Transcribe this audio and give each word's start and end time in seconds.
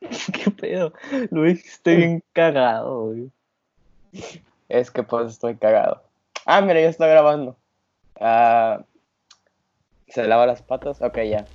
¿Qué 0.32 0.50
pedo? 0.50 0.92
Lo 1.30 1.42
dijiste 1.42 1.96
bien 1.96 2.24
cagado. 2.32 3.14
Es 4.68 4.90
que 4.90 5.02
pues 5.02 5.32
estoy 5.32 5.56
cagado. 5.56 6.02
Ah, 6.44 6.60
mira, 6.60 6.80
ya 6.80 6.88
está 6.88 7.06
grabando. 7.06 7.56
Ah, 8.20 8.84
¿Se 10.08 10.26
lava 10.26 10.46
las 10.46 10.62
patas? 10.62 11.02
Ok, 11.02 11.18
ya. 11.28 11.48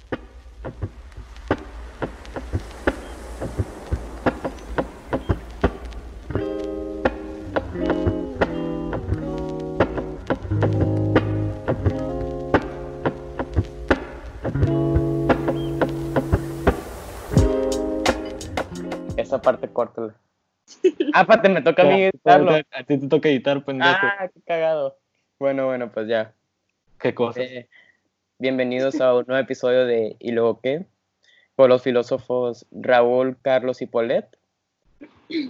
Córtala. 19.81 20.15
Ah, 21.13 21.25
pate, 21.25 21.49
me 21.49 21.61
toca 21.61 21.81
a 21.81 21.85
mí 21.85 22.03
editarlo. 22.03 22.51
A 22.51 22.83
ti 22.83 22.97
te 22.97 23.07
toca 23.07 23.27
editar, 23.27 23.65
pendejo. 23.65 23.89
Ah, 23.91 24.29
qué 24.33 24.41
cagado. 24.41 24.97
Bueno, 25.39 25.65
bueno, 25.65 25.91
pues 25.91 26.07
ya. 26.07 26.33
¿Qué 26.99 27.13
cosa? 27.13 27.41
Eh, 27.41 27.67
bienvenidos 28.37 29.01
a 29.01 29.13
un 29.15 29.25
nuevo 29.27 29.41
episodio 29.41 29.85
de 29.85 30.15
¿Y 30.19 30.31
luego 30.31 30.61
qué? 30.61 30.85
Por 31.55 31.67
los 31.69 31.81
filósofos 31.81 32.67
Raúl, 32.71 33.37
Carlos 33.41 33.81
y 33.81 33.87
Polet. 33.87 34.37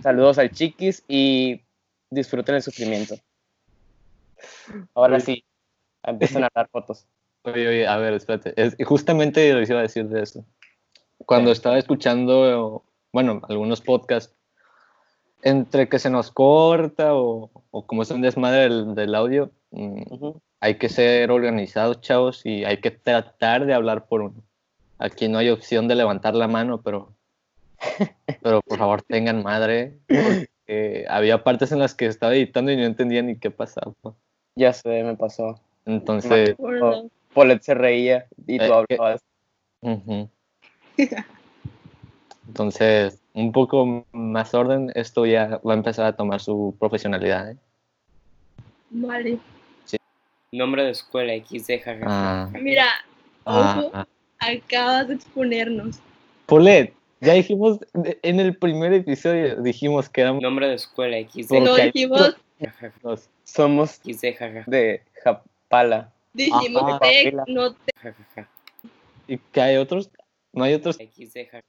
Saludos 0.02 0.40
al 0.40 0.52
Chiquis 0.52 1.04
y 1.08 1.62
disfruten 2.10 2.56
el 2.56 2.64
sufrimiento. 2.64 3.16
Ahora 4.96 5.18
Oye. 5.18 5.26
sí, 5.26 5.46
empiezan 6.04 6.46
a 6.46 6.50
dar 6.56 6.70
fotos. 6.70 7.06
Oye, 7.44 7.68
oye, 7.68 7.88
a 7.88 7.98
ver, 7.98 8.14
espérate. 8.14 8.54
Es, 8.56 8.78
justamente 8.84 9.54
les 9.54 9.70
iba 9.70 9.80
a 9.80 9.84
decir 9.84 10.08
de 10.08 10.24
eso. 10.24 10.46
Cuando 11.26 11.50
¿Qué? 11.50 11.54
estaba 11.54 11.78
escuchando, 11.78 12.84
bueno, 13.12 13.42
algunos 13.50 13.82
podcasts, 13.82 14.36
entre 15.44 15.90
que 15.90 16.00
se 16.00 16.10
nos 16.10 16.32
corta 16.32 17.16
o, 17.16 17.50
o 17.72 17.86
como 17.86 18.04
es 18.04 18.12
un 18.12 18.22
desmadre 18.22 18.62
del, 18.62 18.96
del 18.96 19.16
audio, 19.16 19.52
mm, 19.72 20.14
Ujú. 20.14 20.42
hay 20.60 20.76
que 20.76 20.90
ser 20.90 21.32
organizados, 21.32 22.02
chavos, 22.02 22.46
y 22.46 22.64
hay 22.64 22.78
que 22.78 22.92
tratar 22.92 23.66
de 23.66 23.74
hablar 23.74 24.06
por 24.06 24.22
uno. 24.22 24.44
Aquí 25.00 25.28
no 25.28 25.40
hay 25.40 25.50
opción 25.50 25.88
de 25.88 25.96
levantar 25.96 26.36
la 26.36 26.48
mano, 26.48 26.82
pero, 26.82 27.14
pero 28.42 28.62
por 28.62 28.78
favor 28.78 29.02
tengan 29.02 29.42
madre. 29.44 29.98
porque 30.08 31.06
había 31.10 31.44
partes 31.44 31.72
en 31.72 31.80
las 31.80 31.96
que 31.96 32.06
estaba 32.06 32.36
editando 32.36 32.72
y 32.72 32.78
no 32.78 32.84
entendía 32.84 33.24
ni 33.24 33.36
qué 33.38 33.50
pasaba. 33.50 33.94
Ya 34.56 34.74
sé, 34.74 35.04
me 35.04 35.18
pasó. 35.18 35.60
Entonces. 35.86 36.56
Polet 37.34 37.62
se 37.62 37.74
reía 37.74 38.28
y 38.46 38.58
tú 38.60 38.66
Eh, 38.66 38.86
hablabas. 39.00 39.22
Ujú. 39.82 40.30
Entonces, 42.48 43.20
un 43.34 43.52
poco 43.52 44.06
más 44.12 44.54
orden, 44.54 44.92
esto 44.96 45.26
ya 45.26 45.60
va 45.66 45.74
a 45.74 45.78
empezar 45.78 46.06
a 46.06 46.16
tomar 46.16 46.42
su 46.42 46.76
profesionalidad. 46.80 47.52
¿eh? 47.52 47.58
Vale. 48.90 49.38
Nombre 50.54 50.84
de 50.84 50.92
escuela, 50.92 51.34
XD, 51.34 51.80
jajaja. 51.82 52.06
Ah, 52.08 52.50
Mira, 52.60 52.88
ah, 53.46 53.76
ojo, 53.80 53.92
ah. 53.94 54.06
acabas 54.40 55.08
de 55.08 55.14
exponernos. 55.14 56.00
Polet, 56.46 56.94
ya 57.22 57.34
dijimos 57.34 57.80
de- 57.94 58.20
en 58.22 58.42
el 58.42 58.58
primer 58.58 58.92
episodio, 58.92 59.62
dijimos 59.62 60.10
que 60.10 60.20
éramos 60.22 60.42
Nombre 60.44 60.68
de 60.68 60.74
escuela, 60.76 61.18
XD, 61.18 61.48
Porque 61.48 61.62
No 61.62 61.76
dijimos, 61.78 63.30
Somos 63.46 63.92
XD, 64.04 64.34
jajaja. 64.38 64.64
De 64.68 65.02
Japala. 65.24 66.12
dijimos 66.34 66.84
Ajá. 66.84 67.00
tec, 67.00 67.34
no. 67.48 67.74
Jajaja. 68.02 68.50
y 69.28 69.38
que 69.38 69.62
hay 69.62 69.78
otros, 69.78 70.10
no 70.52 70.66
hay 70.66 70.74
otros. 70.74 70.98
XD, 70.98 71.46
jajaja. 71.46 71.64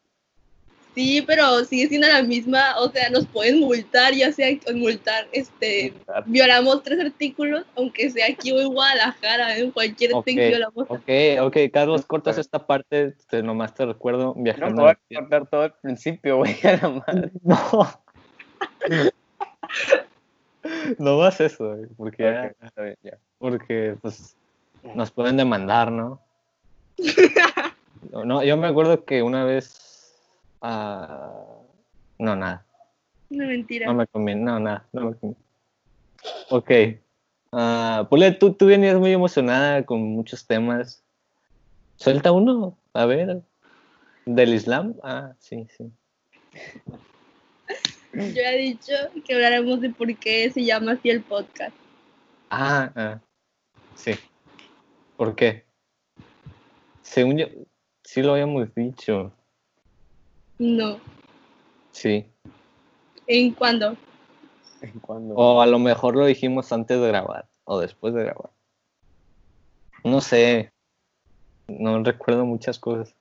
Sí, 0.95 1.23
pero 1.27 1.65
sigue 1.65 1.89
siendo 1.89 2.07
la 2.07 2.23
misma, 2.23 2.79
o 2.79 2.91
sea, 2.91 3.09
nos 3.09 3.27
pueden 3.27 3.61
multar, 3.61 4.13
ya 4.13 4.31
sea 4.31 4.49
multar, 4.75 5.27
este, 5.33 5.95
violamos 6.27 6.83
tres 6.83 7.01
artículos, 7.01 7.65
aunque 7.77 8.11
sea 8.11 8.27
aquí 8.27 8.53
o 8.53 8.61
en 8.61 8.69
Guadalajara, 8.69 9.57
en 9.57 9.71
cualquier 9.71 10.13
Ok, 10.15 10.27
tec 10.27 10.37
violamos. 10.37 10.85
Ok, 10.89 11.09
ok, 11.41 11.57
Carlos, 11.73 12.05
cortas 12.05 12.37
esta 12.37 12.67
parte, 12.67 13.15
te, 13.31 13.43
nomás 13.43 13.75
te 13.75 13.87
recuerdo 13.87 14.35
No 14.37 14.43
viajando. 14.43 14.77
me 14.77 14.83
voy 14.83 14.91
a 14.91 15.21
cortar 15.21 15.47
todo 15.49 15.65
el 15.65 15.73
principio, 15.81 16.37
güey, 16.37 16.55
a 16.63 16.77
la 16.77 16.89
madre. 16.91 17.31
No. 17.43 17.59
no 20.99 21.19
más 21.19 21.41
eso, 21.41 21.75
güey, 21.75 21.87
porque, 21.97 22.23
ya- 22.23 22.53
Ok, 22.55 22.65
está 22.65 22.83
bien, 22.83 22.97
ya. 23.03 23.19
porque 23.39 23.97
pues, 24.03 24.37
nos 24.95 25.11
pueden 25.11 25.37
demandar, 25.37 25.91
¿no? 25.91 26.21
No, 28.11 28.25
no, 28.27 28.43
yo 28.43 28.57
me 28.57 28.67
acuerdo 28.67 29.05
que 29.05 29.23
una 29.23 29.45
vez. 29.45 29.92
Ah, 30.63 31.33
no, 32.19 32.37
nada. 32.37 32.65
Una 33.31 33.47
mentira. 33.47 33.87
No 33.87 33.95
me 33.95 34.07
conviene. 34.07 34.41
No, 34.43 34.61
nada. 34.61 34.87
No 34.93 35.11
me 35.11 35.17
conviene. 35.17 35.45
Ok. 36.51 36.71
Ah, 37.53 38.07
Pule, 38.09 38.33
tú, 38.33 38.55
tú 38.55 38.67
venías 38.67 38.97
muy 38.97 39.13
emocionada 39.13 39.85
con 39.85 40.01
muchos 40.01 40.47
temas. 40.47 41.03
Suelta 41.97 42.33
uno. 42.33 42.79
A 42.95 43.07
ver. 43.07 43.43
¿Del 44.25 44.55
Islam? 44.55 44.95
Ah, 45.03 45.35
sí, 45.39 45.67
sí. 45.77 45.91
Yo 48.13 48.43
he 48.43 48.57
dicho 48.59 48.93
que 49.25 49.35
habláramos 49.35 49.81
de 49.81 49.91
por 49.91 50.15
qué 50.17 50.51
se 50.51 50.65
llama 50.65 50.93
así 50.93 51.11
el 51.11 51.23
podcast. 51.23 51.75
Ah, 52.51 52.93
ah, 52.95 53.21
sí. 53.95 54.13
¿Por 55.17 55.35
qué? 55.35 55.65
Según 57.01 57.39
yo, 57.39 57.47
sí 58.05 58.23
lo 58.23 58.33
habíamos 58.33 58.75
dicho. 58.75 59.33
No. 60.63 61.01
Sí. 61.91 62.25
¿En 63.27 63.51
cuándo? 63.51 63.97
Cuando... 65.01 65.35
O 65.35 65.61
a 65.61 65.67
lo 65.67 65.81
mejor 65.81 66.15
lo 66.15 66.25
dijimos 66.25 66.71
antes 66.73 67.01
de 67.01 67.09
grabar 67.09 67.49
o 67.65 67.81
después 67.81 68.15
de 68.15 68.23
grabar. 68.23 68.51
No 70.05 70.21
sé. 70.21 70.73
No 71.67 72.01
recuerdo 72.05 72.45
muchas 72.47 72.79
cosas. 72.79 73.17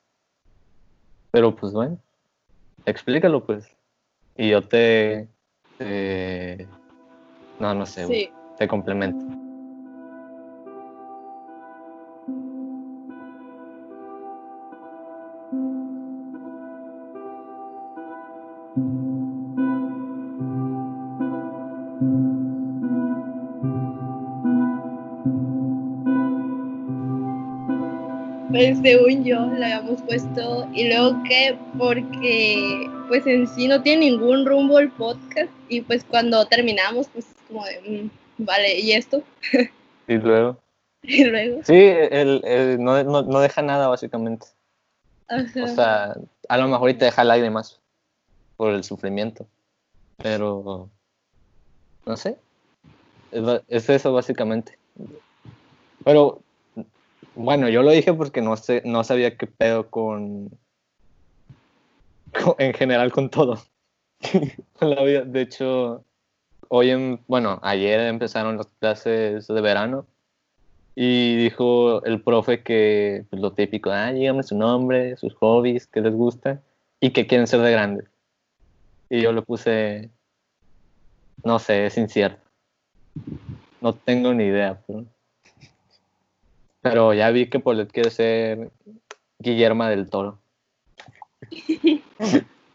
Pero 1.31 1.55
pues 1.55 1.73
bueno. 1.73 1.97
Explícalo 2.85 3.43
pues. 3.43 3.75
Y 4.37 4.51
yo 4.51 4.61
te... 4.61 5.27
te- 5.79 6.67
No, 7.59 7.73
no 7.73 7.87
sé. 7.87 8.05
Sí. 8.05 8.29
Te 8.59 8.67
complemento. 8.67 9.30
Pues 28.51 28.79
según 28.79 29.23
yo 29.23 29.45
le 29.47 29.65
habíamos 29.65 30.01
puesto 30.01 30.67
y 30.73 30.87
luego 30.89 31.21
que 31.23 31.57
porque 31.77 32.89
pues 33.07 33.25
en 33.25 33.47
sí 33.47 33.67
no 33.67 33.81
tiene 33.81 34.07
ningún 34.09 34.45
rumbo 34.45 34.79
el 34.79 34.89
podcast 34.91 35.49
y 35.69 35.81
pues 35.81 36.03
cuando 36.03 36.45
terminamos 36.45 37.07
pues 37.13 37.25
es 37.29 37.35
como 37.47 37.63
de 37.65 38.09
mm, 38.37 38.43
vale 38.45 38.79
y 38.79 38.91
esto 38.93 39.23
Y 40.07 40.15
luego... 40.17 40.57
y 41.03 41.23
luego 41.23 41.61
Sí, 41.63 41.75
el, 41.75 42.41
el- 42.43 42.83
no, 42.83 43.01
no, 43.03 43.21
no 43.21 43.39
deja 43.39 43.61
nada 43.61 43.87
básicamente. 43.87 44.47
ajá. 45.29 45.63
O 45.63 45.67
sea, 45.67 46.15
a 46.49 46.57
lo 46.57 46.67
mejor 46.67 46.89
y 46.89 46.93
te 46.95 47.05
deja 47.05 47.23
lágrimas 47.23 47.79
por 48.57 48.71
el 48.73 48.83
sufrimiento. 48.83 49.47
Pero, 50.17 50.89
no 52.05 52.17
sé. 52.17 52.35
Es, 53.31 53.43
es 53.69 53.89
eso 53.89 54.13
básicamente. 54.13 54.77
Pero, 56.03 56.41
bueno, 57.41 57.69
yo 57.69 57.83
lo 57.83 57.91
dije 57.91 58.13
porque 58.13 58.41
no, 58.41 58.55
sé, 58.57 58.81
no 58.85 59.03
sabía 59.03 59.37
qué 59.37 59.47
pedo 59.47 59.89
con, 59.89 60.49
en 62.57 62.73
general 62.73 63.11
con 63.11 63.29
todo. 63.29 63.59
De 64.79 65.41
hecho, 65.41 66.03
hoy, 66.69 66.91
en, 66.91 67.19
bueno, 67.27 67.59
ayer 67.63 67.99
empezaron 68.01 68.57
las 68.57 68.67
clases 68.79 69.47
de 69.47 69.61
verano 69.61 70.05
y 70.95 71.35
dijo 71.37 72.03
el 72.03 72.21
profe 72.21 72.63
que 72.63 73.25
pues, 73.29 73.41
lo 73.41 73.53
típico, 73.53 73.91
ah, 73.91 74.11
díganme 74.11 74.43
su 74.43 74.57
nombre, 74.57 75.15
sus 75.17 75.33
hobbies, 75.35 75.87
qué 75.87 76.01
les 76.01 76.13
gusta 76.13 76.61
y 76.99 77.11
qué 77.11 77.27
quieren 77.27 77.47
ser 77.47 77.61
de 77.61 77.71
grandes. 77.71 78.05
Y 79.09 79.21
yo 79.21 79.31
le 79.31 79.41
puse, 79.41 80.09
no 81.43 81.59
sé, 81.59 81.85
es 81.85 81.97
incierto. 81.97 82.41
No 83.81 83.93
tengo 83.93 84.33
ni 84.33 84.45
idea. 84.45 84.79
Pero, 84.87 85.05
pero 86.81 87.13
ya 87.13 87.29
vi 87.31 87.49
que 87.49 87.59
Polet 87.59 87.91
quiere 87.91 88.09
ser 88.09 88.71
Guillermo 89.39 89.85
del 89.85 90.09
Toro. 90.09 90.39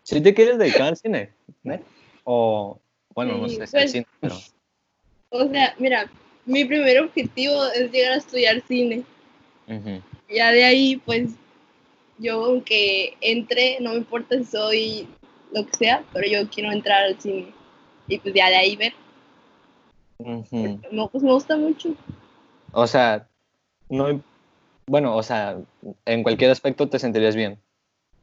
¿Sí 0.03 0.21
te 0.21 0.35
quieres 0.35 0.59
dedicar 0.59 0.89
al 0.89 0.97
cine? 0.97 1.33
¿eh? 1.65 1.83
O, 2.25 2.81
bueno, 3.15 3.39
no 3.39 3.49
sé 3.49 3.67
si 3.67 3.77
al 3.77 3.83
pues- 3.83 3.93
cine, 3.93 4.07
pero... 4.21 4.37
o 5.31 5.49
sea 5.49 5.75
mira 5.79 6.11
mi 6.45 6.65
primer 6.65 7.01
objetivo 7.01 7.65
es 7.75 7.91
llegar 7.91 8.13
a 8.13 8.17
estudiar 8.17 8.63
cine 8.69 9.03
ya 10.29 10.53
de 10.53 10.65
ahí 10.65 10.97
pues 11.05 11.31
yo 12.19 12.45
aunque 12.45 13.17
entre, 13.21 13.79
no 13.81 13.91
me 13.91 13.97
importa 13.97 14.37
si 14.39 14.45
soy 14.45 15.09
lo 15.53 15.67
que 15.67 15.77
sea, 15.77 16.05
pero 16.13 16.27
yo 16.27 16.49
quiero 16.49 16.73
entrar 16.73 17.03
al 17.03 17.21
cine. 17.21 17.53
Y 18.09 18.19
pues 18.19 18.35
ya 18.35 18.49
de 18.49 18.57
ahí 18.57 18.77
ver. 18.77 18.93
No, 20.91 21.09
pues 21.09 21.23
me 21.23 21.33
gusta 21.33 21.57
mucho. 21.57 21.95
O 22.73 22.87
sea, 22.87 23.29
no, 23.89 24.23
bueno, 24.87 25.17
o 25.17 25.23
sea, 25.23 25.59
en 26.05 26.23
cualquier 26.23 26.51
aspecto 26.51 26.89
te 26.89 26.99
sentirías 26.99 27.35
bien. 27.37 27.59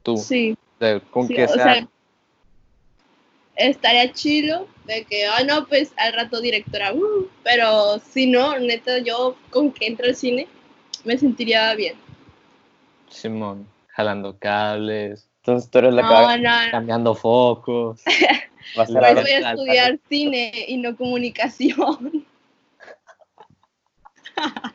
Tú, 0.02 0.16
Sí. 0.16 0.56
de- 0.80 1.00
con 1.10 1.26
Sí, 1.28 1.34
que 1.34 1.48
sea, 1.48 1.54
sea, 1.56 1.88
estaría 3.56 4.12
chilo 4.12 4.66
de 4.86 5.04
que, 5.04 5.26
ah, 5.26 5.42
no, 5.46 5.66
pues 5.66 5.92
al 5.96 6.12
rato 6.12 6.40
directora, 6.40 6.92
uh, 6.92 7.28
pero 7.42 7.98
si 8.00 8.26
no, 8.26 8.58
neta, 8.58 8.98
yo 8.98 9.36
con 9.50 9.72
que 9.72 9.86
entre 9.86 10.08
al 10.08 10.16
cine 10.16 10.48
me 11.04 11.16
sentiría 11.18 11.74
bien. 11.74 11.96
Simón, 13.08 13.66
jalando 13.88 14.36
cables, 14.38 15.28
Entonces 15.38 15.70
tú 15.70 15.78
eres 15.78 15.92
la 15.92 16.02
No, 16.02 16.08
que 16.08 16.14
va- 16.14 16.36
no, 16.38 16.64
no. 16.64 16.70
cambiando 16.70 17.14
focos. 17.14 18.02
va 18.76 18.82
a 18.82 18.86
Pues 18.86 18.90
voy 19.22 19.30
a 19.30 19.52
estudiar 19.52 20.00
cine 20.08 20.64
y 20.68 20.78
no 20.78 20.96
comunicación. 20.96 22.26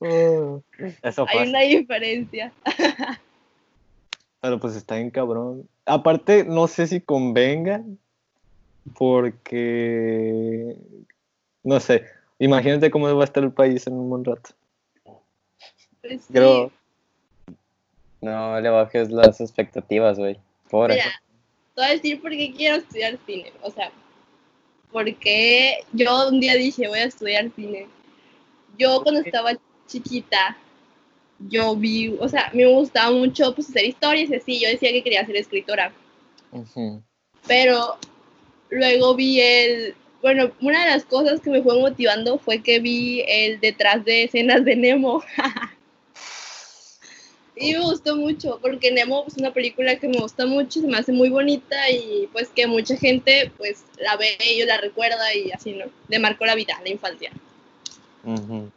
Eso 0.00 1.26
Hay 1.28 1.48
una 1.48 1.60
diferencia. 1.60 2.52
Pero 4.40 4.60
pues 4.60 4.76
está 4.76 4.96
bien 4.96 5.10
cabrón. 5.10 5.68
Aparte, 5.86 6.44
no 6.44 6.68
sé 6.68 6.86
si 6.86 7.00
convenga, 7.00 7.82
porque, 8.94 10.76
no 11.62 11.80
sé, 11.80 12.04
imagínate 12.38 12.90
cómo 12.90 13.12
va 13.14 13.22
a 13.22 13.24
estar 13.24 13.42
el 13.42 13.52
país 13.52 13.86
en 13.86 13.94
un 13.94 14.10
buen 14.10 14.24
rato. 14.24 14.50
Pues 16.02 16.22
sí. 16.22 16.32
Creo, 16.32 16.70
No 18.20 18.60
le 18.60 18.68
bajes 18.68 19.10
las 19.10 19.40
expectativas, 19.40 20.18
güey. 20.18 20.38
Pobre. 20.70 20.94
Mira, 20.94 21.22
te 21.74 21.80
voy 21.80 21.90
a 21.90 21.92
decir 21.92 22.20
por 22.20 22.30
qué 22.30 22.52
quiero 22.52 22.76
estudiar 22.76 23.18
cine. 23.26 23.52
O 23.62 23.70
sea, 23.70 23.90
porque 24.92 25.84
yo 25.92 26.28
un 26.28 26.40
día 26.40 26.54
dije, 26.54 26.88
voy 26.88 27.00
a 27.00 27.04
estudiar 27.04 27.50
cine. 27.54 27.88
Yo 28.78 29.02
cuando 29.02 29.20
estaba 29.22 29.52
chiquita, 29.86 30.56
yo 31.38 31.76
vi, 31.76 32.16
o 32.18 32.28
sea, 32.28 32.50
me 32.54 32.66
gustaba 32.66 33.10
mucho 33.10 33.54
pues, 33.54 33.68
hacer 33.68 33.84
historias 33.84 34.30
y 34.30 34.34
así. 34.34 34.60
Yo 34.60 34.68
decía 34.68 34.92
que 34.92 35.02
quería 35.02 35.26
ser 35.26 35.36
escritora. 35.36 35.92
Pero 37.46 37.98
luego 38.70 39.14
vi 39.14 39.40
el, 39.40 39.94
bueno, 40.22 40.50
una 40.60 40.84
de 40.84 40.90
las 40.90 41.04
cosas 41.04 41.40
que 41.40 41.50
me 41.50 41.62
fue 41.62 41.78
motivando 41.78 42.38
fue 42.38 42.62
que 42.62 42.80
vi 42.80 43.22
el 43.28 43.60
detrás 43.60 44.04
de 44.04 44.24
escenas 44.24 44.64
de 44.64 44.76
Nemo. 44.76 45.22
y 47.56 47.74
me 47.74 47.80
gustó 47.80 48.16
mucho, 48.16 48.58
porque 48.62 48.90
Nemo 48.90 49.24
es 49.26 49.36
una 49.36 49.52
película 49.52 49.96
que 49.96 50.08
me 50.08 50.18
gusta 50.18 50.46
mucho, 50.46 50.80
se 50.80 50.86
me 50.86 50.96
hace 50.96 51.12
muy 51.12 51.28
bonita 51.28 51.90
y 51.90 52.28
pues 52.32 52.48
que 52.48 52.66
mucha 52.66 52.96
gente 52.96 53.52
pues 53.56 53.84
la 53.98 54.16
ve 54.16 54.36
y 54.44 54.64
la 54.64 54.78
recuerda 54.78 55.34
y 55.34 55.50
así, 55.52 55.72
¿no? 55.72 55.86
Le 56.08 56.18
marcó 56.18 56.46
la 56.46 56.54
vida, 56.54 56.80
la 56.82 56.90
infancia. 56.90 57.30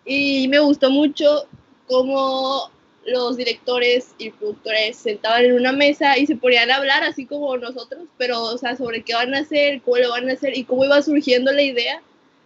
Y 0.05 0.47
me 0.47 0.59
gustó 0.59 0.91
mucho 0.91 1.47
cómo 1.87 2.69
los 3.05 3.37
directores 3.37 4.13
y 4.17 4.29
productores 4.29 4.97
se 4.97 5.11
sentaban 5.11 5.45
en 5.45 5.53
una 5.53 5.71
mesa 5.71 6.17
y 6.17 6.27
se 6.27 6.35
ponían 6.35 6.69
a 6.69 6.75
hablar 6.75 7.03
así 7.03 7.25
como 7.25 7.57
nosotros, 7.57 8.03
pero 8.17 8.41
o 8.43 8.57
sea, 8.57 8.75
sobre 8.75 9.01
qué 9.01 9.15
van 9.15 9.33
a 9.33 9.39
hacer, 9.39 9.81
cómo 9.81 9.97
lo 9.97 10.09
van 10.11 10.29
a 10.29 10.33
hacer 10.33 10.55
y 10.55 10.63
cómo 10.63 10.85
iba 10.85 11.01
surgiendo 11.01 11.51
la 11.51 11.63
idea 11.63 12.01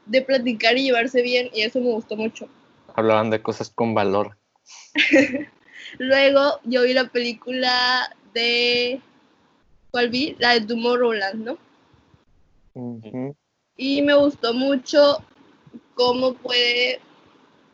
de 0.06 0.22
platicar 0.22 0.78
y 0.78 0.84
llevarse 0.84 1.22
bien 1.22 1.50
y 1.54 1.62
eso 1.62 1.80
me 1.80 1.92
gustó 1.92 2.16
mucho. 2.16 2.48
Hablaban 2.96 3.30
de 3.30 3.42
cosas 3.42 3.70
con 3.70 3.94
valor. 3.94 4.38
Luego 5.98 6.60
yo 6.64 6.84
vi 6.84 6.94
la 6.94 7.10
película 7.10 8.16
de 8.34 9.02
¿cuál 9.92 10.10
vi? 10.10 10.36
La 10.40 10.54
de 10.54 10.62
Tomorrowland, 10.62 11.46
¿no? 11.46 11.58
Y 13.76 14.02
me 14.02 14.16
gustó 14.16 14.54
mucho 14.54 15.24
cómo 15.96 16.34
puede, 16.34 17.00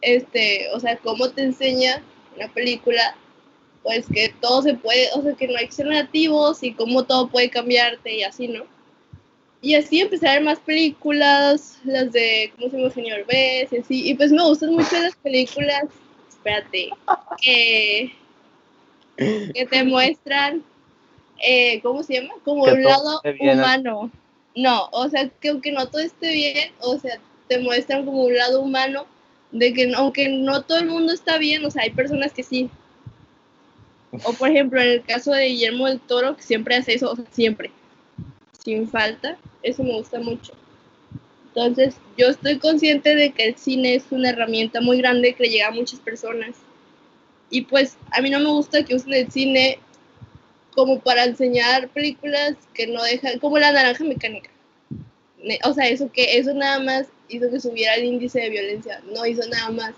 este, 0.02 0.68
o 0.74 0.80
sea, 0.80 0.98
cómo 0.98 1.30
te 1.30 1.44
enseña 1.44 2.04
una 2.36 2.48
película, 2.54 3.16
pues 3.84 4.06
que 4.08 4.34
todo 4.42 4.62
se 4.62 4.74
puede, 4.74 5.10
o 5.16 5.22
sea, 5.22 5.34
que 5.34 5.48
no 5.48 5.58
hay 5.58 5.68
que 5.68 5.74
ser 5.74 5.88
negativos 5.88 6.64
y 6.64 6.74
cómo 6.74 7.04
todo 7.06 7.30
puede 7.30 7.50
cambiarte 7.50 8.14
y 8.14 8.24
así, 8.24 8.48
¿no? 8.48 8.64
Y 9.62 9.76
así 9.76 10.00
empecé 10.00 10.28
a 10.28 10.34
ver 10.34 10.44
más 10.44 10.60
películas, 10.60 11.80
las 11.84 12.12
de, 12.14 12.54
¿cómo 12.56 12.70
se 12.70 12.78
llama? 12.78 12.92
Señor 12.92 13.26
Bess 13.26 13.74
y 13.74 13.78
así, 13.78 14.10
y 14.10 14.14
pues 14.14 14.32
me 14.32 14.44
gustan 14.44 14.74
mucho 14.74 14.98
las 15.00 15.16
películas, 15.18 15.84
espérate, 16.30 16.90
que, 17.42 18.14
que 19.18 19.66
te 19.70 19.84
muestran, 19.84 20.64
eh, 21.46 21.82
¿cómo 21.82 22.04
se 22.04 22.16
llama? 22.16 22.36
Como 22.46 22.66
Que 22.66 22.72
un 22.72 22.84
lado 22.84 23.22
humano. 23.40 24.12
No, 24.56 24.90
o 24.92 25.08
sea, 25.10 25.30
que 25.30 25.50
aunque 25.50 25.72
no 25.72 25.88
todo 25.88 26.02
esté 26.02 26.32
bien, 26.32 26.72
o 26.80 26.98
sea, 26.98 27.20
te 27.50 27.58
muestran 27.58 28.06
como 28.06 28.24
un 28.24 28.36
lado 28.36 28.62
humano 28.62 29.08
de 29.52 29.74
que 29.74 29.92
aunque 29.96 30.30
no 30.30 30.62
todo 30.62 30.78
el 30.78 30.86
mundo 30.86 31.12
está 31.12 31.38
bien, 31.40 31.66
o 31.66 31.72
sea, 31.72 31.84
hay 31.84 31.90
personas 31.90 32.32
que 32.32 32.44
sí. 32.44 32.70
O 34.24 34.34
por 34.34 34.50
ejemplo, 34.50 34.80
en 34.80 34.88
el 34.88 35.04
caso 35.04 35.32
de 35.32 35.48
Guillermo 35.48 35.88
del 35.88 36.00
Toro, 36.00 36.38
que 36.38 36.44
siempre 36.44 36.76
hace 36.76 36.94
eso, 36.94 37.12
o 37.12 37.16
sea, 37.16 37.26
siempre, 37.32 37.72
sin 38.64 38.88
falta, 38.88 39.38
eso 39.64 39.84
me 39.84 39.98
gusta 39.98 40.20
mucho. 40.20 40.54
Entonces, 41.48 41.96
yo 42.16 42.28
estoy 42.28 42.60
consciente 42.60 43.16
de 43.16 43.32
que 43.32 43.46
el 43.46 43.56
cine 43.56 43.96
es 43.96 44.06
una 44.12 44.30
herramienta 44.30 44.80
muy 44.80 45.00
grande 45.00 45.34
que 45.34 45.44
le 45.44 45.50
llega 45.50 45.68
a 45.68 45.72
muchas 45.72 46.00
personas. 46.00 46.56
Y 47.50 47.62
pues 47.64 47.98
a 48.12 48.22
mí 48.22 48.30
no 48.30 48.40
me 48.40 48.50
gusta 48.50 48.86
que 48.86 48.94
usen 48.94 49.14
el 49.14 49.32
cine 49.32 49.80
como 50.76 51.00
para 51.00 51.24
enseñar 51.24 51.90
películas 51.90 52.56
que 52.76 52.86
no 52.86 53.02
dejan, 53.02 53.40
como 53.40 53.58
la 53.58 53.72
naranja 53.72 54.04
mecánica. 54.04 54.52
O 55.66 55.74
sea, 55.74 55.88
eso 55.88 56.12
que 56.12 56.38
eso 56.38 56.54
nada 56.54 56.80
más 56.80 57.08
hizo 57.30 57.50
que 57.50 57.60
subiera 57.60 57.96
el 57.96 58.06
índice 58.06 58.40
de 58.42 58.50
violencia, 58.50 59.02
no 59.14 59.26
hizo 59.26 59.48
nada 59.50 59.70
más. 59.72 59.94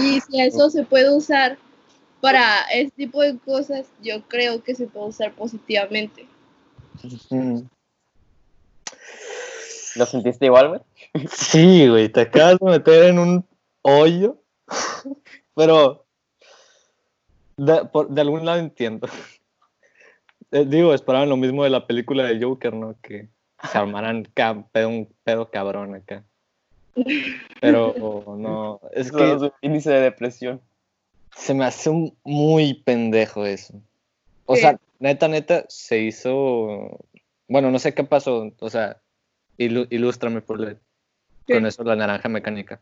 Y 0.00 0.20
si 0.20 0.40
eso 0.40 0.70
se 0.70 0.84
puede 0.84 1.14
usar 1.14 1.58
para 2.20 2.62
este 2.72 3.04
tipo 3.04 3.22
de 3.22 3.36
cosas, 3.38 3.86
yo 4.02 4.22
creo 4.28 4.62
que 4.62 4.74
se 4.74 4.86
puede 4.86 5.06
usar 5.08 5.32
positivamente. 5.34 6.26
¿Lo 9.96 10.06
sentiste 10.06 10.46
igual, 10.46 10.68
güey? 10.68 10.80
Sí, 11.30 11.88
güey, 11.88 12.08
te 12.08 12.22
acabas 12.22 12.58
de 12.58 12.66
meter 12.70 13.04
en 13.04 13.18
un 13.18 13.46
hoyo, 13.82 14.38
pero 15.54 16.06
de, 17.56 17.84
por- 17.86 18.08
de 18.08 18.20
algún 18.20 18.44
lado 18.46 18.58
entiendo. 18.58 19.08
Eh, 20.50 20.64
digo, 20.66 20.94
esperaban 20.94 21.28
lo 21.28 21.36
mismo 21.36 21.64
de 21.64 21.70
la 21.70 21.86
película 21.86 22.24
de 22.24 22.42
Joker, 22.42 22.72
¿no? 22.74 22.96
Que 23.02 23.28
se 23.70 23.78
armaran 23.78 24.24
pedo, 24.72 24.88
un 24.88 25.08
pedo 25.24 25.50
cabrón 25.50 25.94
acá. 25.94 26.24
Pero 27.60 28.34
no, 28.38 28.80
es 28.92 29.06
Es 29.06 29.12
que 29.12 29.22
un 29.34 29.52
índice 29.60 29.90
de 29.90 30.00
depresión. 30.00 30.60
se 31.36 31.54
me 31.54 31.64
hace 31.64 31.90
un- 31.90 32.16
muy 32.24 32.74
pendejo 32.74 33.46
eso. 33.46 33.80
O 34.46 34.54
¿Qué? 34.54 34.60
sea, 34.60 34.80
neta, 34.98 35.28
neta, 35.28 35.64
se 35.68 36.00
hizo. 36.00 36.98
Bueno, 37.48 37.70
no 37.70 37.78
sé 37.78 37.94
qué 37.94 38.04
pasó. 38.04 38.52
O 38.58 38.70
sea, 38.70 39.00
ilu- 39.58 39.86
ilústrame 39.90 40.40
por 40.42 40.60
le- 40.60 40.78
con 41.46 41.64
eso 41.66 41.84
la 41.84 41.96
naranja 41.96 42.28
mecánica. 42.28 42.80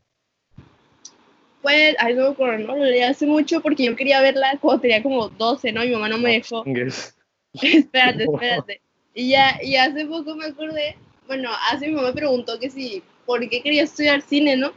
Pues, 1.63 1.95
ay, 1.99 2.15
no 2.15 2.23
me 2.25 2.29
acuerdo, 2.31 2.67
¿no? 2.67 2.77
Lo 2.77 2.85
leí 2.85 3.03
hace 3.03 3.27
mucho 3.27 3.61
porque 3.61 3.85
yo 3.85 3.95
quería 3.95 4.23
verla 4.23 4.57
cuando 4.61 4.81
tenía 4.81 5.03
como 5.03 5.29
12, 5.29 5.73
¿no? 5.73 5.83
Mi 5.83 5.91
mamá 5.93 6.09
no 6.09 6.17
me 6.19 6.33
dejó. 6.33 6.65
Chingues. 6.65 7.17
espérate, 7.53 8.25
espérate. 8.33 8.81
Y 9.15 9.31
ya, 9.31 9.59
y 9.63 9.77
hace 9.77 10.07
poco 10.07 10.35
me 10.37 10.47
acordé, 10.47 10.97
bueno, 11.27 11.51
hace 11.71 11.89
mi 11.89 11.95
mamá 11.95 12.09
me 12.09 12.15
preguntó 12.15 12.59
que 12.59 12.71
si, 12.71 13.03
¿por 13.27 13.47
qué 13.49 13.63
quería 13.63 13.83
estudiar 13.83 14.23
cine, 14.23 14.57
no? 14.57 14.73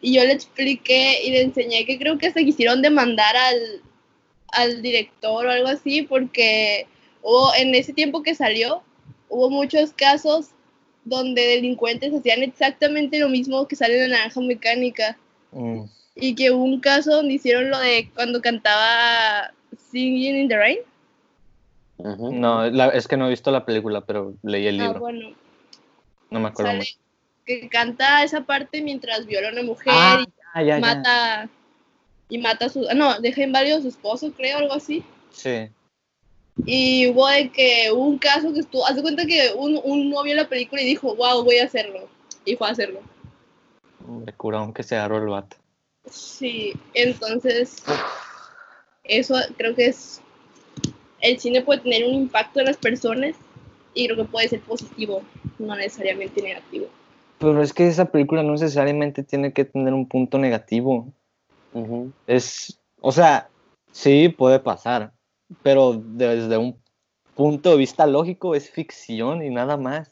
Y 0.00 0.14
yo 0.14 0.22
le 0.24 0.32
expliqué 0.32 1.22
y 1.24 1.30
le 1.30 1.42
enseñé 1.42 1.84
que 1.86 1.98
creo 1.98 2.18
que 2.18 2.26
hasta 2.26 2.44
quisieron 2.44 2.82
demandar 2.82 3.34
al, 3.36 3.80
al 4.48 4.82
director 4.82 5.46
o 5.46 5.50
algo 5.50 5.68
así, 5.68 6.02
porque 6.02 6.86
hubo, 7.22 7.54
en 7.54 7.74
ese 7.74 7.92
tiempo 7.92 8.22
que 8.22 8.34
salió, 8.34 8.82
hubo 9.28 9.50
muchos 9.50 9.92
casos 9.92 10.50
donde 11.04 11.42
delincuentes 11.42 12.14
hacían 12.14 12.42
exactamente 12.42 13.18
lo 13.18 13.28
mismo 13.28 13.66
que 13.66 13.76
sale 13.76 14.02
en 14.02 14.10
la 14.10 14.18
naranja 14.18 14.40
mecánica. 14.40 15.18
Mm, 15.52 15.82
Y 16.16 16.34
que 16.34 16.50
hubo 16.50 16.62
un 16.64 16.80
caso 16.80 17.16
donde 17.16 17.34
hicieron 17.34 17.70
lo 17.70 17.78
de 17.78 18.08
cuando 18.14 18.40
cantaba 18.40 19.52
Singing 19.90 20.36
in 20.36 20.48
the 20.48 20.56
Rain. 20.56 20.78
No, 22.04 22.68
la- 22.70 22.88
es 22.90 23.08
que 23.08 23.16
no 23.16 23.26
he 23.26 23.30
visto 23.30 23.50
la 23.50 23.64
película, 23.64 24.02
pero 24.02 24.34
leí 24.42 24.66
el 24.66 24.78
Ah, 24.78 24.82
libro. 24.84 25.00
bueno, 25.00 25.30
No 26.30 26.38
me 26.40 26.48
acuerdo 26.48 26.72
sale 26.72 26.78
mucho. 26.80 26.98
que 27.46 27.68
canta 27.70 28.22
esa 28.22 28.42
parte 28.42 28.82
mientras 28.82 29.24
viola 29.26 29.48
a 29.48 29.52
una 29.52 29.62
mujer 29.62 29.94
Ah, 30.52 30.62
y 30.62 30.66
ya, 30.66 30.78
ya. 30.78 30.80
mata 30.80 31.48
y 32.28 32.38
mata 32.38 32.66
a 32.66 32.68
su 32.68 32.86
no 32.94 33.20
deja 33.20 33.42
inválido 33.42 33.78
a 33.78 33.82
su 33.82 33.88
esposo 33.88 34.32
creo 34.32 34.58
algo 34.58 34.72
así 34.74 35.04
Sí. 35.30 35.68
y 36.64 37.06
hubo 37.08 37.26
de 37.28 37.50
que 37.50 37.90
hubo 37.92 38.04
un 38.06 38.18
caso 38.18 38.52
que 38.52 38.60
estuvo 38.60 38.86
haz 38.86 38.96
de 38.96 39.02
cuenta 39.02 39.26
que 39.26 39.52
un, 39.54 39.78
un 39.84 40.08
no 40.10 40.22
vio 40.22 40.34
la 40.34 40.48
película 40.48 40.80
y 40.82 40.86
dijo 40.86 41.14
wow 41.16 41.44
voy 41.44 41.58
a 41.58 41.64
hacerlo 41.64 42.08
y 42.46 42.56
fue 42.56 42.66
a 42.68 42.70
hacerlo 42.72 43.00
Me 44.06 44.32
curó 44.32 44.58
aunque 44.58 44.82
se 44.82 44.96
agarró 44.96 45.18
el 45.18 45.28
vato. 45.28 45.56
sí 46.10 46.72
entonces 46.94 47.84
eso 49.04 49.34
creo 49.58 49.74
que 49.74 49.86
es, 49.88 50.22
el 51.24 51.40
cine 51.40 51.62
puede 51.62 51.80
tener 51.80 52.04
un 52.04 52.14
impacto 52.14 52.60
en 52.60 52.66
las 52.66 52.76
personas 52.76 53.34
y 53.94 54.06
creo 54.06 54.18
que 54.18 54.30
puede 54.30 54.48
ser 54.48 54.60
positivo, 54.60 55.22
no 55.58 55.74
necesariamente 55.74 56.42
negativo. 56.42 56.86
Pero 57.38 57.62
es 57.62 57.72
que 57.72 57.88
esa 57.88 58.04
película 58.04 58.42
no 58.42 58.52
necesariamente 58.52 59.22
tiene 59.22 59.52
que 59.52 59.64
tener 59.64 59.94
un 59.94 60.06
punto 60.06 60.38
negativo. 60.38 61.12
Es, 62.26 62.78
o 63.00 63.10
sea, 63.10 63.48
sí 63.90 64.28
puede 64.28 64.60
pasar, 64.60 65.12
pero 65.62 65.94
desde 65.94 66.58
un 66.58 66.76
punto 67.34 67.70
de 67.70 67.78
vista 67.78 68.06
lógico 68.06 68.54
es 68.54 68.70
ficción 68.70 69.42
y 69.42 69.48
nada 69.48 69.78
más. 69.78 70.10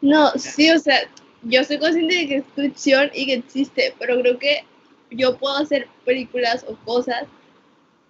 No, 0.00 0.30
sí, 0.32 0.70
o 0.70 0.78
sea, 0.78 0.98
yo 1.42 1.62
soy 1.62 1.78
consciente 1.78 2.14
de 2.16 2.26
que 2.26 2.36
es 2.38 2.44
ficción 2.54 3.10
y 3.14 3.26
que 3.26 3.34
existe, 3.34 3.94
pero 3.98 4.20
creo 4.20 4.38
que 4.38 4.64
yo 5.12 5.36
puedo 5.36 5.56
hacer 5.56 5.86
películas 6.04 6.66
o 6.68 6.74
cosas 6.84 7.26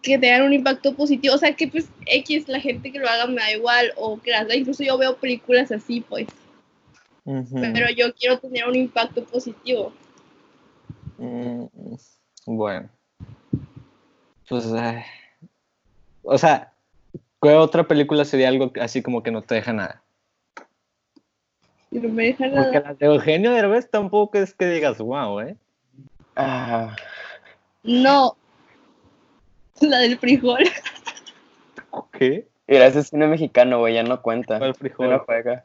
que 0.03 0.19
tengan 0.19 0.43
un 0.43 0.53
impacto 0.53 0.95
positivo, 0.95 1.35
o 1.35 1.39
sea, 1.39 1.55
que 1.55 1.67
pues 1.69 1.89
X, 2.07 2.49
la 2.49 2.61
gente 2.61 2.93
que 2.93 2.99
lo 2.99 3.09
haga 3.09 3.27
me 3.27 3.37
da 3.41 3.53
igual, 3.53 3.93
o 3.97 4.21
que 4.21 4.31
las 4.31 4.53
incluso 4.55 4.85
yo 4.85 4.97
veo 4.99 5.17
películas 5.17 5.73
así, 5.73 6.01
pues, 6.01 6.29
pero 7.25 7.91
yo 7.91 8.15
quiero 8.15 8.39
tener 8.39 8.69
un 8.69 8.77
impacto 8.77 9.25
positivo. 9.25 9.93
Mm, 11.19 11.65
Bueno. 12.47 12.89
Pues, 14.49 14.67
ay. 14.73 15.03
o 16.23 16.39
sea, 16.39 16.73
¿qué 17.43 17.49
otra 17.51 17.89
película 17.89 18.25
sería 18.25 18.49
algo 18.49 18.71
así 18.81 19.03
como 19.03 19.23
que 19.25 19.33
no 19.33 19.43
te 19.43 19.57
deja 19.57 19.73
nada? 19.73 20.03
No 21.91 22.09
me 22.09 22.27
deja 22.27 22.45
Porque 22.45 22.79
nada. 22.79 22.81
la 22.81 22.95
de 22.95 23.07
Eugenio 23.07 23.51
Derbez 23.53 23.91
tampoco 23.91 24.39
es 24.39 24.55
que 24.55 24.67
digas, 24.67 24.99
wow, 24.99 25.41
¿eh? 25.41 25.57
Ah, 26.37 26.95
No, 27.83 28.37
la 29.81 29.99
del 29.99 30.19
frijol. 30.19 30.65
¿Qué? 32.13 32.49
mira, 32.67 32.87
ese 32.87 33.03
cine 33.03 33.27
mexicano, 33.27 33.79
güey, 33.79 33.95
ya 33.95 34.03
no 34.03 34.23
cuenta. 34.23 34.59
¿Cuál 34.59 34.73
Ya 34.73 34.79
frijol? 34.79 35.11
no 35.11 35.19
juega. 35.21 35.65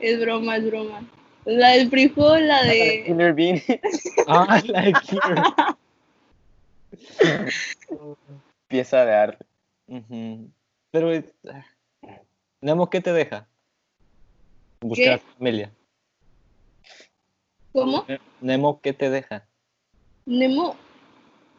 Es 0.00 0.20
broma, 0.20 0.56
es 0.56 0.66
broma. 0.66 1.02
La 1.44 1.70
del 1.70 1.88
frijol, 1.90 2.46
la 2.46 2.62
de... 2.64 3.04
Killer 3.06 3.32
Bean. 3.34 3.60
Ah, 4.26 4.60
la 4.66 4.82
de 4.82 4.92
Killer. 4.92 5.38
Pieza 8.68 9.04
de 9.04 9.14
arte. 9.14 9.46
Pero, 10.90 11.12
eh, 11.12 11.24
Nemo, 12.60 12.90
¿qué 12.90 13.00
te 13.00 13.12
deja? 13.12 13.46
Buscar 14.80 15.04
¿Qué? 15.04 15.12
a 15.12 15.18
tu 15.18 15.26
familia. 15.38 15.70
¿Cómo? 17.72 18.04
Nemo, 18.40 18.80
¿qué 18.80 18.92
te 18.92 19.10
deja? 19.10 19.46
Nemo, 20.26 20.76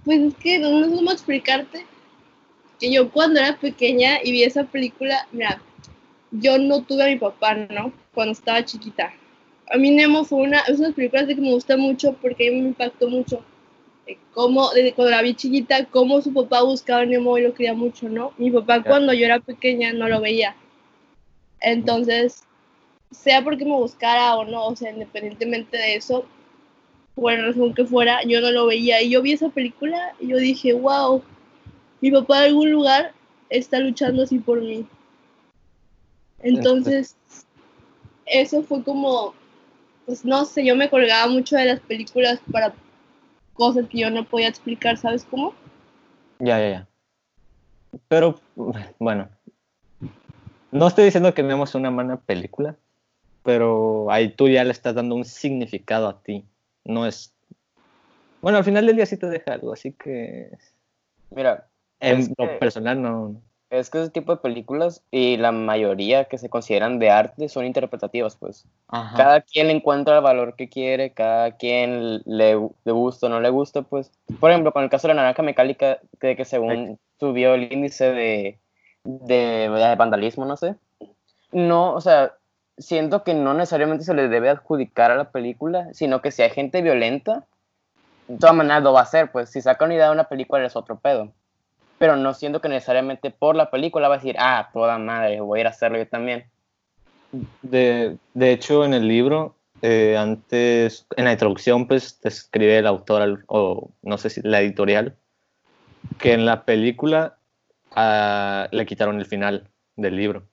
pues 0.09 0.21
es 0.21 0.33
que 0.37 0.57
no 0.57 0.83
sé 0.83 0.95
cómo 0.95 1.11
explicarte 1.11 1.85
que 2.79 2.91
yo 2.91 3.11
cuando 3.11 3.39
era 3.39 3.55
pequeña 3.59 4.17
y 4.23 4.31
vi 4.31 4.41
esa 4.41 4.63
película, 4.63 5.27
mira, 5.31 5.61
yo 6.31 6.57
no 6.57 6.81
tuve 6.81 7.03
a 7.03 7.07
mi 7.09 7.17
papá, 7.17 7.53
¿no? 7.53 7.93
Cuando 8.15 8.31
estaba 8.31 8.65
chiquita. 8.65 9.13
A 9.71 9.77
mí 9.77 9.91
Nemo 9.91 10.25
fue 10.25 10.39
una, 10.39 10.61
es 10.61 10.79
una 10.79 10.89
película 10.93 11.27
que 11.27 11.35
me 11.35 11.51
gusta 11.51 11.77
mucho 11.77 12.13
porque 12.13 12.47
a 12.47 12.51
mí 12.51 12.59
me 12.59 12.69
impactó 12.69 13.07
mucho. 13.07 13.43
Eh, 14.07 14.17
Cómo, 14.33 14.71
desde 14.71 14.93
cuando 14.93 15.11
la 15.11 15.21
vi 15.21 15.35
chiquita, 15.35 15.85
cómo 15.85 16.23
su 16.23 16.33
papá 16.33 16.63
buscaba 16.63 17.01
a 17.01 17.05
Nemo 17.05 17.37
y 17.37 17.43
lo 17.43 17.53
quería 17.53 17.75
mucho, 17.75 18.09
¿no? 18.09 18.33
Mi 18.39 18.49
papá 18.49 18.81
cuando 18.81 19.13
yo 19.13 19.25
era 19.25 19.39
pequeña 19.39 19.93
no 19.93 20.09
lo 20.09 20.21
veía. 20.21 20.55
Entonces, 21.61 22.45
sea 23.11 23.43
porque 23.43 23.63
me 23.63 23.75
buscara 23.75 24.37
o 24.37 24.45
no, 24.45 24.69
o 24.69 24.75
sea, 24.75 24.89
independientemente 24.89 25.77
de 25.77 25.97
eso, 25.97 26.25
por 27.19 27.33
razón 27.33 27.73
que 27.73 27.85
fuera, 27.85 28.23
yo 28.23 28.41
no 28.41 28.51
lo 28.51 28.67
veía. 28.67 29.01
Y 29.01 29.09
yo 29.09 29.21
vi 29.21 29.33
esa 29.33 29.49
película 29.49 30.13
y 30.19 30.27
yo 30.27 30.37
dije, 30.37 30.73
wow, 30.73 31.23
mi 32.01 32.11
papá 32.11 32.39
en 32.39 32.43
algún 32.51 32.71
lugar 32.71 33.13
está 33.49 33.79
luchando 33.79 34.23
así 34.23 34.39
por 34.39 34.61
mí. 34.61 34.85
Entonces, 36.39 37.15
eso 38.25 38.63
fue 38.63 38.83
como, 38.83 39.33
pues 40.05 40.23
no 40.23 40.45
sé, 40.45 40.65
yo 40.65 40.75
me 40.75 40.89
colgaba 40.89 41.31
mucho 41.31 41.55
de 41.55 41.65
las 41.65 41.79
películas 41.81 42.39
para 42.51 42.73
cosas 43.53 43.87
que 43.89 43.99
yo 43.99 44.09
no 44.09 44.23
podía 44.23 44.47
explicar, 44.47 44.97
¿sabes 44.97 45.25
cómo? 45.29 45.53
Ya, 46.39 46.59
ya, 46.59 46.69
ya. 46.69 46.87
Pero, 48.07 48.39
bueno. 48.99 49.27
No 50.71 50.87
estoy 50.87 51.05
diciendo 51.05 51.33
que 51.33 51.41
Nemo 51.43 51.63
es 51.63 51.73
una 51.73 51.89
mala 51.89 52.17
película, 52.17 52.75
pero 53.43 54.11
ahí 54.11 54.29
tú 54.29 54.47
ya 54.47 54.63
le 54.63 54.71
estás 54.71 54.93
dando 54.93 55.15
un 55.15 55.25
significado 55.25 56.07
a 56.07 56.21
ti. 56.21 56.45
No 56.89 57.05
es. 57.05 57.33
Bueno, 58.41 58.57
al 58.57 58.63
final 58.63 58.85
del 58.85 58.95
día 58.95 59.05
sí 59.05 59.17
te 59.17 59.27
deja 59.27 59.53
algo, 59.53 59.73
así 59.73 59.91
que. 59.93 60.49
Mira, 61.29 61.67
En 61.99 62.19
Es 62.19 62.29
lo 62.29 62.47
que- 62.47 62.55
personal 62.59 63.01
no. 63.01 63.41
es 63.69 63.89
que 63.89 64.01
ese 64.01 64.09
tipo 64.09 64.31
de 64.33 64.41
películas 64.41 65.03
y 65.11 65.37
la 65.37 65.51
mayoría 65.51 66.25
que 66.25 66.37
se 66.39 66.49
consideran 66.49 66.97
de 66.97 67.09
arte 67.11 67.49
son 67.49 67.65
interpretativas, 67.65 68.35
pues. 68.37 68.65
Ajá. 68.87 69.15
Cada 69.17 69.41
quien 69.41 69.67
le 69.67 69.73
encuentra 69.73 70.15
el 70.17 70.23
valor 70.23 70.55
que 70.55 70.69
quiere, 70.69 71.11
cada 71.11 71.51
quien 71.57 72.21
le, 72.25 72.57
le 72.85 72.91
gusta 72.91 73.27
o 73.27 73.29
no 73.29 73.39
le 73.41 73.49
gusta, 73.49 73.83
pues. 73.83 74.11
Por 74.39 74.49
ejemplo, 74.49 74.71
con 74.71 74.83
el 74.83 74.89
caso 74.89 75.07
de 75.07 75.13
la 75.13 75.21
naranja 75.21 75.43
mecánica, 75.43 75.99
de 76.21 76.35
que 76.35 76.45
según 76.45 76.97
subió 77.19 77.53
el 77.53 77.71
índice 77.71 78.11
de, 78.11 78.59
de, 79.03 79.69
de 79.69 79.95
vandalismo, 79.95 80.45
no 80.45 80.55
sé. 80.57 80.75
No, 81.51 81.93
o 81.93 82.01
sea, 82.01 82.33
siento 82.79 83.23
que 83.23 83.33
no 83.33 83.53
necesariamente 83.53 84.05
se 84.05 84.13
le 84.13 84.27
debe 84.27 84.49
adjudicar 84.49 85.11
a 85.11 85.15
la 85.15 85.31
película, 85.31 85.89
sino 85.93 86.21
que 86.21 86.31
si 86.31 86.41
hay 86.41 86.49
gente 86.49 86.81
violenta, 86.81 87.45
de 88.27 88.37
todas 88.37 88.55
maneras 88.55 88.83
lo 88.83 88.93
va 88.93 89.01
a 89.01 89.03
hacer, 89.03 89.31
pues. 89.31 89.49
Si 89.49 89.61
saca 89.61 89.85
una 89.85 89.95
idea 89.95 90.07
de 90.07 90.13
una 90.13 90.29
película 90.29 90.65
es 90.65 90.75
otro 90.75 90.97
pedo. 90.99 91.31
Pero 91.97 92.15
no 92.15 92.33
siento 92.33 92.61
que 92.61 92.69
necesariamente 92.69 93.29
por 93.31 93.55
la 93.55 93.69
película 93.69 94.07
va 94.07 94.15
a 94.15 94.17
decir, 94.19 94.35
ah, 94.39 94.69
toda 94.71 94.97
madre, 94.97 95.41
voy 95.41 95.59
a 95.59 95.61
ir 95.61 95.67
a 95.67 95.71
hacerlo 95.71 95.97
yo 95.97 96.07
también. 96.07 96.45
De, 97.61 98.17
de 98.33 98.51
hecho, 98.51 98.85
en 98.85 98.93
el 98.93 99.07
libro, 99.07 99.55
eh, 99.81 100.15
antes, 100.17 101.05
en 101.17 101.25
la 101.25 101.33
introducción, 101.33 101.87
pues 101.87 102.19
te 102.19 102.29
escribe 102.29 102.77
el 102.77 102.87
autor, 102.87 103.43
o 103.47 103.91
no 104.01 104.17
sé 104.17 104.29
si 104.29 104.41
la 104.41 104.61
editorial, 104.61 105.15
que 106.17 106.33
en 106.33 106.45
la 106.45 106.63
película 106.63 107.37
ah, 107.95 108.67
le 108.71 108.85
quitaron 108.85 109.19
el 109.19 109.25
final 109.25 109.69
del 109.95 110.15
libro. 110.15 110.48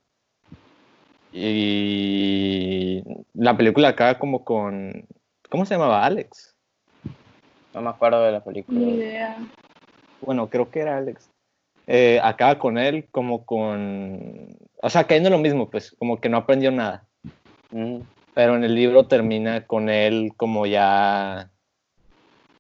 Y 1.39 3.03
la 3.35 3.55
película 3.55 3.89
acaba 3.89 4.19
como 4.19 4.43
con. 4.43 5.07
¿Cómo 5.51 5.67
se 5.67 5.75
llamaba? 5.75 6.03
Alex. 6.03 6.57
No 7.75 7.83
me 7.83 7.91
acuerdo 7.91 8.23
de 8.23 8.33
la 8.33 8.43
película. 8.43 8.79
Ni 8.79 8.95
idea. 8.95 9.37
Bueno, 10.23 10.49
creo 10.49 10.71
que 10.71 10.81
era 10.81 10.97
Alex. 10.97 11.31
Eh, 11.87 12.19
acaba 12.23 12.59
con 12.59 12.79
él 12.79 13.07
como 13.11 13.45
con. 13.45 14.57
O 14.81 14.89
sea, 14.89 15.05
cayendo 15.05 15.29
en 15.29 15.35
lo 15.35 15.39
mismo, 15.39 15.69
pues, 15.69 15.95
como 15.99 16.23
que 16.23 16.31
no 16.31 16.39
aprendió 16.39 16.71
nada. 16.71 17.05
Ujú. 17.71 18.03
Pero 18.33 18.57
en 18.57 18.65
el 18.65 18.75
libro 18.75 19.07
termina 19.07 19.67
con 19.67 19.91
él 19.91 20.33
como 20.39 20.65
ya 20.65 21.51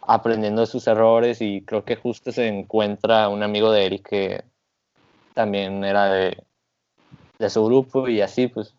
aprendiendo 0.03 0.61
de 0.61 0.67
sus 0.67 0.87
errores 0.87 1.41
y 1.41 1.63
creo 1.63 1.85
que 1.85 1.97
justo 1.97 2.31
se 2.31 2.47
encuentra 2.47 3.29
un 3.31 3.43
amigo 3.43 3.73
de 3.73 3.87
él 3.87 4.03
que 4.03 4.45
también 5.35 5.83
era 5.83 6.11
de, 6.11 6.46
de 7.39 7.51
su 7.51 7.65
grupo 7.65 8.09
y 8.09 8.21
así, 8.21 8.49
pues. 8.49 8.75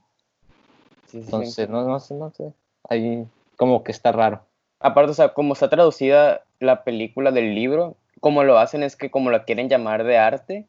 Sí, 1.08 1.20
sí, 1.20 1.22
sí. 1.22 1.26
Entonces, 1.26 1.70
no, 1.70 1.84
no 1.84 2.00
sé, 2.00 2.14
no 2.16 2.32
sé. 2.32 2.54
Ahí 2.90 3.26
como 3.56 3.84
que 3.84 3.92
está 3.92 4.12
raro. 4.12 4.42
Aparte, 4.80 5.12
o 5.12 5.14
sea, 5.16 5.34
como 5.34 5.54
está 5.54 5.70
traducida 5.70 6.44
la 6.60 6.84
película 6.84 7.32
del 7.32 7.56
libro, 7.56 7.96
como 8.20 8.44
lo 8.44 8.58
hacen 8.60 8.84
es 8.84 8.96
que 8.96 9.10
como 9.10 9.32
la 9.32 9.44
quieren 9.44 9.70
llamar 9.70 10.04
de 10.04 10.18
arte, 10.18 10.68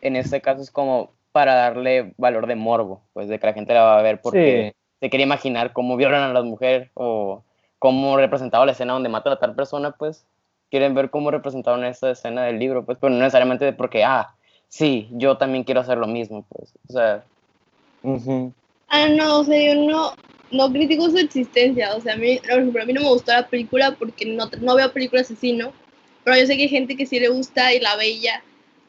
en 0.00 0.16
este 0.16 0.40
caso 0.40 0.62
es 0.62 0.70
como 0.70 1.12
para 1.32 1.54
darle 1.54 2.14
valor 2.16 2.46
de 2.46 2.56
morbo, 2.56 3.02
pues 3.12 3.28
de 3.28 3.38
que 3.38 3.46
la 3.46 3.52
gente 3.52 3.74
la 3.74 3.82
va 3.82 3.98
a 3.98 4.02
ver 4.02 4.20
porque 4.20 4.74
se 5.00 5.10
quiere 5.10 5.24
imaginar 5.24 5.72
cómo 5.72 5.96
violan 5.96 6.22
a 6.22 6.32
las 6.32 6.44
mujeres 6.44 6.90
o 6.94 7.42
cómo 7.78 8.16
representaba 8.16 8.66
la 8.66 8.72
escena 8.72 8.94
donde 8.94 9.08
matan 9.08 9.34
a 9.34 9.38
tal 9.38 9.54
persona, 9.54 9.92
pues 9.92 10.26
quieren 10.70 10.94
ver 10.94 11.10
cómo 11.10 11.30
representaron 11.30 11.84
esa 11.84 12.10
escena 12.10 12.44
del 12.44 12.58
libro, 12.58 12.84
pues, 12.84 12.98
pero 13.00 13.10
no 13.10 13.18
necesariamente 13.18 13.72
porque, 13.72 14.04
ah, 14.04 14.34
sí, 14.68 15.08
yo 15.12 15.36
también 15.36 15.64
quiero 15.64 15.80
hacer 15.80 15.98
lo 15.98 16.06
mismo, 16.06 16.46
pues, 16.48 16.74
o 16.88 16.92
sea, 16.92 17.24
Ujú. 18.02 18.52
Ah, 18.88 19.08
no, 19.08 19.40
o 19.40 19.44
sea, 19.44 19.74
yo 19.74 19.82
no, 19.82 20.14
no 20.50 20.72
critico 20.72 21.10
su 21.10 21.18
existencia. 21.18 21.94
O 21.96 22.00
sea, 22.00 22.14
a 22.14 22.16
mí, 22.16 22.38
por 22.38 22.50
ejemplo, 22.50 22.82
a 22.82 22.86
mí 22.86 22.92
no 22.92 23.02
me 23.02 23.08
gustó 23.08 23.32
la 23.32 23.46
película 23.46 23.94
porque 23.98 24.24
no, 24.26 24.48
no 24.60 24.76
veo 24.76 24.92
películas 24.92 25.30
así, 25.30 25.52
¿no? 25.52 25.72
Pero 26.24 26.38
yo 26.38 26.46
sé 26.46 26.56
que 26.56 26.62
hay 26.62 26.68
gente 26.68 26.96
que 26.96 27.06
sí 27.06 27.20
le 27.20 27.28
gusta 27.28 27.72
y 27.74 27.80
la 27.80 27.96
ve 27.96 28.10
y 28.10 28.20
ya. 28.20 28.42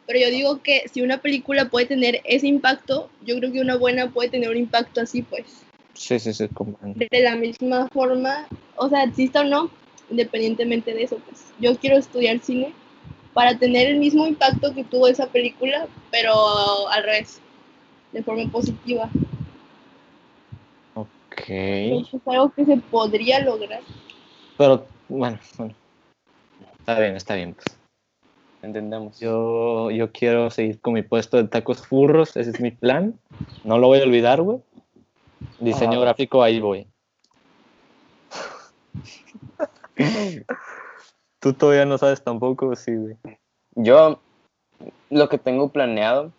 Pero 0.08 0.20
yo 0.20 0.30
digo 0.30 0.62
que 0.64 0.88
si 0.92 1.02
una 1.02 1.20
película 1.20 1.70
puede 1.70 1.86
tener 1.86 2.22
ese 2.24 2.48
impacto, 2.48 3.10
yo 3.26 3.38
creo 3.38 3.52
que 3.52 3.62
una 3.62 3.76
buena 3.76 4.10
puede 4.10 4.30
tener 4.30 4.50
un 4.50 4.58
impacto 4.58 5.02
así, 5.02 5.22
pues. 5.22 5.64
Sí, 5.94 6.18
sí, 6.20 6.34
sí, 6.34 6.48
comprendo. 6.48 6.98
De 7.12 7.22
la 7.22 7.36
misma 7.36 7.88
forma, 7.90 8.48
o 8.76 8.90
sea, 8.90 9.04
exista 9.04 9.42
o 9.42 9.44
no, 9.44 9.70
independientemente 10.10 10.94
de 10.94 11.04
eso, 11.04 11.18
pues. 11.18 11.46
Yo 11.60 11.76
quiero 11.78 11.98
estudiar 11.98 12.40
cine 12.40 12.74
para 13.40 13.58
tener 13.58 13.88
el 13.88 14.00
mismo 14.00 14.28
impacto 14.28 14.74
que 14.76 14.84
tuvo 14.84 15.08
esa 15.08 15.26
película, 15.28 15.88
pero 16.12 16.90
al 16.90 17.04
revés, 17.04 17.40
de 18.12 18.22
forma 18.22 18.52
positiva. 18.52 19.10
Ok. 20.94 21.46
Eso 21.48 22.18
es 22.18 22.28
algo 22.28 22.52
que 22.52 22.66
se 22.66 22.76
podría 22.76 23.40
lograr. 23.40 23.80
Pero, 24.58 24.86
bueno, 25.08 25.40
bueno. 25.58 25.74
Está 26.80 27.00
bien, 27.00 27.16
está 27.16 27.36
bien. 27.36 27.54
Pues. 27.54 27.66
entendemos. 28.62 29.18
Yo, 29.22 29.90
yo 29.90 30.12
quiero 30.12 30.50
seguir 30.50 30.82
con 30.82 30.96
mi 30.96 31.02
puesto 31.02 31.38
de 31.38 31.46
tacos 31.46 31.88
furros, 31.88 32.36
ese 32.36 32.50
es 32.50 32.60
mi 32.60 32.72
plan. 32.72 33.18
No 33.64 33.78
lo 33.78 33.88
voy 33.88 34.00
a 34.00 34.04
olvidar, 34.04 34.42
güey. 34.42 34.60
Diseño 35.62 36.00
Ah. 36.00 36.02
gráfico, 36.02 36.44
ahí 36.44 36.60
voy. 36.60 36.88
Tú 41.40 41.54
todavía 41.54 41.86
no 41.86 41.98
sabes 41.98 42.24
tampoco, 42.24 42.76
sí, 42.76 42.96
güey. 42.96 43.16
Yo 43.76 44.20
lo 45.10 45.30
que 45.30 45.38
tengo 45.38 45.70
planeado 45.70 46.32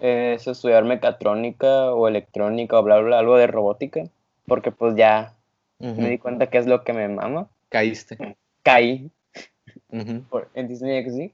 es 0.00 0.46
estudiar 0.46 0.84
mecatrónica 0.84 1.92
o 1.94 2.08
electrónica 2.08 2.78
o 2.78 2.82
bla, 2.82 2.96
bla, 2.98 3.06
bla, 3.06 3.18
algo 3.20 3.36
de 3.36 3.46
robótica, 3.46 4.04
porque 4.46 4.72
pues 4.72 4.94
ya 4.96 5.34
me 5.78 6.10
di 6.10 6.18
cuenta 6.18 6.48
que 6.48 6.58
es 6.58 6.66
lo 6.66 6.84
que 6.84 6.92
me 6.92 7.08
mama. 7.08 7.48
Caíste. 7.68 8.36
Caí 8.62 9.10
Ujú. 9.90 10.22
por, 10.28 10.48
en 10.54 10.68
Disney 10.68 11.02
XD. 11.02 11.32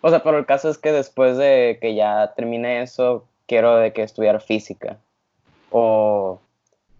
O 0.00 0.10
sea, 0.10 0.22
pero 0.22 0.38
el 0.38 0.46
caso 0.46 0.68
es 0.68 0.78
que 0.78 0.92
después 0.92 1.36
de 1.36 1.78
que 1.80 1.94
ya 1.94 2.34
termine 2.36 2.82
eso, 2.82 3.26
quiero 3.46 3.76
de 3.76 3.92
que 3.92 4.02
estudiar 4.02 4.40
física 4.40 4.98
o 5.70 6.40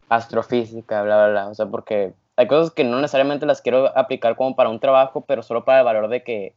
astrofísica, 0.09 1.03
bla, 1.03 1.17
bla, 1.17 1.29
bla. 1.29 1.49
O 1.49 1.55
sea, 1.55 1.67
porque 1.67 2.15
hay 2.39 2.47
cosas 2.47 2.73
que 2.73 2.85
no 2.85 3.01
necesariamente 3.01 3.47
las 3.47 3.61
quiero 3.61 3.99
aplicar 3.99 4.37
como 4.37 4.55
para 4.55 4.69
un 4.69 4.79
trabajo, 4.79 5.25
pero 5.27 5.43
solo 5.43 5.65
para 5.65 5.81
el 5.81 5.85
valor 5.85 6.09
de 6.09 6.23
que 6.23 6.55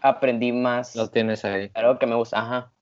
aprendí 0.00 0.50
más. 0.50 0.96
Lo 0.96 1.08
tienes 1.08 1.44
ahí. 1.44 1.70
Algo 1.74 2.00
que 2.00 2.06
me 2.06 2.16
gusta, 2.16 2.40
ajá. 2.40 2.72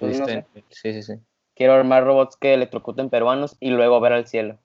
Pues 0.00 0.18
no 0.18 0.26
Subiste- 0.26 0.46
Sí, 0.70 0.94
sí, 0.94 1.02
sí. 1.02 1.12
Quiero 1.54 1.74
armar 1.74 2.04
robots 2.04 2.36
que 2.36 2.54
electrocuten 2.54 3.10
peruanos 3.10 3.54
y 3.60 3.68
luego 3.68 4.00
ver 4.00 4.14
al 4.14 4.26
cielo. 4.26 4.56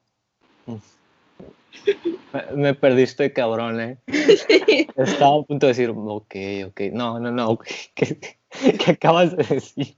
Me, 2.32 2.42
me 2.56 2.74
perdiste, 2.74 3.34
cabrón, 3.34 3.82
eh. 3.82 3.98
Estaba 4.96 5.42
a 5.42 5.44
punto 5.44 5.66
de 5.66 5.72
decir, 5.74 5.90
ok, 5.94 6.36
ok. 6.68 6.82
No, 6.94 7.20
no, 7.20 7.32
no. 7.32 7.60
¿Qué, 7.96 8.18
qué 8.80 8.92
acabas 8.92 9.36
de 9.36 9.44
decir? 9.44 9.94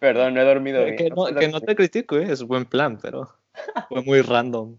Perdón, 0.00 0.34
no 0.34 0.40
he 0.40 0.44
dormido 0.44 0.84
bien. 0.86 0.96
Que 0.96 1.10
no, 1.10 1.26
sé 1.28 1.34
que 1.36 1.46
no 1.46 1.60
te 1.60 1.76
critico, 1.76 2.16
eh, 2.16 2.32
es 2.32 2.42
buen 2.42 2.64
plan, 2.64 2.98
pero 3.00 3.41
fue 3.88 4.02
muy 4.02 4.20
random. 4.22 4.76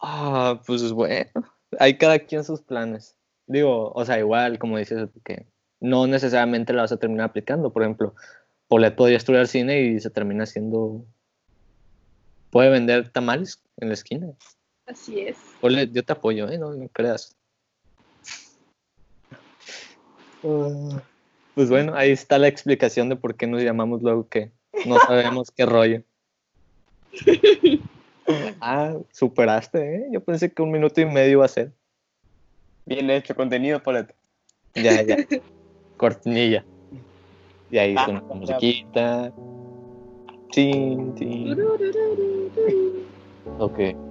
Ah, 0.00 0.60
pues 0.66 0.92
bueno, 0.92 1.30
hay 1.78 1.98
cada 1.98 2.18
quien 2.18 2.44
sus 2.44 2.62
planes. 2.62 3.16
Digo, 3.46 3.92
o 3.92 4.04
sea, 4.04 4.18
igual, 4.18 4.58
como 4.58 4.78
dices, 4.78 5.08
que 5.24 5.46
no 5.80 6.06
necesariamente 6.06 6.72
la 6.72 6.82
vas 6.82 6.92
a 6.92 6.98
terminar 6.98 7.26
aplicando. 7.26 7.72
Por 7.72 7.82
ejemplo, 7.82 8.14
Polet 8.68 8.94
podría 8.94 9.16
estudiar 9.16 9.46
cine 9.46 9.80
y 9.82 10.00
se 10.00 10.10
termina 10.10 10.44
haciendo. 10.44 11.04
Puede 12.50 12.70
vender 12.70 13.10
tamales 13.10 13.62
en 13.78 13.88
la 13.88 13.94
esquina. 13.94 14.28
Así 14.86 15.20
es. 15.20 15.36
Polet, 15.60 15.90
yo 15.92 16.04
te 16.04 16.12
apoyo, 16.12 16.48
¿eh? 16.48 16.58
No, 16.58 16.72
no 16.74 16.88
creas. 16.88 17.36
Ah, 20.44 21.02
Pues 21.54 21.68
bueno, 21.68 21.94
ahí 21.94 22.10
está 22.10 22.38
la 22.38 22.48
explicación 22.48 23.08
de 23.08 23.16
por 23.16 23.36
qué 23.36 23.46
nos 23.46 23.62
llamamos 23.62 24.02
luego 24.02 24.28
que 24.28 24.52
no 24.86 24.98
sabemos 25.00 25.50
qué 25.50 25.66
rollo. 25.66 26.02
Ah, 28.60 28.96
superaste, 29.10 29.96
¿eh? 29.96 30.08
Yo 30.12 30.20
pensé 30.22 30.52
que 30.52 30.62
un 30.62 30.70
minuto 30.70 31.00
y 31.00 31.06
medio 31.06 31.32
iba 31.32 31.44
a 31.44 31.48
ser. 31.48 31.72
Bien 32.86 33.10
hecho, 33.10 33.34
contenido, 33.34 33.82
Polet. 33.82 34.14
Ya, 34.74 35.02
ya. 35.02 35.16
Cortinilla. 35.96 36.64
Y 37.70 37.78
ahí 37.78 37.94
Ah, 37.96 38.04
suena 38.04 38.20
la 38.20 38.28
ya. 38.28 38.34
musiquita. 38.36 39.32
Chin, 40.52 41.14
chin. 41.16 41.56
Ok. 43.58 44.09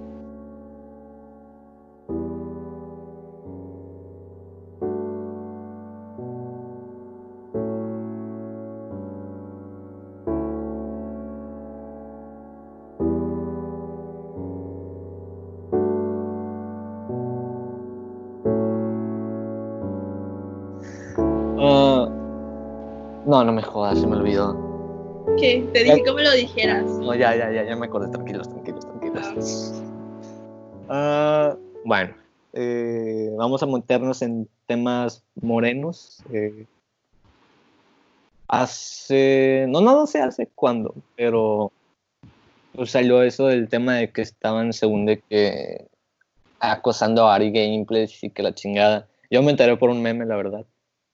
No, 23.40 23.46
no 23.46 23.52
me 23.52 23.62
jodas, 23.62 23.98
se 23.98 24.06
me 24.06 24.16
olvidó. 24.16 24.54
¿Qué? 25.38 25.66
Te 25.72 25.84
dije 25.84 26.12
me 26.12 26.22
lo 26.22 26.32
dijeras. 26.32 26.84
No, 26.84 27.14
ya, 27.14 27.34
ya, 27.34 27.50
ya, 27.50 27.64
ya 27.64 27.74
me 27.76 27.86
acordé. 27.86 28.10
Tranquilos, 28.10 28.48
tranquilos, 28.48 28.86
tranquilos. 28.86 29.82
Ah, 30.88 31.56
bueno, 31.84 32.14
eh, 32.52 33.30
vamos 33.36 33.62
a 33.62 33.66
montarnos 33.66 34.20
en 34.20 34.46
temas 34.66 35.24
morenos. 35.40 36.22
eh. 36.32 36.66
hace, 38.48 39.66
no, 39.68 39.80
no, 39.80 39.94
no 39.94 40.06
sé 40.06 40.20
hace 40.20 40.48
cuándo, 40.54 40.94
pero 41.16 41.72
pues, 42.74 42.90
salió 42.90 43.22
eso 43.22 43.46
del 43.46 43.68
tema 43.68 43.94
de 43.94 44.10
que 44.10 44.20
estaban, 44.20 44.74
según 44.74 45.06
de 45.06 45.20
que 45.20 45.86
acosando 46.58 47.26
a 47.26 47.36
Ari 47.36 47.52
Gameplays 47.52 48.22
y 48.22 48.28
que 48.28 48.42
la 48.42 48.54
chingada. 48.54 49.08
Yo 49.30 49.42
me 49.42 49.52
enteré 49.52 49.78
por 49.78 49.88
un 49.88 50.02
meme, 50.02 50.26
la 50.26 50.36
verdad. 50.36 50.66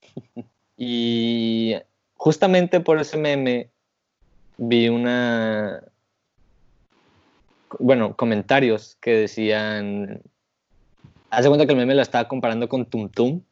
y 0.76 1.76
justamente 2.16 2.80
por 2.80 3.00
ese 3.00 3.16
meme 3.16 3.70
vi 4.58 4.88
una 4.88 5.82
bueno, 7.78 8.16
comentarios 8.16 8.96
que 9.00 9.12
decían 9.12 10.22
hace 11.30 11.48
cuenta 11.48 11.66
que 11.66 11.72
el 11.72 11.78
meme 11.78 11.94
la 11.94 12.02
estaba 12.02 12.28
comparando 12.28 12.68
con 12.68 12.86
Tum 12.86 13.08
Tum, 13.08 13.42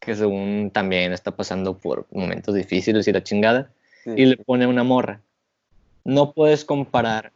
que 0.00 0.14
según 0.14 0.70
también 0.72 1.12
está 1.12 1.30
pasando 1.34 1.78
por 1.78 2.06
momentos 2.10 2.54
difíciles 2.54 3.06
y 3.08 3.12
la 3.12 3.22
chingada, 3.22 3.70
y 4.04 4.26
le 4.26 4.36
pone 4.36 4.66
una 4.66 4.82
morra. 4.82 5.20
No 6.04 6.32
puedes 6.32 6.64
comparar 6.64 7.32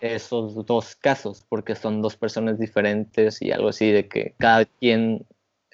esos 0.00 0.66
dos 0.66 0.94
casos 0.94 1.44
porque 1.48 1.74
son 1.74 2.02
dos 2.02 2.16
personas 2.16 2.58
diferentes 2.58 3.40
y 3.40 3.50
algo 3.50 3.70
así 3.70 3.90
de 3.90 4.06
que 4.08 4.34
cada 4.36 4.66
quien 4.66 5.24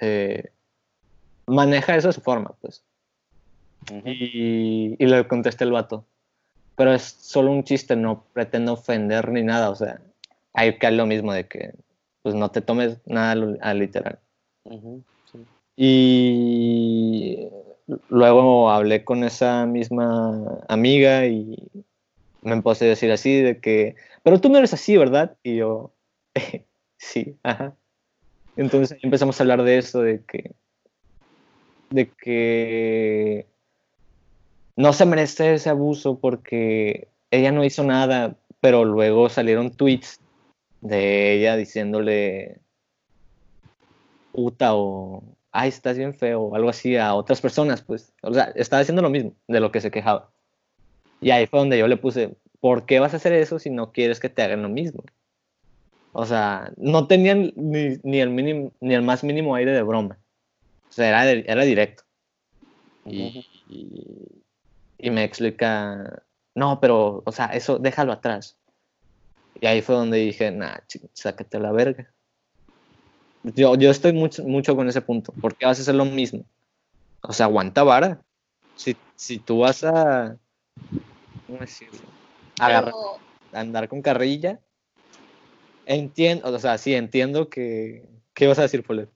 eh, 0.01 0.51
maneja 1.47 1.97
eso 1.97 2.09
de 2.09 2.15
su 2.15 2.21
forma, 2.21 2.55
pues. 2.61 2.85
Ujú. 3.91 4.03
Y, 4.09 4.97
y 4.99 5.07
le 5.07 5.27
contesté 5.27 5.65
el 5.65 5.73
vato. 5.73 6.07
Pero 6.77 6.93
es 6.95 7.03
solo 7.03 7.51
un 7.51 7.65
chiste, 7.65 7.97
no 7.97 8.25
pretendo 8.33 8.75
ofender 8.75 9.31
ni 9.31 9.43
nada. 9.43 9.71
O 9.71 9.75
sea, 9.75 10.01
hay 10.55 10.79
que 10.79 10.91
lo 10.91 11.07
mismo 11.07 11.33
de 11.33 11.47
que 11.47 11.75
pues 12.23 12.35
no 12.35 12.51
te 12.51 12.61
tomes 12.61 12.99
nada 13.07 13.57
a 13.61 13.75
literal. 13.75 14.21
Ujú, 14.65 15.05
sí. 15.25 15.47
Y 15.77 17.49
luego 18.09 18.71
hablé 18.71 19.05
con 19.05 19.25
esa 19.25 19.67
misma 19.67 20.61
amiga 20.69 21.27
y 21.27 21.57
me 22.43 22.53
empecé 22.53 22.87
a 22.87 22.89
decir 22.89 23.11
así 23.13 23.41
de 23.41 23.61
que, 23.61 23.97
pero 24.23 24.41
tú 24.41 24.49
no 24.49 24.59
eres 24.59 24.73
así, 24.75 24.97
¿verdad? 24.97 25.37
Y 25.43 25.57
yo, 25.57 25.93
sí, 26.99 27.37
ajá. 27.43 27.77
Entonces 28.57 28.99
empezamos 29.03 29.41
a 29.41 29.45
hablar 29.45 29.63
de 29.63 29.79
eso, 29.79 30.03
de 30.03 30.25
que, 30.25 30.55
de 31.91 32.13
que 32.13 33.47
no 34.77 34.93
se 34.93 35.07
merece 35.07 35.55
ese 35.55 35.71
abuso 35.71 36.19
porque 36.19 37.09
ella 37.31 37.53
no 37.53 37.65
hizo 37.65 37.85
nada, 37.85 38.37
pero 38.61 38.85
luego 38.85 39.29
salieron 39.29 39.71
tweets 39.71 40.21
de 40.81 41.35
ella 41.35 41.57
diciéndole 41.57 42.59
puta 44.33 44.75
o 44.75 45.23
ay, 45.53 45.69
estás 45.69 45.99
bien 45.99 46.15
feo 46.15 46.41
o 46.41 46.57
algo 46.57 46.71
así 46.71 46.97
a 46.97 47.15
otras 47.15 47.41
personas, 47.41 47.83
pues. 47.83 48.13
O 48.23 48.33
sea, 48.33 48.53
estaba 48.57 48.81
haciendo 48.81 49.03
lo 49.03 49.11
mismo 49.11 49.35
de 49.47 49.61
lo 49.61 49.71
que 49.71 49.81
se 49.81 49.91
quejaba. 49.91 50.31
Y 51.21 51.31
ahí 51.31 51.47
fue 51.47 51.61
donde 51.61 51.79
yo 51.79 51.87
le 51.87 51.99
puse, 51.99 52.37
¿por 52.61 52.87
qué 52.87 52.99
vas 52.99 53.13
a 53.13 53.19
hacer 53.19 53.35
eso 53.35 53.59
si 53.59 53.71
no 53.71 53.93
quieres 53.93 54.19
que 54.19 54.31
te 54.31 54.43
hagan 54.43 54.63
lo 54.63 54.69
mismo? 54.69 55.05
O 56.13 56.27
sea, 56.27 56.73
no 56.77 57.07
tenían 57.07 57.53
ni, 57.55 57.99
ni 58.03 58.21
el, 58.21 58.31
mínimo, 58.31 58.73
ni 58.81 58.95
el 58.95 59.03
más 59.03 59.23
mínimo 59.23 59.55
aire 59.55 59.73
de 59.73 59.83
broma. 59.83 60.19
O 60.89 60.93
sea, 60.93 61.09
era, 61.09 61.31
era 61.31 61.63
directo. 61.65 62.03
Y, 63.05 63.47
y, 63.69 64.42
y 65.03 65.11
me 65.11 65.25
explica, 65.25 66.23
no, 66.55 66.81
pero, 66.81 67.23
o 67.27 67.33
sea, 67.33 67.47
eso 67.47 67.79
déjalo 67.79 68.13
atrás. 68.13 68.57
Y 69.61 69.67
ahí 69.67 69.83
fue 69.83 69.97
donde 69.97 70.19
dije, 70.19 70.51
nah, 70.53 70.79
chico, 70.87 71.11
sácate 71.13 71.57
a 71.57 71.61
la 71.61 71.73
verga. 71.73 72.09
Yo, 73.43 73.75
yo 73.75 73.91
estoy 73.91 74.13
mucho, 74.13 74.45
mucho 74.45 74.77
con 74.77 74.89
ese 74.89 75.03
punto. 75.03 75.33
¿Por 75.33 75.57
qué 75.57 75.67
vas 75.67 75.79
a 75.79 75.83
hacer 75.83 75.97
lo 75.97 76.05
mismo? 76.05 76.45
O 77.21 77.33
sea, 77.33 77.47
aguanta 77.47 77.83
vara. 77.83 78.23
Si, 78.77 78.97
si 79.17 79.39
tú 79.39 79.59
vas 79.59 79.83
a. 79.83 80.37
¿Cómo 81.49 81.59
decirlo? 81.59 82.01
Agarrar, 82.61 82.95
andar 83.53 83.89
con 83.89 84.03
carrilla. 84.03 84.61
Entiendo, 85.85 86.49
o 86.49 86.59
sea, 86.61 86.79
sí, 86.79 86.95
entiendo 86.95 87.49
que. 87.49 88.09
¿Qué 88.35 88.47
vas 88.47 88.61
a 88.61 88.63
decir, 88.63 88.85
Polet? 88.85 89.11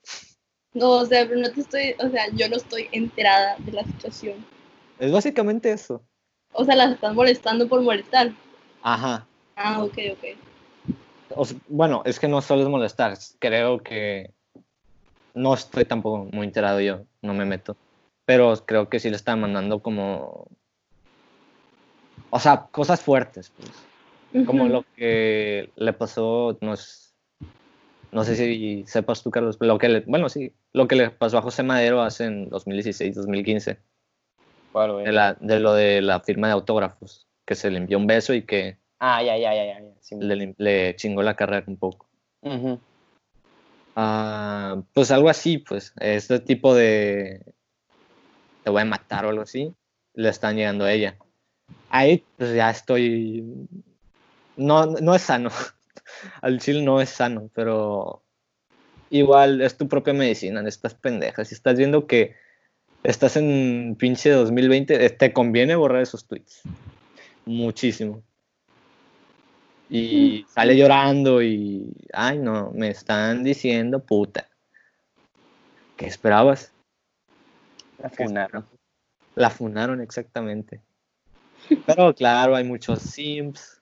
no, 0.74 0.90
o 0.90 1.06
sea, 1.06 1.26
pero 1.26 1.40
no 1.40 1.50
te 1.50 1.60
estoy, 1.60 1.94
o 2.04 2.10
sea, 2.10 2.28
yo 2.32 2.48
no 2.48 2.56
estoy 2.56 2.88
enterada 2.90 3.56
de 3.60 3.72
la 3.72 3.84
situación. 3.84 4.44
Es 4.98 5.12
básicamente 5.12 5.70
eso. 5.72 6.02
O 6.52 6.64
sea, 6.64 6.74
las 6.76 6.92
están 6.92 7.14
molestando 7.14 7.68
por 7.68 7.82
molestar. 7.82 8.32
Ajá. 8.82 9.26
Ah, 9.56 9.82
ok, 9.82 9.98
ok. 10.12 10.24
O 11.36 11.44
bueno, 11.68 12.02
es 12.04 12.18
que 12.18 12.28
no 12.28 12.40
solo 12.40 12.62
es 12.62 12.68
molestar. 12.68 13.16
Creo 13.38 13.82
que 13.82 14.32
no 15.34 15.54
estoy 15.54 15.84
tampoco 15.84 16.28
muy 16.32 16.46
enterado 16.46 16.80
yo, 16.80 17.02
no 17.20 17.34
me 17.34 17.44
meto. 17.44 17.76
Pero 18.24 18.54
creo 18.64 18.88
que 18.88 19.00
sí 19.00 19.10
le 19.10 19.16
están 19.16 19.40
mandando 19.40 19.80
como. 19.80 20.46
O 22.30 22.38
sea, 22.40 22.66
cosas 22.70 23.00
fuertes, 23.00 23.52
pues. 23.56 23.70
Como 24.46 24.68
lo 24.68 24.84
que 24.96 25.72
le 25.76 25.92
pasó, 25.92 26.58
no, 26.60 26.74
es- 26.74 27.14
no 28.12 28.24
sé 28.24 28.34
si 28.36 28.84
sepas 28.86 29.22
tú, 29.22 29.30
Carlos, 29.30 29.56
lo 29.60 29.78
que 29.78 29.88
le, 29.88 30.00
bueno, 30.00 30.28
sí, 30.28 30.52
lo 30.72 30.86
que 30.88 30.96
le 30.96 31.10
pasó 31.10 31.38
a 31.38 31.42
José 31.42 31.62
Madero 31.62 32.02
hace 32.02 32.24
en 32.24 32.48
2016, 32.50 33.14
2015, 33.14 33.78
¿Cuál, 34.76 35.04
de, 35.04 35.12
la, 35.12 35.32
de 35.40 35.58
lo 35.58 35.72
de 35.72 36.02
la 36.02 36.20
firma 36.20 36.48
de 36.48 36.52
autógrafos, 36.52 37.26
que 37.46 37.54
se 37.54 37.70
le 37.70 37.78
envió 37.78 37.96
un 37.96 38.06
beso 38.06 38.34
y 38.34 38.42
que 38.42 38.76
Ah, 38.98 39.22
ya, 39.22 39.38
ya, 39.38 39.54
ya, 39.54 39.64
ya. 39.64 39.80
sí. 40.02 40.16
le, 40.20 40.54
le 40.58 40.94
chingó 40.96 41.22
la 41.22 41.34
carrera 41.34 41.64
un 41.66 41.78
poco. 41.78 42.06
Ujú. 42.42 42.78
Ah, 43.94 44.82
pues 44.92 45.10
algo 45.10 45.30
así, 45.30 45.56
pues, 45.56 45.94
este 45.98 46.40
tipo 46.40 46.74
de 46.74 47.40
te 48.64 48.68
voy 48.70 48.82
a 48.82 48.84
matar 48.84 49.24
o 49.24 49.30
algo 49.30 49.40
así, 49.40 49.74
le 50.12 50.28
están 50.28 50.56
llegando 50.56 50.84
a 50.84 50.92
ella. 50.92 51.16
Ahí 51.88 52.26
pues 52.36 52.54
ya 52.54 52.68
estoy, 52.68 53.44
no, 54.58 54.84
no 54.84 55.14
es 55.14 55.22
sano, 55.22 55.48
al 56.42 56.60
chile 56.60 56.82
no 56.82 57.00
es 57.00 57.08
sano, 57.08 57.48
pero 57.54 58.24
igual 59.08 59.62
es 59.62 59.78
tu 59.78 59.88
propia 59.88 60.12
medicina, 60.12 60.60
no 60.60 60.68
estás 60.68 60.92
pendeja, 60.92 61.46
si 61.46 61.54
estás 61.54 61.78
viendo 61.78 62.06
que 62.06 62.44
estás 63.06 63.36
en 63.36 63.96
pinche 63.98 64.30
2020, 64.30 65.04
eh, 65.04 65.10
te 65.10 65.32
conviene 65.32 65.76
borrar 65.76 66.02
esos 66.02 66.26
tweets, 66.26 66.62
muchísimo. 67.44 68.22
Y 69.88 70.44
sale 70.48 70.76
llorando 70.76 71.40
y, 71.40 71.94
ay 72.12 72.38
no, 72.38 72.72
me 72.72 72.90
están 72.90 73.44
diciendo 73.44 74.04
puta. 74.04 74.48
¿Qué 75.96 76.06
esperabas? 76.06 76.72
La 77.98 78.10
funaron. 78.10 78.66
La 79.36 79.50
funaron 79.50 80.00
exactamente. 80.00 80.80
Pero 81.86 82.12
claro, 82.14 82.56
hay 82.56 82.64
muchos 82.64 83.00
sims 83.00 83.80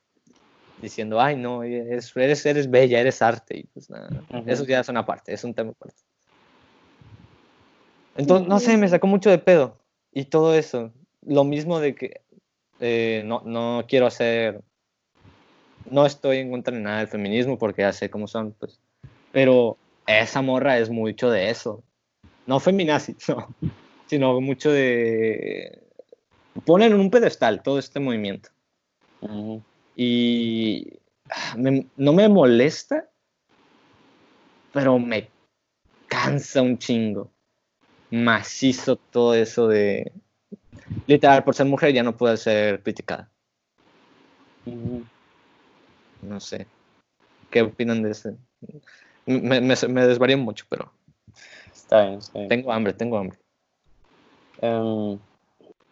diciendo, 0.83 1.19
ay 1.19 1.37
no, 1.37 1.63
eres, 1.63 2.15
eres, 2.15 2.45
eres 2.45 2.71
bella, 2.71 3.01
eres 3.01 3.23
arte. 3.23 3.61
Y 3.61 3.65
pues 3.65 3.89
nada, 3.89 4.11
eso 4.47 4.67
ya 4.67 4.81
es 4.81 4.89
una 4.91 5.07
parte, 5.07 5.33
es 5.33 5.43
un 5.43 5.55
tema 5.55 5.71
aparte. 5.71 6.03
Entonces, 8.16 8.48
no 8.48 8.61
sé, 8.61 8.77
me 8.77 8.88
sacó 8.88 9.07
mucho 9.07 9.31
de 9.31 9.38
pedo. 9.38 9.77
Y 10.12 10.27
todo 10.27 10.55
eso. 10.55 10.92
Lo 11.27 11.44
mismo 11.44 11.81
de 11.81 11.94
que 11.94 12.20
eh, 12.81 13.22
no, 13.24 13.42
no 13.44 13.85
quiero 13.88 14.07
hacer. 14.07 14.62
No 15.90 16.07
estoy 16.07 16.38
en 16.38 16.50
contra 16.50 16.74
de 16.74 16.81
nada 16.83 16.98
del 16.98 17.09
feminismo 17.09 17.59
porque 17.59 17.83
ya 17.83 17.92
sé 17.92 18.11
cómo 18.11 18.27
son, 18.27 18.53
pues. 18.53 18.81
Pero 19.33 19.77
esa 20.07 20.42
morra 20.42 20.79
es 20.79 20.90
mucho 20.90 21.31
de 21.31 21.50
eso. 21.50 21.83
No 22.46 22.61
feminazi, 22.61 23.16
no. 23.29 23.48
Sino 24.07 24.40
mucho 24.40 24.70
de. 24.70 25.81
Ponen 26.64 26.92
en 26.92 27.00
un 27.00 27.11
pedestal 27.11 27.62
todo 27.62 27.79
este 27.79 27.98
movimiento. 28.00 28.50
Ujú. 29.20 29.62
Y 29.96 30.88
me- 31.57 31.87
no 31.96 32.12
me 32.12 32.29
molesta, 32.29 33.09
pero 34.72 34.98
me 34.98 35.29
cansa 36.07 36.62
un 36.62 36.79
chingo. 36.79 37.31
Macizo 38.14 38.96
todo 38.96 39.35
eso 39.35 39.66
de... 39.68 40.12
Literal, 41.07 41.42
por 41.42 41.55
ser 41.55 41.66
mujer 41.66 41.92
ya 41.92 42.03
no 42.03 42.16
puede 42.16 42.37
ser 42.37 42.83
criticada. 42.83 43.29
No 46.22 46.40
sé. 46.40 46.66
¿Qué 47.50 47.62
opinan 47.62 48.03
de 48.03 48.11
eso? 48.11 48.37
Me, 49.27 49.61
me, 49.61 49.74
me 49.88 50.07
desvarío 50.07 50.38
mucho, 50.38 50.64
pero 50.68 50.92
Está 51.72 52.03
bien, 52.03 52.18
está 52.18 52.38
bien. 52.38 52.48
tengo 52.48 52.72
hambre, 52.72 52.92
tengo 52.92 53.18
hambre. 53.18 53.38
Em, 54.61 55.18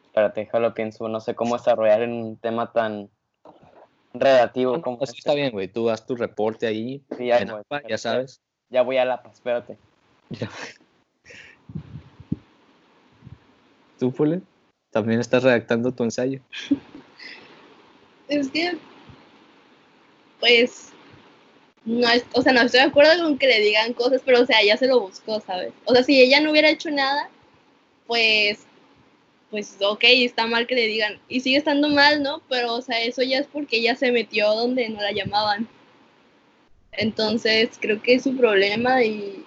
espérate, 0.06 0.40
déjalo 0.40 0.74
pienso. 0.74 1.08
No 1.08 1.20
sé 1.20 1.34
cómo 1.34 1.56
desarrollar 1.56 2.02
en 2.02 2.12
un 2.12 2.36
tema 2.36 2.72
tan 2.72 3.10
relativo 4.14 4.80
como 4.80 4.98
este. 5.02 5.18
está 5.18 5.34
bien, 5.34 5.50
güey. 5.50 5.68
Tú 5.68 5.90
haz 5.90 6.06
tu 6.06 6.16
reporte 6.16 6.66
ahí. 6.66 7.02
Sí, 7.16 7.26
ya 7.26 7.38
en 7.38 7.48
voy. 7.48 7.60
APA, 7.60 7.82
ya 7.88 7.98
sabes. 7.98 8.40
Ya 8.70 8.82
voy 8.82 8.96
a 8.96 9.04
la 9.04 9.22
paz, 9.22 9.34
espérate. 9.34 9.76
Ya. 10.30 10.48
¿Tú? 14.10 14.42
También 14.90 15.20
estás 15.20 15.44
redactando 15.44 15.92
tu 15.92 16.02
ensayo. 16.02 16.40
Es 18.26 18.48
que, 18.48 18.76
pues, 20.40 20.92
no 21.84 22.08
es, 22.08 22.24
o 22.32 22.42
sea, 22.42 22.52
no 22.52 22.62
estoy 22.62 22.80
de 22.80 22.86
acuerdo 22.86 23.22
con 23.22 23.38
que 23.38 23.46
le 23.46 23.60
digan 23.60 23.92
cosas, 23.92 24.22
pero, 24.24 24.40
o 24.40 24.46
sea, 24.46 24.60
ella 24.60 24.76
se 24.76 24.88
lo 24.88 25.00
buscó, 25.00 25.38
¿sabes? 25.40 25.72
O 25.84 25.94
sea, 25.94 26.02
si 26.02 26.20
ella 26.20 26.40
no 26.40 26.50
hubiera 26.50 26.68
hecho 26.68 26.90
nada, 26.90 27.30
pues, 28.08 28.66
pues, 29.50 29.76
ok, 29.80 30.02
está 30.02 30.46
mal 30.46 30.66
que 30.66 30.74
le 30.74 30.86
digan, 30.86 31.20
y 31.28 31.40
sigue 31.40 31.58
estando 31.58 31.88
mal, 31.88 32.22
¿no? 32.22 32.42
Pero, 32.48 32.74
o 32.74 32.82
sea, 32.82 33.00
eso 33.02 33.22
ya 33.22 33.38
es 33.38 33.46
porque 33.46 33.76
ella 33.76 33.94
se 33.94 34.10
metió 34.10 34.52
donde 34.52 34.88
no 34.88 35.00
la 35.00 35.12
llamaban. 35.12 35.68
Entonces, 36.92 37.70
creo 37.80 38.02
que 38.02 38.14
es 38.14 38.24
su 38.24 38.36
problema 38.36 39.04
y 39.04 39.44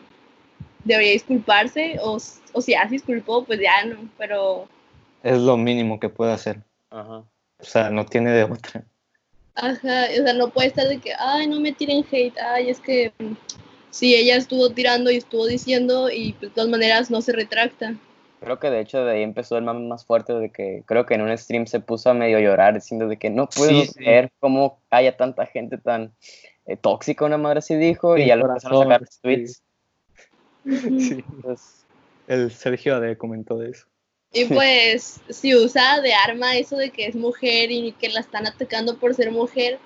debería 0.86 1.12
disculparse, 1.12 1.98
o, 2.02 2.18
o 2.54 2.62
si 2.62 2.72
ya 2.72 2.84
se 2.84 2.92
disculpó, 2.92 3.44
pues 3.44 3.60
ya 3.60 3.84
no, 3.86 4.10
pero... 4.18 4.68
Es 5.24 5.38
lo 5.40 5.58
mínimo 5.58 6.00
que 6.00 6.08
puede 6.10 6.32
hacer. 6.32 6.62
Ajá. 6.90 7.24
O 7.60 7.64
sea, 7.64 7.90
no 7.90 8.06
tiene 8.06 8.32
de 8.32 8.44
otra. 8.44 8.84
Ajá, 9.56 10.06
o 10.20 10.24
sea, 10.24 10.34
no 10.34 10.50
puede 10.50 10.68
estar 10.68 10.88
de 10.88 11.00
que, 11.00 11.12
ay, 11.18 11.48
no 11.48 11.60
me 11.60 11.72
tiren 11.72 12.06
hate, 12.12 12.38
ay, 12.38 12.70
es 12.70 12.80
que 12.80 13.12
mm, 13.20 13.34
sí, 13.90 14.14
ella 14.16 14.36
estuvo 14.36 14.70
tirando 14.70 15.10
y 15.10 15.18
estuvo 15.18 15.48
diciendo 15.48 16.10
y 16.10 16.34
pues, 16.34 16.52
de 16.52 16.56
todas 16.56 16.70
maneras 16.70 17.10
no 17.10 17.22
se 17.22 17.32
retracta. 17.32 17.96
Creo 18.42 18.60
que 18.60 18.70
de 18.70 18.82
hecho 18.82 19.04
de 19.04 19.14
ahí 19.14 19.24
empezó 19.24 19.58
el 19.58 19.64
mame 19.64 19.88
más 19.88 20.06
fuerte 20.06 20.34
de 20.34 20.52
que 20.52 20.84
creo 20.86 21.06
que 21.06 21.16
en 21.16 21.22
un 21.22 21.36
stream 21.36 21.66
se 21.66 21.80
puso 21.80 22.10
a 22.12 22.14
medio 22.14 22.38
llorar 22.40 22.76
diciendo 22.76 23.08
de 23.08 23.18
que 23.18 23.30
no 23.30 23.48
puedo 23.50 23.70
Sí, 23.70 23.88
sí. 23.88 23.94
creer 23.96 24.30
cómo 24.40 24.82
haya 24.92 25.18
tanta 25.18 25.46
gente 25.48 25.78
tan 25.78 26.14
eh, 26.68 26.76
tóxica, 26.76 27.26
una 27.26 27.38
madre 27.38 27.60
así 27.60 27.76
dijo, 27.76 28.18
y 28.18 28.28
ya 28.28 28.36
lo 28.36 28.48
empezaron 28.48 28.78
a 28.78 28.84
sacar 28.84 29.00
corazón, 29.00 29.22
tweets. 29.22 29.64
Sí. 30.66 31.24
Entonces, 31.36 31.86
El 32.28 32.52
Sergio 32.52 32.96
Ade 32.96 33.18
comentó 33.18 33.58
de 33.58 33.72
eso. 33.72 33.86
Y 34.34 34.46
pues, 34.54 35.22
si 35.30 35.56
usa 35.56 36.02
de 36.02 36.14
arma 36.14 36.58
eso 36.58 36.76
de 36.78 36.90
que 36.90 37.08
es 37.08 37.16
mujer 37.16 37.72
y 37.72 37.94
que 37.94 38.10
la 38.10 38.20
están 38.20 38.48
atacando 38.48 38.98
por 38.98 39.14
ser 39.14 39.32
mujer, 39.32 39.80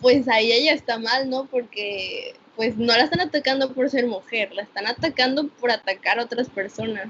pues 0.00 0.28
ahí 0.28 0.52
ella 0.52 0.72
está 0.72 0.98
mal, 0.98 1.30
¿no? 1.30 1.46
Porque 1.46 2.34
pues 2.56 2.76
no 2.76 2.92
la 2.92 3.04
están 3.04 3.20
atacando 3.20 3.72
por 3.72 3.88
ser 3.88 4.06
mujer, 4.06 4.52
la 4.52 4.62
están 4.62 4.86
atacando 4.86 5.48
por 5.48 5.70
atacar 5.70 6.18
a 6.18 6.24
otras 6.24 6.50
personas. 6.50 7.08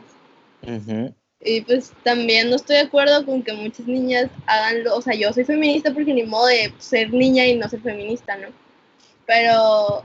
Y 1.40 1.62
pues 1.62 1.92
también 2.04 2.50
no 2.50 2.56
estoy 2.56 2.76
de 2.76 2.82
acuerdo 2.82 3.26
con 3.26 3.42
que 3.42 3.52
muchas 3.52 3.86
niñas 3.86 4.30
hagan 4.46 4.84
lo, 4.84 4.96
o 4.96 5.02
sea, 5.02 5.14
yo 5.14 5.32
soy 5.32 5.44
feminista 5.44 5.92
porque 5.92 6.14
ni 6.14 6.22
modo 6.22 6.46
de 6.46 6.72
ser 6.78 7.12
niña 7.12 7.46
y 7.46 7.56
no 7.56 7.68
ser 7.68 7.80
feminista, 7.80 8.36
¿no? 8.36 8.48
Pero 9.26 10.04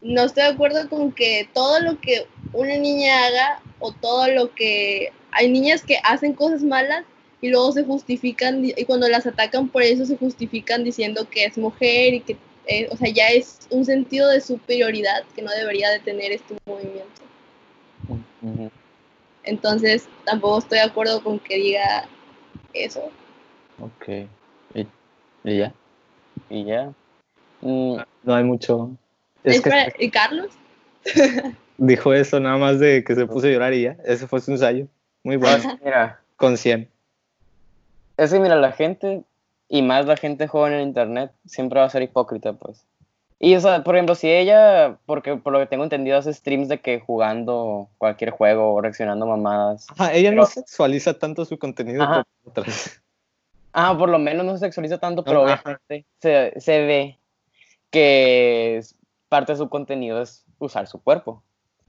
no 0.00 0.24
estoy 0.24 0.44
de 0.44 0.50
acuerdo 0.50 0.88
con 0.88 1.12
que 1.12 1.48
todo 1.52 1.80
lo 1.80 2.00
que 2.00 2.26
una 2.52 2.76
niña 2.76 3.26
haga 3.26 3.60
o 3.80 3.92
todo 3.92 4.28
lo 4.28 4.54
que 4.54 5.12
hay 5.32 5.50
niñas 5.50 5.82
que 5.82 5.98
hacen 6.04 6.32
cosas 6.34 6.62
malas 6.62 7.04
y 7.40 7.50
luego 7.50 7.72
se 7.72 7.84
justifican 7.84 8.64
y 8.64 8.84
cuando 8.84 9.08
las 9.08 9.26
atacan 9.26 9.68
por 9.68 9.82
eso 9.82 10.04
se 10.06 10.16
justifican 10.16 10.84
diciendo 10.84 11.28
que 11.30 11.44
es 11.44 11.56
mujer 11.58 12.14
y 12.14 12.20
que, 12.20 12.36
eh, 12.66 12.88
o 12.90 12.96
sea, 12.96 13.08
ya 13.12 13.28
es 13.28 13.60
un 13.70 13.84
sentido 13.84 14.28
de 14.28 14.40
superioridad 14.40 15.24
que 15.34 15.42
no 15.42 15.50
debería 15.52 15.90
de 15.90 16.00
tener 16.00 16.32
este 16.32 16.56
movimiento. 16.66 17.22
Entonces, 19.44 20.08
tampoco 20.24 20.58
estoy 20.58 20.78
de 20.78 20.84
acuerdo 20.84 21.22
con 21.22 21.38
que 21.38 21.56
diga 21.56 22.06
eso. 22.72 23.10
Ok. 23.80 24.26
¿Y, 24.74 24.86
y 25.44 25.58
ya? 25.58 25.72
y 26.50 26.64
ya. 26.64 26.92
Mm, 27.60 27.96
No 28.22 28.34
hay 28.34 28.44
mucho. 28.44 28.90
Es 29.44 29.60
que 29.60 29.94
¿Y 29.98 30.10
Carlos? 30.10 30.48
dijo 31.78 32.12
eso 32.12 32.40
nada 32.40 32.56
más 32.56 32.80
de 32.80 33.04
que 33.04 33.14
se 33.14 33.26
puso 33.26 33.46
a 33.46 33.50
llorar 33.50 33.72
y 33.74 33.82
ya. 33.82 33.96
Ese 34.04 34.26
fue 34.26 34.40
su 34.40 34.50
ensayo. 34.50 34.86
Muy 35.22 35.36
bueno. 35.36 35.78
mira, 35.84 36.20
Con 36.36 36.56
100. 36.56 36.88
es 38.16 38.32
que 38.32 38.40
mira, 38.40 38.56
la 38.56 38.72
gente, 38.72 39.22
y 39.68 39.82
más 39.82 40.06
la 40.06 40.16
gente 40.16 40.48
joven 40.48 40.72
en 40.74 40.80
internet, 40.88 41.32
siempre 41.46 41.80
va 41.80 41.86
a 41.86 41.90
ser 41.90 42.02
hipócrita, 42.02 42.52
pues. 42.52 42.84
Y, 43.40 43.54
o 43.54 43.60
sea, 43.60 43.84
por 43.84 43.94
ejemplo, 43.94 44.16
si 44.16 44.28
ella, 44.28 44.96
porque 45.06 45.36
por 45.36 45.52
lo 45.52 45.60
que 45.60 45.66
tengo 45.66 45.84
entendido, 45.84 46.18
hace 46.18 46.34
streams 46.34 46.68
de 46.68 46.80
que 46.80 46.98
jugando 46.98 47.88
cualquier 47.96 48.30
juego 48.30 48.74
o 48.74 48.80
reaccionando 48.80 49.26
a 49.26 49.36
mamadas. 49.36 49.86
Ajá, 49.96 50.12
ella 50.12 50.30
no 50.30 50.42
Pero- 50.42 50.46
sexualiza 50.46 51.14
tanto 51.18 51.44
su 51.44 51.56
contenido 51.58 52.02
Ajá. 52.02 52.24
como 52.24 52.50
otras. 52.50 53.00
Ah, 53.72 53.96
por 53.96 54.08
lo 54.08 54.18
menos 54.18 54.44
no 54.44 54.54
se 54.54 54.58
sexualiza 54.60 54.98
tanto, 54.98 55.22
pero 55.22 55.46
ajá. 55.46 55.62
obviamente 55.64 56.04
se, 56.20 56.60
se 56.60 56.80
ve 56.84 57.18
que 57.90 58.82
parte 59.28 59.52
de 59.52 59.58
su 59.58 59.68
contenido 59.68 60.20
es 60.20 60.44
usar 60.58 60.86
su 60.86 61.02
cuerpo. 61.02 61.42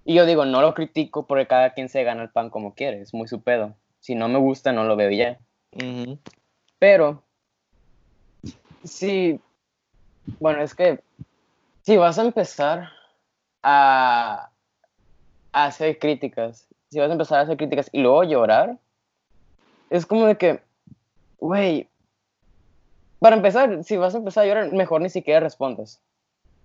Y 0.06 0.16
yo 0.16 0.26
digo, 0.26 0.46
no 0.46 0.62
lo 0.62 0.74
critico 0.74 1.28
porque 1.28 1.48
cada 1.48 1.74
quien 1.74 1.90
se 1.90 2.04
gana 2.04 2.24
el 2.24 2.30
pan 2.30 2.50
como 2.50 2.74
quiere, 2.74 3.02
es 3.02 3.14
muy 3.14 3.28
su 3.28 3.42
pedo. 3.42 3.76
Si 4.00 4.16
no 4.16 4.28
me 4.28 4.40
gusta, 4.40 4.72
no 4.72 4.84
lo 4.84 4.96
veo 4.96 5.12
ya. 5.12 5.38
Pero, 6.80 7.24
sí, 8.84 9.40
bueno, 10.40 10.62
es 10.62 10.74
que 10.74 11.02
si 11.84 11.98
vas 11.98 12.18
a 12.18 12.24
empezar 12.24 12.90
a 13.62 14.50
a 15.52 15.66
hacer 15.66 16.00
críticas, 16.00 16.68
si 16.90 17.00
vas 17.00 17.10
a 17.10 17.14
empezar 17.14 17.40
a 17.40 17.42
hacer 17.44 17.58
críticas 17.58 17.90
y 17.92 18.02
luego 18.02 18.24
llorar, 18.24 18.78
es 19.90 20.06
como 20.06 20.26
de 20.26 20.38
que, 20.38 20.62
güey, 21.40 21.88
para 23.20 23.36
empezar, 23.36 23.84
si 23.84 23.98
vas 23.98 24.16
a 24.16 24.20
empezar 24.20 24.44
a 24.44 24.48
llorar, 24.48 24.72
mejor 24.72 25.02
ni 25.02 25.10
siquiera 25.10 25.40
respondas. 25.40 26.02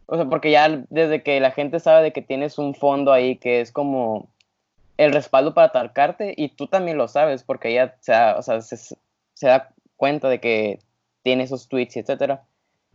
O 0.07 0.17
sea, 0.17 0.27
porque 0.27 0.51
ya 0.51 0.85
desde 0.91 1.23
que 1.23 1.41
la 1.41 1.51
gente 1.51 1.81
sabe 1.81 2.03
de 2.03 2.13
que 2.13 2.23
tienes 2.23 2.59
un 2.59 2.75
fondo 2.75 3.13
ahí 3.13 3.37
que 3.37 3.61
es 3.61 3.73
como 3.73 4.29
el 4.99 5.13
respaldo 5.13 5.55
para 5.55 5.69
atacarte 5.69 6.35
y 6.37 6.49
tú 6.51 6.67
también 6.67 6.97
lo 6.99 7.09
sabes 7.09 7.43
porque 7.43 7.71
ella 7.71 7.97
se, 8.01 8.13
da- 8.13 8.37
o 8.39 8.43
sea, 8.43 8.61
se, 8.61 8.77
se 8.77 9.47
da 9.47 9.71
cuenta 9.97 10.29
de 10.29 10.41
que 10.41 10.79
tiene 11.23 11.45
esos 11.45 11.69
tweets 11.69 11.97
etcétera. 11.97 12.43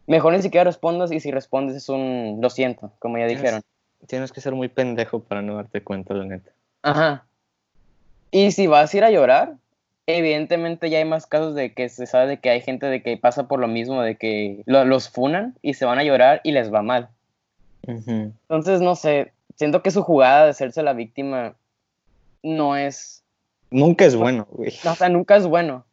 Mejor 0.07 0.33
ni 0.33 0.41
siquiera 0.41 0.63
respondas 0.63 1.11
y 1.11 1.19
si 1.19 1.29
respondes 1.31 1.75
es 1.75 1.89
un 1.89 2.37
lo 2.41 2.49
siento, 2.49 2.91
como 2.99 3.17
ya 3.17 3.25
Tienes- 3.27 3.41
dijeron. 3.41 3.61
Tienes 4.07 4.31
que 4.31 4.39
ser 4.41 4.53
muy 4.53 4.69
pendejo 4.69 5.19
para 5.19 5.41
no 5.41 5.55
darte 5.55 5.83
cuenta, 5.83 6.13
la 6.13 6.23
neta. 6.23 6.51
Ajá. 6.83 7.25
Y 8.31 8.51
si 8.51 8.65
vas 8.67 8.93
a 8.93 8.97
ir 8.97 9.03
a 9.03 9.11
llorar, 9.11 9.55
evidentemente 10.17 10.89
ya 10.89 10.97
hay 10.99 11.05
más 11.05 11.25
casos 11.27 11.55
de 11.55 11.73
que 11.73 11.89
se 11.89 12.05
sabe 12.07 12.27
de 12.27 12.37
que 12.39 12.49
hay 12.49 12.61
gente 12.61 12.87
de 12.87 13.01
que 13.03 13.17
pasa 13.17 13.47
por 13.47 13.59
lo 13.59 13.67
mismo, 13.67 14.01
de 14.01 14.15
que 14.17 14.63
lo- 14.65 14.85
los 14.85 15.09
funan 15.09 15.55
y 15.61 15.73
se 15.75 15.85
van 15.85 15.99
a 15.99 16.03
llorar 16.03 16.41
y 16.43 16.51
les 16.51 16.73
va 16.73 16.81
mal. 16.81 17.09
Entonces, 17.87 18.81
no 18.81 18.95
sé, 18.95 19.31
siento 19.55 19.81
que 19.81 19.91
su 19.91 20.03
jugada 20.03 20.45
de 20.45 20.51
hacerse 20.51 20.83
la 20.83 20.93
víctima 20.93 21.55
no 22.43 22.75
es, 22.75 23.23
Nunca 23.71 24.05
es 24.05 24.15
bueno, 24.15 24.47
güey. 24.49 24.69
o 24.85 24.95
sea, 24.95 25.09
nunca 25.09 25.35
es 25.35 25.45
bueno. 25.45 25.85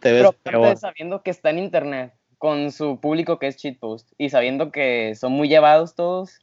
Te 0.00 0.12
ves 0.12 0.28
Pero 0.44 0.58
aparte 0.60 0.80
sabiendo 0.80 1.22
que 1.22 1.30
está 1.30 1.50
en 1.50 1.58
internet 1.58 2.12
con 2.38 2.70
su 2.70 3.00
público 3.00 3.38
que 3.40 3.48
es 3.48 3.56
shitpost 3.56 4.12
y 4.16 4.30
sabiendo 4.30 4.70
que 4.70 5.14
son 5.16 5.32
muy 5.32 5.48
llevados 5.48 5.94
todos, 5.96 6.38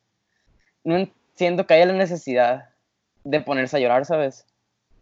no 0.84 0.98
en- 0.98 1.12
siento 1.36 1.66
que 1.66 1.74
haya 1.76 1.86
la 1.86 1.94
necesidad 1.94 2.70
de 3.24 3.40
ponerse 3.42 3.78
a 3.78 3.80
llorar, 3.80 4.06
¿sabes? 4.06 4.46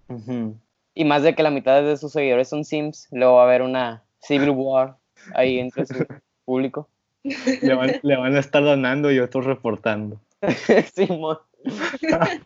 Ujú. 0.08 0.56
Y 0.96 1.06
más 1.06 1.24
de 1.24 1.34
que 1.36 1.44
la 1.44 1.50
mitad 1.50 1.82
de 1.82 1.98
sus 1.98 2.12
seguidores 2.12 2.50
son 2.50 2.66
Sims, 2.66 3.08
luego 3.12 3.36
va 3.36 3.42
a 3.42 3.46
haber 3.46 3.62
una 3.62 4.04
Civil 4.20 4.50
War 4.56 4.98
ahí 5.34 5.60
entre 5.60 5.86
su 5.86 6.06
público. 6.46 6.88
Le 7.24 7.74
van, 7.74 8.00
le 8.02 8.18
van 8.18 8.36
a 8.36 8.40
estar 8.40 8.64
donando 8.64 9.12
y 9.12 9.20
otros 9.20 9.46
reportando. 9.46 10.20
Simón. 10.94 11.38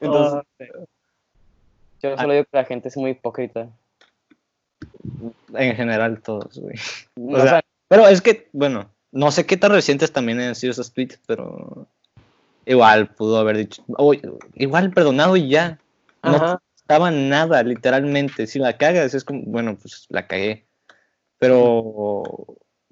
Entonces, 0.00 0.42
yo 2.02 2.16
solo 2.16 2.32
digo 2.32 2.44
que 2.44 2.56
la 2.56 2.64
gente 2.64 2.88
es 2.88 2.96
muy 2.96 3.12
hipócrita. 3.12 3.68
En 5.54 5.76
general, 5.76 6.20
todos, 6.20 6.58
güey. 6.58 6.74
O 7.16 7.36
sea, 7.36 7.46
sea, 7.46 7.60
Pero 7.86 8.08
es 8.08 8.20
que, 8.20 8.48
bueno, 8.52 8.90
no 9.12 9.30
sé 9.30 9.46
qué 9.46 9.56
tan 9.56 9.70
recientes 9.70 10.12
también 10.12 10.40
han 10.40 10.56
sido 10.56 10.72
esos 10.72 10.92
tweets, 10.92 11.20
pero 11.26 11.86
igual 12.66 13.08
pudo 13.14 13.38
haber 13.38 13.58
dicho, 13.58 13.84
"Oye, 13.96 14.22
igual 14.54 14.90
perdonado 14.90 15.36
y 15.36 15.48
ya. 15.48 15.78
No 16.24 16.60
Estaba 16.92 17.10
nada, 17.10 17.62
literalmente. 17.62 18.46
Si 18.46 18.58
la 18.58 18.76
cagas, 18.76 19.14
es 19.14 19.24
como, 19.24 19.40
bueno, 19.46 19.78
pues 19.80 20.04
la 20.10 20.26
cagué. 20.26 20.66
Pero, 21.38 22.22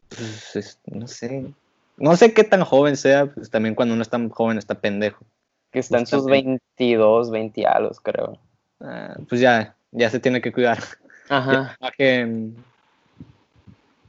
pues, 0.09 0.57
es- 0.57 0.79
no 0.87 1.07
sé. 1.07 1.53
No 1.99 2.17
sé 2.17 2.33
qué 2.33 2.43
tan 2.45 2.65
joven 2.65 2.97
sea, 2.97 3.27
pues 3.27 3.51
también 3.51 3.75
cuando 3.75 3.93
uno 3.93 4.01
es 4.03 4.09
tan 4.09 4.31
joven 4.31 4.57
está 4.57 4.75
pendejo. 4.81 5.25
que 5.71 5.81
está 5.81 5.99
en 5.99 6.07
sus 6.07 6.23
Justamente. 6.23 6.63
22, 6.79 7.31
20 7.31 7.67
años, 7.67 8.01
creo. 8.01 8.39
Ah, 8.81 9.17
pues 9.29 9.41
ya, 9.41 9.77
ya 9.93 10.09
se 10.11 10.19
tiene 10.19 10.41
que 10.41 10.51
cuidar. 10.51 10.79
Ajá. 11.29 11.77
Imagen. 11.79 12.57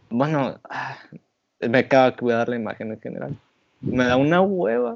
Bueno, 0.09 0.57
ah, 0.69 0.97
me 1.59 1.79
acaba 1.79 2.11
de 2.11 2.15
cuidar 2.17 2.47
la 2.49 2.55
imagen 2.55 2.93
en 2.93 2.99
general. 3.01 3.35
Me 3.81 4.05
da 4.05 4.15
una 4.15 4.41
hueva. 4.41 4.95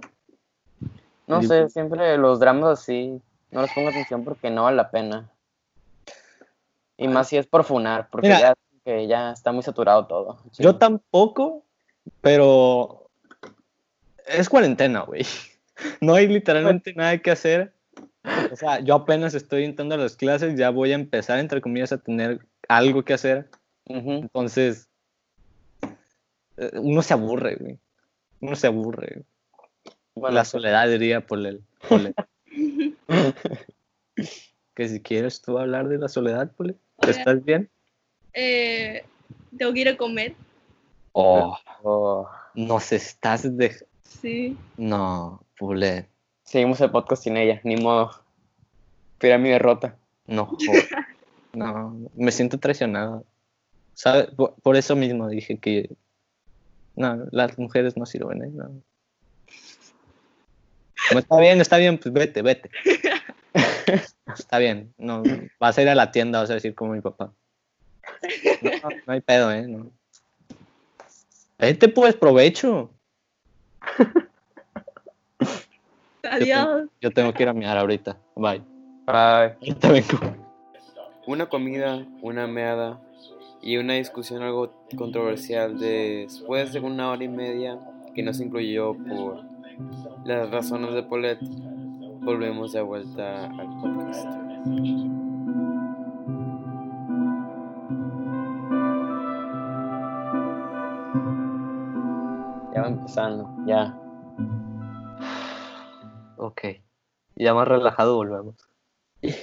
No 1.28 1.44
sé, 1.44 1.70
siempre 1.70 2.18
los 2.18 2.40
dramas 2.40 2.80
así, 2.80 3.22
no 3.52 3.62
les 3.62 3.72
pongo 3.74 3.90
atención 3.90 4.24
porque 4.24 4.50
no 4.50 4.64
vale 4.64 4.78
la 4.78 4.92
pena. 4.92 5.30
Y 6.98 7.08
más 7.08 7.30
si 7.30 7.38
es 7.38 7.48
por 7.48 7.64
funar, 7.64 8.10
porque 8.10 8.28
Mira. 8.28 8.40
ya, 8.40 8.54
que 8.84 9.08
ya 9.08 9.32
está 9.32 9.52
muy 9.52 9.64
saturado 9.64 10.06
todo. 10.08 10.38
Yo 10.58 10.78
tampoco, 10.78 11.64
pero 12.22 13.10
es 14.28 14.50
cuarentena, 14.50 15.02
güey. 15.02 15.26
No 16.00 16.16
hay 16.16 16.26
literalmente 16.28 16.94
nada 16.94 17.18
que 17.18 17.32
hacer. 17.32 17.74
O 18.50 18.56
sea, 18.56 18.80
yo 18.80 18.96
apenas 18.96 19.34
estoy 19.34 19.66
entrando 19.66 19.96
a 19.96 19.98
las 19.98 20.16
clases, 20.16 20.58
ya 20.58 20.70
voy 20.70 20.94
a 20.94 20.96
empezar, 20.96 21.38
entre 21.38 21.60
comillas, 21.60 21.92
a 21.92 21.98
tener 21.98 22.40
algo 22.70 23.04
que 23.04 23.14
hacer. 23.14 23.50
Entonces, 23.86 24.88
eh, 26.56 26.72
uno 26.76 27.02
se 27.02 27.14
aburre, 27.14 27.58
güey. 27.58 27.78
Uno 28.40 28.56
se 28.56 28.68
aburre. 28.68 29.24
Bueno, 30.16 30.36
la 30.36 30.46
soledad 30.46 30.88
diría 30.88 31.22
por 31.22 31.46
el. 31.46 31.62
que 34.76 34.90
si 34.90 35.02
quieres 35.02 35.42
tú 35.42 35.58
hablar 35.58 35.88
de 35.88 35.98
la 35.98 36.08
soledad, 36.08 36.52
Pole. 36.52 36.76
¿Estás 37.02 37.44
bien? 37.44 37.70
Eh, 38.34 39.04
tengo 39.58 39.74
que 39.74 39.80
ir 39.82 39.90
a 39.90 39.98
comer. 39.98 40.36
Oh, 41.14 41.58
oh, 41.84 42.30
nos 42.54 42.92
estás 42.92 43.58
de... 43.58 43.76
Sí. 44.04 44.58
No, 44.78 45.44
Pule. 45.58 46.08
seguimos 46.44 46.82
el 46.82 46.92
podcast 46.92 47.24
sin 47.24 47.38
ella, 47.38 47.62
ni 47.64 47.78
modo. 47.78 48.12
Pero 49.18 49.40
mi 49.40 49.50
derrota. 49.50 49.96
No, 50.28 50.58
no, 51.54 52.10
me 52.16 52.32
siento 52.32 52.60
traicionado. 52.60 53.24
¿Sabe? 53.94 54.28
Por, 54.36 54.56
por 54.56 54.76
eso 54.76 54.96
mismo 54.96 55.30
dije 55.30 55.58
que 55.58 55.90
no, 56.96 57.26
las 57.32 57.58
mujeres 57.58 57.98
no 57.98 58.06
sirven, 58.06 58.44
¿eh? 58.44 58.50
No. 58.52 58.72
No, 61.12 61.20
está 61.20 61.40
bien, 61.40 61.62
está 61.62 61.78
bien, 61.78 61.98
pues 61.98 62.14
vete, 62.14 62.42
vete. 62.42 62.70
Está 64.38 64.58
bien, 64.58 64.94
no, 64.98 65.24
vas 65.60 65.78
a 65.78 65.82
ir 65.82 65.88
a 65.88 65.96
la 65.96 66.12
tienda, 66.12 66.42
vas 66.42 66.50
a 66.50 66.56
decir 66.56 66.76
como 66.76 66.92
mi 66.92 67.00
papá. 67.00 67.32
No, 68.62 68.90
no 69.06 69.14
hay 69.14 69.22
pedo, 69.22 69.52
¿eh? 69.52 69.66
No. 69.68 69.92
Vete, 71.58 71.88
pues, 71.88 72.16
provecho. 72.16 72.90
Adiós. 76.24 76.90
Yo 77.00 77.12
tengo 77.12 77.34
que 77.34 77.44
ir 77.44 77.50
a 77.50 77.54
mirar 77.54 77.78
ahorita. 77.78 78.18
Bye. 78.36 78.62
Bye. 79.06 79.56
Ahorita 79.62 79.92
vengo. 79.92 80.20
Una 81.28 81.48
comida, 81.48 82.06
una 82.22 82.48
meada 82.48 83.00
y 83.62 83.78
una 83.78 83.94
discusión 83.94 84.44
algo 84.44 84.74
controversial 84.98 85.80
después 85.80 86.74
de 86.74 86.80
una 86.80 87.10
hora 87.10 87.24
y 87.24 87.30
media 87.30 87.80
que 88.14 88.22
no 88.22 88.34
se 88.34 88.44
incluyó 88.44 88.96
por 88.96 89.44
las 90.24 90.50
razones 90.52 90.94
de 90.94 91.04
Paulette, 91.04 91.42
volvemos 92.22 92.74
de 92.74 92.82
vuelta 92.82 93.46
al 93.46 93.68
podcast. 93.80 94.26
Ya 102.74 102.82
va 102.82 102.88
empezando, 102.88 103.56
ya. 103.66 103.98
Ok. 106.38 106.62
Ya 107.36 107.54
más 107.54 107.68
relajado 107.68 108.16
volvemos. 108.16 108.56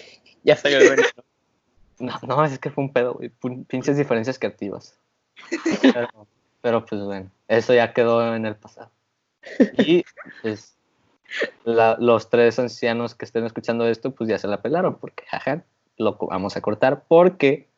Ya 0.44 0.56
salió 0.56 0.78
el 0.78 0.90
veneno. 0.90 1.08
No, 2.00 2.18
no, 2.26 2.44
es 2.44 2.58
que 2.58 2.68
fue 2.68 2.82
un 2.82 2.92
pedo, 2.92 3.14
güey. 3.14 3.30
Pinches 3.68 3.96
diferencias 3.96 4.36
creativas. 4.36 4.98
Pero, 5.82 6.08
pero, 6.60 6.84
pues 6.84 7.00
bueno, 7.00 7.30
eso 7.46 7.74
ya 7.74 7.92
quedó 7.92 8.34
en 8.34 8.44
el 8.44 8.56
pasado. 8.56 8.90
Y 9.76 10.04
pues 10.40 10.76
la- 11.64 11.96
los 11.98 12.28
tres 12.30 12.58
ancianos 12.58 13.14
que 13.14 13.24
estén 13.24 13.44
escuchando 13.44 13.86
esto, 13.86 14.12
pues 14.14 14.28
ya 14.28 14.38
se 14.38 14.48
la 14.48 14.62
pelaron, 14.62 14.98
porque 14.98 15.24
jaja, 15.26 15.64
lo 15.96 16.16
vamos 16.16 16.56
a 16.56 16.60
cortar 16.60 17.04
porque 17.08 17.68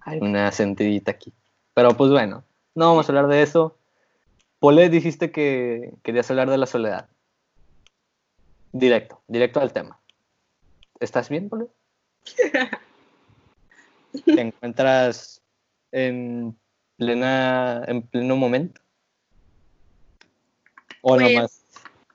hay 0.00 0.18
una 0.20 0.50
sentidita 0.52 1.12
aquí. 1.12 1.32
Pero 1.74 1.96
pues 1.96 2.10
bueno, 2.10 2.44
no 2.74 2.88
vamos 2.88 3.08
a 3.08 3.12
hablar 3.12 3.28
de 3.28 3.42
eso. 3.42 3.76
Pole, 4.58 4.88
dijiste 4.90 5.30
que 5.30 5.94
querías 6.02 6.30
hablar 6.30 6.50
de 6.50 6.58
la 6.58 6.66
soledad. 6.66 7.08
Directo, 8.72 9.20
directo 9.26 9.60
al 9.60 9.72
tema. 9.72 9.98
¿Estás 11.00 11.28
bien, 11.28 11.48
Pole? 11.48 11.66
¿Te 14.24 14.40
encuentras 14.40 15.42
en 15.92 16.56
plena 16.96 17.82
en 17.86 18.02
pleno 18.02 18.36
momento? 18.36 18.79
¿O 21.02 21.14
Pues, 21.16 21.32
nomás? 21.34 21.64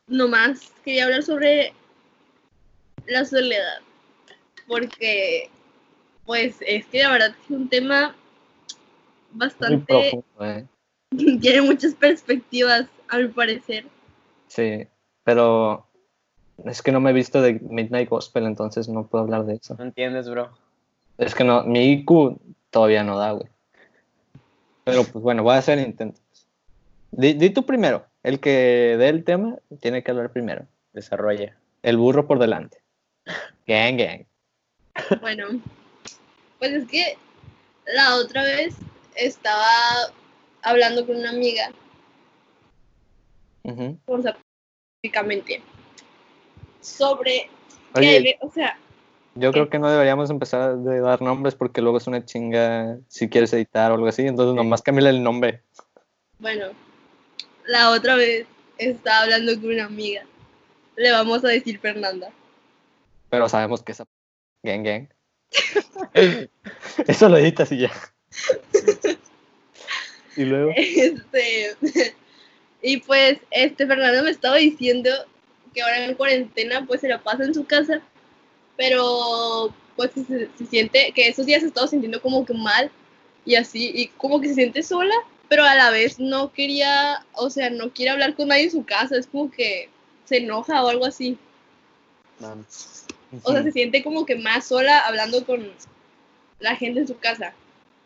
Nomás 0.07 0.71
quería 0.83 1.05
hablar 1.05 1.23
sobre 1.23 1.73
la 3.07 3.25
soledad. 3.25 3.79
Porque, 4.67 5.49
pues, 6.25 6.57
es 6.61 6.85
que 6.87 7.03
la 7.03 7.11
verdad 7.11 7.35
es 7.43 7.49
un 7.49 7.69
tema 7.69 8.15
Muy 9.31 9.39
bastante. 9.39 9.85
profundo, 9.85 10.25
¿eh? 10.45 10.65
tiene 11.41 11.61
muchas 11.61 11.93
perspectivas, 11.95 12.87
a 13.07 13.17
mi 13.17 13.27
parecer. 13.27 13.85
Sí, 14.47 14.87
pero 15.23 15.87
es 16.63 16.81
que 16.81 16.91
no 16.91 16.99
me 16.99 17.11
he 17.11 17.13
visto 17.13 17.41
de 17.41 17.59
Midnight 17.61 18.09
Gospel, 18.09 18.45
entonces 18.45 18.87
no 18.89 19.05
puedo 19.07 19.23
hablar 19.23 19.45
de 19.45 19.55
eso. 19.55 19.75
No 19.77 19.83
entiendes, 19.83 20.29
bro. 20.29 20.49
Es 21.17 21.35
que 21.35 21.43
no, 21.43 21.63
mi 21.63 21.91
IQ 21.91 22.39
todavía 22.69 23.03
no 23.03 23.17
da, 23.17 23.31
güey. 23.31 23.47
Pero 24.83 25.03
pues 25.03 25.23
bueno, 25.23 25.43
voy 25.43 25.55
a 25.55 25.59
hacer 25.59 25.79
intentos. 25.79 26.21
Di, 27.11 27.33
di 27.33 27.49
tú 27.49 27.65
primero. 27.65 28.05
El 28.25 28.39
que 28.39 28.95
dé 28.97 29.09
el 29.09 29.23
tema 29.23 29.59
tiene 29.81 30.03
que 30.03 30.09
hablar 30.09 30.31
primero. 30.31 30.65
Desarrolla. 30.93 31.55
El 31.83 31.97
burro 31.97 32.25
por 32.25 32.39
delante. 32.39 32.81
Gang, 33.67 33.97
gang. 33.99 34.25
Bueno, 35.21 35.61
pues 36.57 36.71
es 36.71 36.87
que 36.87 37.17
la 37.85 38.15
otra 38.15 38.41
vez 38.41 38.73
estaba 39.15 39.67
hablando 40.63 41.05
con 41.05 41.17
una 41.17 41.29
amiga, 41.29 41.69
Ujú. 43.61 43.99
o 44.07 44.21
sea, 44.23 44.35
prácticamente, 45.01 45.61
sobre 46.81 47.47
Oye, 47.93 48.23
que, 48.23 48.37
o 48.41 48.49
sea, 48.49 48.79
yo 49.35 49.51
creo 49.51 49.69
que 49.69 49.77
no 49.77 49.91
deberíamos 49.91 50.31
empezar 50.31 50.77
de 50.77 50.99
dar 50.99 51.21
nombres 51.21 51.53
porque 51.53 51.81
luego 51.81 51.99
es 51.99 52.07
una 52.07 52.25
chinga 52.25 52.97
si 53.07 53.29
quieres 53.29 53.53
editar 53.53 53.91
o 53.91 53.95
algo 53.95 54.07
así. 54.07 54.25
Entonces, 54.25 54.55
nomás 54.55 54.81
cámbiale 54.81 55.11
el 55.11 55.21
nombre. 55.21 55.61
bueno, 56.39 56.69
la 57.67 57.91
otra 57.91 58.15
vez 58.15 58.47
estaba 58.77 59.21
hablando 59.21 59.53
con 59.59 59.71
una 59.71 59.85
amiga, 59.85 60.23
le 60.95 61.11
vamos 61.11 61.43
a 61.43 61.49
decir 61.49 61.79
Fernanda. 61.79 62.29
Pero 63.29 63.49
sabemos 63.49 63.83
que 63.83 63.91
esa. 63.91 64.05
Gang, 64.63 64.83
gang. 64.83 65.07
Eso 67.07 67.29
lo 67.29 67.37
editas 67.37 67.71
y 67.71 67.79
ya. 67.79 67.91
y 70.37 70.45
luego. 70.45 70.71
Este, 70.75 71.75
y 72.81 72.97
pues, 72.97 73.39
este 73.51 73.87
Fernando 73.87 74.23
me 74.23 74.31
estaba 74.31 74.57
diciendo 74.57 75.09
que 75.73 75.81
ahora 75.81 76.05
en 76.05 76.15
cuarentena 76.15 76.85
pues 76.85 77.01
se 77.01 77.07
la 77.07 77.21
pasa 77.21 77.43
en 77.43 77.53
su 77.53 77.65
casa, 77.65 78.01
pero 78.77 79.73
pues 79.95 80.11
se, 80.13 80.49
se 80.57 80.65
siente 80.65 81.11
que 81.13 81.27
esos 81.27 81.45
días 81.45 81.61
se 81.61 81.67
estaba 81.67 81.87
sintiendo 81.87 82.21
como 82.21 82.45
que 82.45 82.53
mal 82.53 82.91
y 83.45 83.55
así, 83.55 83.91
y 83.93 84.07
como 84.07 84.41
que 84.41 84.49
se 84.49 84.55
siente 84.55 84.81
sola, 84.83 85.13
pero 85.49 85.63
a 85.63 85.75
la 85.75 85.91
vez 85.91 86.19
no 86.19 86.51
quería, 86.51 87.25
o 87.33 87.49
sea, 87.49 87.69
no 87.69 87.91
quiere 87.91 88.11
hablar 88.11 88.35
con 88.35 88.47
nadie 88.47 88.63
en 88.63 88.71
su 88.71 88.85
casa, 88.85 89.17
es 89.17 89.27
como 89.27 89.51
que 89.51 89.89
se 90.25 90.37
enoja 90.37 90.83
o 90.83 90.89
algo 90.89 91.05
así, 91.05 91.37
o 93.43 93.51
sea, 93.51 93.63
se 93.63 93.71
siente 93.71 94.03
como 94.03 94.25
que 94.25 94.35
más 94.35 94.67
sola 94.67 94.99
hablando 94.99 95.45
con 95.45 95.71
la 96.59 96.75
gente 96.75 97.01
en 97.01 97.07
su 97.07 97.17
casa. 97.17 97.53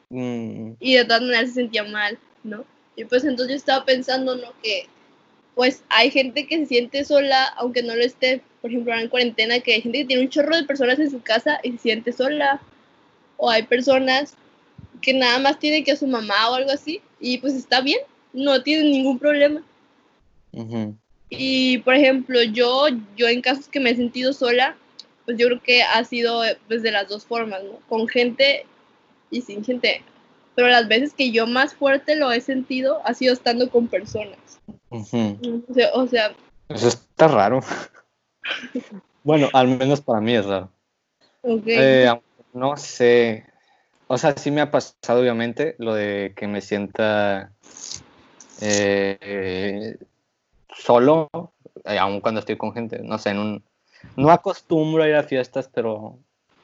Mm, 0.09 0.71
y 0.79 0.95
de 0.95 1.05
todas 1.05 1.21
maneras 1.21 1.49
se 1.49 1.55
sentía 1.55 1.83
mal, 1.83 2.17
¿no? 2.43 2.65
Y 2.95 3.05
pues 3.05 3.23
entonces 3.23 3.49
yo 3.49 3.57
estaba 3.57 3.85
pensando, 3.85 4.35
¿no? 4.35 4.53
Que 4.61 4.87
pues 5.55 5.83
hay 5.89 6.09
gente 6.09 6.47
que 6.47 6.57
se 6.59 6.65
siente 6.67 7.03
sola, 7.03 7.45
aunque 7.57 7.83
no 7.83 7.95
lo 7.95 8.03
esté, 8.03 8.41
por 8.61 8.71
ejemplo, 8.71 8.93
ahora 8.93 9.03
en 9.03 9.09
cuarentena, 9.09 9.59
que 9.59 9.73
hay 9.73 9.81
gente 9.81 9.99
que 9.99 10.05
tiene 10.05 10.23
un 10.23 10.29
chorro 10.29 10.55
de 10.55 10.63
personas 10.63 10.99
en 10.99 11.11
su 11.11 11.21
casa 11.21 11.59
y 11.63 11.73
se 11.73 11.79
siente 11.79 12.13
sola, 12.13 12.61
o 13.37 13.49
hay 13.49 13.63
personas 13.63 14.35
que 15.01 15.13
nada 15.13 15.39
más 15.39 15.59
tienen 15.59 15.83
que 15.83 15.91
a 15.91 15.97
su 15.97 16.07
mamá 16.07 16.49
o 16.49 16.55
algo 16.55 16.71
así, 16.71 17.01
y 17.19 17.37
pues 17.39 17.53
está 17.53 17.81
bien, 17.81 17.99
no 18.33 18.61
tienen 18.63 18.91
ningún 18.91 19.19
problema. 19.19 19.61
Y 21.29 21.77
por 21.79 21.93
ejemplo, 21.93 22.41
yo, 22.41 22.87
yo 23.15 23.27
en 23.27 23.41
casos 23.41 23.67
que 23.67 23.79
me 23.79 23.91
he 23.91 23.95
sentido 23.95 24.33
sola, 24.33 24.75
pues 25.25 25.37
yo 25.37 25.47
creo 25.47 25.61
que 25.61 25.83
ha 25.83 26.03
sido 26.03 26.43
eh, 26.43 26.57
pues, 26.67 26.81
de 26.81 26.91
las 26.91 27.07
dos 27.07 27.25
formas, 27.25 27.63
¿no? 27.63 27.79
Con 27.87 28.07
gente 28.07 28.65
y 29.29 29.41
sin 29.41 29.63
gente. 29.63 30.01
Pero 30.55 30.69
las 30.69 30.87
veces 30.87 31.13
que 31.13 31.31
yo 31.31 31.45
más 31.45 31.75
fuerte 31.75 32.15
lo 32.15 32.31
he 32.31 32.41
sentido 32.41 33.01
ha 33.05 33.13
sido 33.13 33.33
estando 33.33 33.69
con 33.69 33.87
personas. 33.87 34.59
O 34.89 35.03
sea, 35.03 35.89
o 35.93 36.07
sea, 36.07 36.35
Eso 36.67 36.87
está 36.87 37.27
raro. 37.27 37.61
bueno, 39.23 39.49
al 39.53 39.67
menos 39.67 40.01
para 40.01 40.19
mí 40.19 40.35
es 40.35 40.45
raro. 40.45 40.71
Eh, 41.43 42.11
no 42.53 42.75
sé. 42.75 43.45
O 44.11 44.17
sea, 44.17 44.35
sí 44.35 44.49
me 44.49 44.61
ha 44.61 44.71
pasado, 44.71 45.21
obviamente, 45.21 45.75
lo 45.77 45.93
de 45.93 46.33
que 46.35 46.47
me 46.47 46.61
sienta 46.61 47.51
eh, 48.59 49.19
eh, 49.21 49.97
solo, 50.75 51.29
eh, 51.85 51.99
aun 51.99 52.19
cuando 52.19 52.39
estoy 52.39 52.57
con 52.57 52.73
gente. 52.73 53.03
No 53.03 53.19
sé, 53.19 53.29
en 53.29 53.37
un, 53.37 53.63
no 54.15 54.31
acostumbro 54.31 55.03
a 55.03 55.07
ir 55.07 55.13
a 55.13 55.21
fiestas, 55.21 55.69
pero 55.71 56.17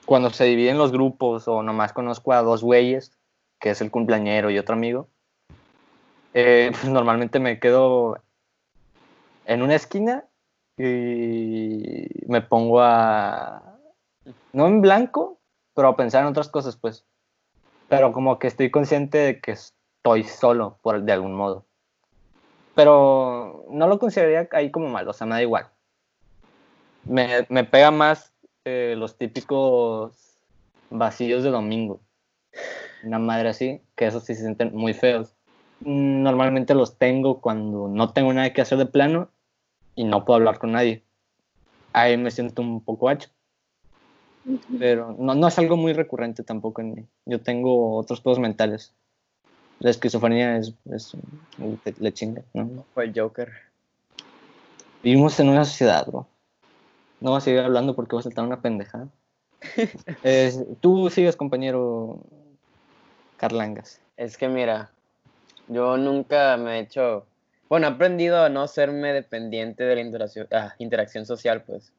cuando 0.07 0.31
se 0.31 0.45
dividen 0.45 0.79
los 0.79 0.91
grupos 0.91 1.47
o 1.47 1.61
nomás 1.61 1.93
conozco 1.93 2.33
a 2.33 2.41
dos 2.41 2.63
güeyes, 2.63 3.11
que 3.59 3.69
es 3.69 3.79
el 3.79 3.91
cumpleañero 3.91 4.49
y 4.49 4.57
otro 4.57 4.73
amigo, 4.73 5.07
pues 6.33 6.85
normalmente 6.85 7.37
me 7.37 7.59
quedo 7.59 8.17
en 9.45 9.61
una 9.61 9.75
esquina 9.75 10.25
y 10.79 12.07
me 12.27 12.41
pongo 12.41 12.81
a, 12.81 13.77
no 14.51 14.65
en 14.65 14.81
blanco, 14.81 15.37
pero 15.75 15.89
a 15.89 15.95
pensar 15.95 16.23
en 16.23 16.29
otras 16.29 16.49
cosas, 16.49 16.75
pues. 16.75 17.05
Pero 17.95 18.11
como 18.11 18.39
que 18.39 18.47
estoy 18.47 18.69
consciente 18.71 19.17
de 19.17 19.39
que 19.39 19.51
estoy 19.51 20.23
solo, 20.23 20.77
por, 20.81 21.01
de 21.01 21.13
algún 21.13 21.33
modo. 21.33 21.65
Pero 22.75 23.65
no 23.69 23.87
lo 23.87 23.99
consideraría 23.99 24.49
ahí 24.51 24.69
como 24.69 24.89
malo, 24.89 25.11
o 25.11 25.13
sea, 25.13 25.25
me 25.25 25.35
da 25.35 25.41
igual. 25.41 25.69
Me, 27.05 27.45
me 27.47 27.63
pega 27.63 27.91
más 27.91 28.33
eh, 28.65 28.95
los 28.97 29.17
típicos 29.17 30.37
vacíos 30.89 31.43
de 31.43 31.51
domingo. 31.51 32.01
Una 33.03 33.19
madre 33.19 33.49
así, 33.49 33.81
que 33.95 34.07
esos 34.07 34.25
sí 34.25 34.35
se 34.35 34.41
sienten 34.41 34.75
muy 34.75 34.93
feos. 34.93 35.33
Normalmente 35.79 36.73
los 36.73 36.97
tengo 36.97 37.39
cuando 37.39 37.87
no 37.87 38.11
tengo 38.11 38.33
nada 38.33 38.51
que 38.51 38.61
hacer 38.61 38.77
de 38.77 38.87
plano 38.87 39.29
y 39.95 40.03
no 40.03 40.25
puedo 40.25 40.37
hablar 40.37 40.59
con 40.59 40.73
nadie. 40.73 41.03
Ahí 41.93 42.17
me 42.17 42.31
siento 42.31 42.61
un 42.61 42.83
poco 42.83 43.07
hacho 43.07 43.29
pero 44.79 45.15
no, 45.17 45.35
no 45.35 45.47
es 45.47 45.57
algo 45.57 45.77
muy 45.77 45.93
recurrente 45.93 46.43
tampoco 46.43 46.81
en 46.81 46.93
mí. 46.93 47.05
Yo 47.25 47.41
tengo 47.41 47.95
otros 47.95 48.21
pedos 48.21 48.39
mentales. 48.39 48.93
La 49.79 49.89
esquizofrenia 49.89 50.57
es, 50.57 50.73
es 50.91 51.15
le, 51.99 52.13
chinga, 52.13 52.43
¿no? 52.53 52.85
Fue 52.93 53.05
el 53.05 53.13
Joker. 53.19 53.51
Vivimos 55.03 55.39
en 55.39 55.49
una 55.49 55.65
sociedad, 55.65 56.05
bro. 56.07 56.27
No 57.19 57.31
voy 57.31 57.37
a 57.37 57.41
seguir 57.41 57.59
hablando 57.59 57.95
porque 57.95 58.15
voy 58.15 58.21
a 58.21 58.23
saltar 58.23 58.45
una 58.45 58.61
pendejada. 58.61 59.09
Es- 60.23 60.63
tú 60.79 61.09
sigues, 61.09 61.35
compañero 61.35 62.21
Carlangas. 63.37 63.99
Es 64.17 64.37
que 64.37 64.47
mira, 64.47 64.91
yo 65.67 65.97
nunca 65.97 66.55
me 66.57 66.77
he 66.77 66.81
hecho, 66.81 67.25
bueno, 67.69 67.87
he 67.87 67.91
aprendido 67.91 68.43
a 68.43 68.49
no 68.49 68.67
serme 68.67 69.11
dependiente 69.13 69.83
de 69.83 69.95
la 69.95 70.01
interacción, 70.01 70.47
ah, 70.51 70.73
interacción 70.79 71.25
social, 71.25 71.63
pues. 71.63 71.91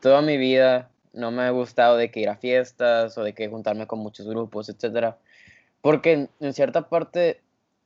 Toda 0.00 0.20
mi 0.20 0.36
vida 0.36 0.90
no 1.14 1.30
me 1.30 1.42
ha 1.42 1.50
gustado 1.50 1.96
de 1.96 2.10
que 2.10 2.20
ir 2.20 2.28
a 2.28 2.36
fiestas 2.36 3.16
o 3.18 3.24
de 3.24 3.34
que 3.34 3.48
juntarme 3.48 3.86
con 3.86 4.00
muchos 4.00 4.26
grupos, 4.26 4.68
etcétera, 4.68 5.18
porque 5.80 6.28
en, 6.40 6.52
cierta 6.54 6.88
parte 6.88 7.40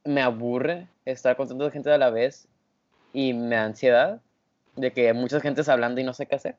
me 0.05 0.23
aburre 0.23 0.89
estar 1.05 1.37
con 1.37 1.49
tanta 1.49 1.71
gente 1.71 1.91
a 1.93 1.99
la 1.99 2.11
vez 2.11 2.49
y 3.13 3.35
me 3.35 3.57
da 3.57 3.65
ansiedad 3.65 4.21
de 4.77 4.93
que 4.93 5.13
mucha 5.13 5.41
gente 5.41 5.61
está 5.61 5.73
hablando 5.73 6.01
y 6.01 6.05
no 6.05 6.15
sé 6.15 6.27
qué 6.27 6.37
hacer. 6.37 6.57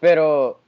Pero 0.00 0.60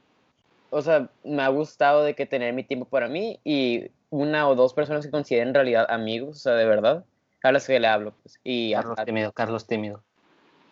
o 0.70 0.82
sea, 0.82 1.10
me 1.24 1.42
ha 1.42 1.48
gustado 1.48 2.02
de 2.02 2.14
que 2.14 2.26
tener 2.26 2.52
mi 2.52 2.64
tiempo 2.64 2.86
para 2.86 3.08
mí 3.08 3.40
y 3.44 3.90
una 4.10 4.48
o 4.48 4.54
dos 4.54 4.74
personas 4.74 5.04
que 5.04 5.10
consideren 5.10 5.48
en 5.48 5.54
realidad 5.54 5.86
amigos, 5.88 6.36
o 6.36 6.40
sea, 6.40 6.54
de 6.54 6.66
verdad, 6.66 7.04
a 7.42 7.52
las 7.52 7.66
que 7.66 7.78
le 7.78 7.86
hablo, 7.86 8.14
pues. 8.22 8.40
Y 8.44 8.74
a- 8.74 8.84
tímido, 9.04 9.32
Carlos 9.32 9.66
tímido. 9.66 10.04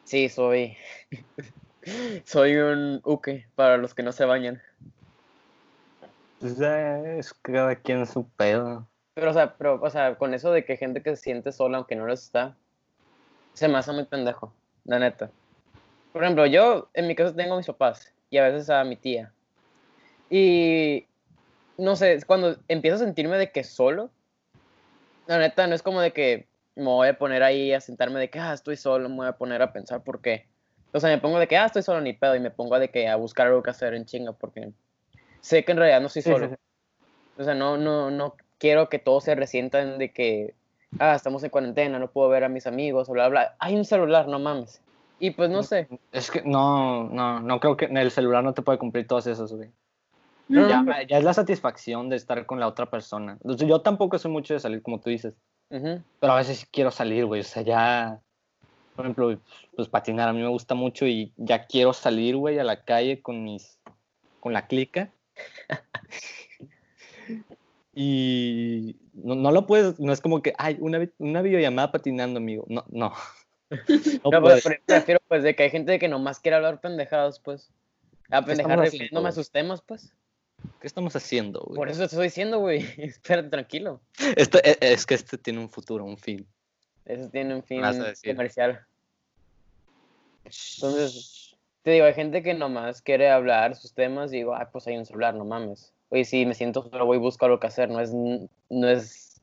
sí, 0.04 0.28
soy, 0.28 0.76
soy 2.24 2.56
un 2.56 3.00
uke 3.04 3.46
para 3.54 3.76
los 3.76 3.94
que 3.94 4.02
no 4.02 4.12
se 4.12 4.24
bañan. 4.24 4.62
Pues 6.40 6.58
es 6.60 7.32
cada 7.34 7.74
quien 7.76 8.06
su 8.06 8.28
pedo. 8.28 8.86
Pero, 9.14 9.30
o 9.30 9.34
sea, 9.34 9.54
pero, 9.56 9.80
o 9.80 9.90
sea, 9.90 10.16
con 10.16 10.34
eso 10.34 10.50
de 10.52 10.64
que 10.64 10.76
gente 10.76 11.02
que 11.02 11.16
se 11.16 11.22
siente 11.22 11.52
sola 11.52 11.78
aunque 11.78 11.96
no 11.96 12.06
lo 12.06 12.12
está, 12.12 12.56
se 13.54 13.68
me 13.68 13.78
hace 13.78 13.92
muy 13.92 14.04
pendejo, 14.04 14.52
la 14.84 14.98
neta. 14.98 15.30
Por 16.12 16.22
ejemplo, 16.22 16.46
yo 16.46 16.88
en 16.94 17.06
mi 17.06 17.14
casa 17.14 17.34
tengo 17.34 17.54
a 17.54 17.56
mis 17.56 17.66
papás 17.66 18.12
y 18.30 18.38
a 18.38 18.44
veces 18.44 18.68
a 18.70 18.84
mi 18.84 18.96
tía. 18.96 19.32
Y 20.28 21.06
no 21.78 21.96
sé, 21.96 22.18
cuando 22.26 22.56
empiezo 22.68 22.96
a 22.96 23.06
sentirme 23.06 23.36
de 23.36 23.50
que 23.50 23.64
solo, 23.64 24.10
la 25.26 25.38
neta 25.38 25.66
no 25.66 25.74
es 25.74 25.82
como 25.82 26.00
de 26.00 26.12
que 26.12 26.46
me 26.76 26.84
voy 26.84 27.08
a 27.08 27.18
poner 27.18 27.42
ahí 27.42 27.72
a 27.72 27.80
sentarme 27.80 28.18
de 28.18 28.30
que, 28.30 28.38
ah, 28.38 28.52
estoy 28.52 28.76
solo, 28.76 29.08
me 29.08 29.16
voy 29.16 29.26
a 29.28 29.36
poner 29.36 29.62
a 29.62 29.72
pensar 29.72 30.02
por 30.02 30.20
qué. 30.20 30.46
O 30.94 31.00
sea, 31.00 31.10
me 31.10 31.18
pongo 31.18 31.40
de 31.40 31.48
que, 31.48 31.56
ah, 31.56 31.66
estoy 31.66 31.82
solo 31.82 32.00
ni 32.00 32.12
pedo 32.12 32.36
y 32.36 32.40
me 32.40 32.52
pongo 32.52 32.78
de 32.78 32.88
que 32.88 33.08
a 33.08 33.16
buscar 33.16 33.48
algo 33.48 33.64
que 33.64 33.70
hacer 33.70 33.94
en 33.94 34.06
chinga 34.06 34.32
porque 34.32 34.70
sé 35.40 35.64
que 35.64 35.72
en 35.72 35.78
realidad 35.78 36.00
no 36.00 36.06
estoy 36.06 36.22
Sí, 36.22 36.30
solo. 36.30 36.46
sí, 36.48 36.54
sí. 36.54 37.40
O 37.40 37.44
sea, 37.44 37.54
no, 37.54 37.76
no, 37.76 38.12
no 38.12 38.36
quiero 38.58 38.88
que 38.88 39.00
todos 39.00 39.24
se 39.24 39.34
resientan 39.34 39.98
de 39.98 40.12
que, 40.12 40.54
ah, 41.00 41.16
estamos 41.16 41.42
en 41.42 41.50
cuarentena, 41.50 41.98
no 41.98 42.12
puedo 42.12 42.28
ver 42.28 42.44
a 42.44 42.48
mis 42.48 42.68
amigos, 42.68 43.08
bla, 43.08 43.28
bla. 43.28 43.56
Hay 43.58 43.74
un 43.74 43.84
celular, 43.84 44.28
no 44.28 44.38
mames. 44.38 44.80
Y 45.18 45.32
pues 45.32 45.50
no 45.50 45.64
sé. 45.64 45.88
Es 46.12 46.30
que 46.30 46.42
no, 46.42 47.08
no, 47.08 47.40
no 47.40 47.58
creo 47.58 47.76
que 47.76 47.86
el 47.86 48.10
celular 48.12 48.44
no 48.44 48.54
te 48.54 48.62
puede 48.62 48.78
cumplir 48.78 49.06
todos 49.08 49.26
esos, 49.26 49.52
güey. 49.52 49.70
No, 50.48 50.68
Ya, 50.68 50.82
no, 50.82 51.02
ya 51.02 51.18
es 51.18 51.24
la 51.24 51.34
satisfacción 51.34 52.08
de 52.08 52.16
estar 52.16 52.46
con 52.46 52.60
la 52.60 52.68
otra 52.68 52.86
persona. 52.86 53.36
Yo 53.42 53.80
tampoco 53.80 54.16
soy 54.18 54.30
mucho 54.30 54.54
de 54.54 54.60
salir, 54.60 54.80
como 54.80 55.00
tú 55.00 55.10
dices. 55.10 55.34
ujú. 55.70 56.02
Pero 56.20 56.32
a 56.32 56.36
veces 56.36 56.58
sí 56.58 56.66
quiero 56.70 56.92
salir, 56.92 57.26
güey. 57.26 57.40
O 57.40 57.44
sea, 57.44 57.62
ya. 57.62 58.20
Por 58.94 59.04
ejemplo, 59.04 59.38
pues 59.76 59.88
patinar 59.88 60.28
a 60.28 60.32
mí 60.32 60.40
me 60.40 60.48
gusta 60.48 60.74
mucho 60.74 61.06
y 61.06 61.32
ya 61.36 61.66
quiero 61.66 61.92
salir, 61.92 62.36
güey, 62.36 62.58
a 62.58 62.64
la 62.64 62.84
calle 62.84 63.20
con 63.22 63.44
mis. 63.44 63.78
con 64.40 64.52
la 64.52 64.66
clica. 64.66 65.10
y 67.94 68.96
no, 69.14 69.34
no 69.34 69.52
lo 69.52 69.66
puedes, 69.66 69.98
no 70.00 70.12
es 70.12 70.20
como 70.20 70.42
que, 70.42 70.52
ay, 70.58 70.76
una, 70.80 71.06
una 71.18 71.42
videollamada 71.42 71.92
patinando, 71.92 72.38
amigo. 72.38 72.64
No, 72.68 72.84
no. 72.88 73.12
No 74.24 74.30
No, 74.30 74.42
pues, 74.42 74.62
pero 74.62 74.76
prefiero 74.86 75.20
pues 75.26 75.42
de 75.42 75.56
que 75.56 75.64
hay 75.64 75.70
gente 75.70 75.98
que 75.98 76.06
nomás 76.06 76.38
quiere 76.38 76.56
hablar 76.56 76.80
pendejadas, 76.80 77.40
pues. 77.40 77.72
A 78.30 78.40
¿Qué 78.40 78.48
pendejar 78.48 78.70
estamos 78.72 78.84
refiriéndome 78.84 79.26
a 79.26 79.30
haciendo? 79.30 79.42
sus 79.42 79.50
temas, 79.50 79.82
pues. 79.82 80.12
¿Qué 80.80 80.86
estamos 80.86 81.16
haciendo, 81.16 81.60
güey? 81.60 81.76
Por 81.76 81.88
eso 81.88 82.00
te 82.00 82.04
estoy 82.06 82.24
diciendo, 82.24 82.60
güey. 82.60 82.78
Espérate, 82.98 83.48
tranquilo. 83.48 84.00
Esto- 84.36 84.60
e- 84.62 84.78
es 84.80 85.06
que 85.06 85.14
este 85.14 85.38
tiene 85.38 85.58
un 85.58 85.70
futuro, 85.70 86.04
un 86.04 86.18
fin. 86.18 86.46
Eso 87.06 87.28
tiene 87.28 87.54
un 87.54 87.62
fin 87.62 87.82
comercial. 88.24 88.84
Entonces, 90.44 91.56
te 91.82 91.90
digo, 91.90 92.06
hay 92.06 92.14
gente 92.14 92.42
que 92.42 92.54
nomás 92.54 93.02
quiere 93.02 93.30
hablar 93.30 93.76
sus 93.76 93.92
temas 93.92 94.32
y 94.32 94.38
digo, 94.38 94.54
ah, 94.54 94.70
pues 94.72 94.86
hay 94.86 94.96
un 94.96 95.04
celular, 95.04 95.34
no 95.34 95.44
mames. 95.44 95.92
Oye, 96.08 96.24
si 96.24 96.46
me 96.46 96.54
siento 96.54 96.88
solo, 96.88 97.06
voy 97.06 97.18
y 97.18 97.20
busco 97.20 97.44
algo 97.44 97.60
que 97.60 97.66
hacer. 97.66 97.90
No 97.90 98.00
es, 98.00 98.12
no 98.12 98.88
es, 98.88 99.40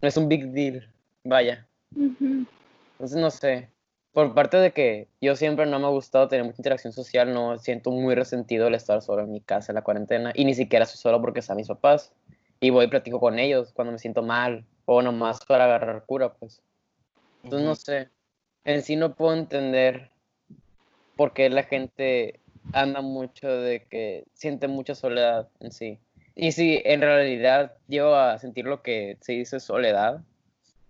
no 0.00 0.08
es 0.08 0.16
un 0.16 0.28
big 0.28 0.50
deal. 0.52 0.90
Vaya. 1.24 1.66
Entonces, 1.94 3.18
no 3.18 3.30
sé. 3.30 3.68
Por 4.12 4.34
parte 4.34 4.56
de 4.56 4.72
que 4.72 5.06
yo 5.20 5.36
siempre 5.36 5.66
no 5.66 5.78
me 5.78 5.86
ha 5.86 5.90
gustado 5.90 6.26
tener 6.26 6.44
mucha 6.44 6.56
interacción 6.58 6.92
social, 6.92 7.32
no 7.32 7.58
siento 7.58 7.90
muy 7.90 8.14
resentido 8.16 8.66
el 8.66 8.74
estar 8.74 9.00
solo 9.02 9.22
en 9.22 9.30
mi 9.30 9.40
casa 9.40 9.70
en 9.70 9.76
la 9.76 9.82
cuarentena. 9.82 10.32
Y 10.34 10.44
ni 10.44 10.54
siquiera 10.54 10.84
estoy 10.84 10.98
solo 10.98 11.20
porque 11.20 11.40
están 11.40 11.56
mis 11.56 11.68
papás. 11.68 12.12
Y 12.58 12.70
voy 12.70 12.86
y 12.86 12.88
platico 12.88 13.20
con 13.20 13.38
ellos 13.38 13.72
cuando 13.72 13.92
me 13.92 13.98
siento 13.98 14.22
mal. 14.22 14.64
O 14.86 15.02
nomás 15.02 15.44
para 15.44 15.66
agarrar 15.66 16.04
cura, 16.06 16.32
pues. 16.32 16.60
Entonces, 17.42 17.66
no 17.66 17.74
sé. 17.74 18.08
En 18.64 18.82
sí 18.82 18.96
no 18.96 19.14
puedo 19.14 19.34
entender 19.34 20.10
por 21.16 21.32
qué 21.32 21.48
la 21.50 21.62
gente 21.62 22.40
anda 22.72 23.00
mucho 23.00 23.48
de 23.48 23.84
que 23.86 24.24
siente 24.34 24.68
mucha 24.68 24.94
soledad 24.94 25.48
en 25.60 25.72
sí. 25.72 25.98
Y 26.34 26.52
si 26.52 26.80
en 26.84 27.00
realidad 27.00 27.76
llego 27.88 28.14
a 28.14 28.38
sentir 28.38 28.66
lo 28.66 28.82
que 28.82 29.16
se 29.20 29.32
dice 29.32 29.58
soledad 29.58 30.22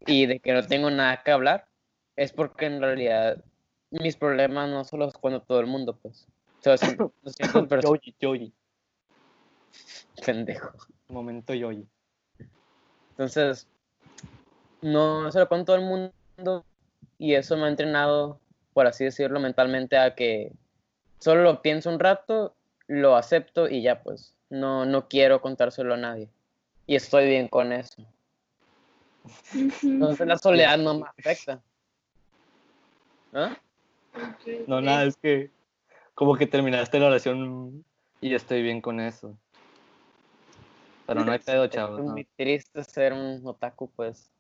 y 0.07 0.27
de 0.27 0.41
que 0.41 0.53
no 0.53 0.67
tengo 0.67 0.91
nada 0.91 1.23
que 1.23 1.31
hablar, 1.31 1.67
es 2.17 2.33
porque 2.33 2.67
en 2.67 2.81
realidad 2.81 3.43
mis 3.91 4.17
problemas 4.17 4.69
no 4.69 4.85
son 4.85 5.01
los 5.01 5.15
cuando 5.15 5.41
todo 5.41 5.61
el 5.61 5.67
mundo, 5.67 5.97
pues. 5.97 6.27
O 6.67 6.77
sea, 6.77 6.77
Yoyi, 7.83 8.15
Yoyi. 8.21 8.53
pendejo. 10.27 10.73
Momento 11.09 11.55
Yoyi. 11.55 11.87
Entonces, 13.11 13.67
no 14.83 15.31
se 15.33 15.39
lo 15.39 15.49
cuento 15.49 15.67
todo 15.67 15.77
el 15.77 15.83
mundo 15.83 16.13
y 17.19 17.35
eso 17.35 17.57
me 17.57 17.65
ha 17.65 17.69
entrenado, 17.69 18.41
por 18.73 18.87
así 18.87 19.05
decirlo, 19.05 19.41
mentalmente 19.41 19.97
a 19.97 20.15
que 20.15 20.53
solo 21.19 21.43
lo 21.43 21.63
pienso 21.63 21.91
un 21.91 21.99
rato, 21.99 22.55
lo 22.87 23.17
acepto 23.17 23.69
y 23.69 23.83
ya 23.83 24.03
pues, 24.03 24.35
no, 24.51 24.87
no 24.87 25.09
quiero 25.09 25.41
contárselo 25.41 25.95
a 25.95 25.99
nadie. 25.99 26.29
Y 26.87 26.97
estoy 26.97 27.27
bien 27.29 27.49
con 27.49 27.73
eso. 27.73 28.03
Entonces 29.83 30.27
la 30.27 30.39
soledad 30.39 30.79
no 30.79 31.01
me 31.01 31.07
afecta. 31.07 31.61
¿Ah? 33.33 33.57
No, 34.67 34.81
nada, 34.81 35.05
es 35.05 35.17
que 35.17 35.51
como 36.15 36.35
que 36.37 36.47
terminaste 36.47 36.99
la 36.99 37.09
oración 37.09 37.85
y 38.21 38.35
estoy 38.35 38.63
bien 38.63 38.81
con 38.81 39.01
eso. 39.01 39.37
Pero 41.07 41.25
no 41.25 41.33
hay 41.33 41.39
pedo, 41.39 41.67
chavos. 41.67 42.01
Es 42.01 42.05
¿no? 42.05 42.13
muy 42.13 42.25
triste 42.25 42.85
ser 42.85 43.13
un 43.13 43.41
otaku, 43.47 43.91
pues. 43.91 44.31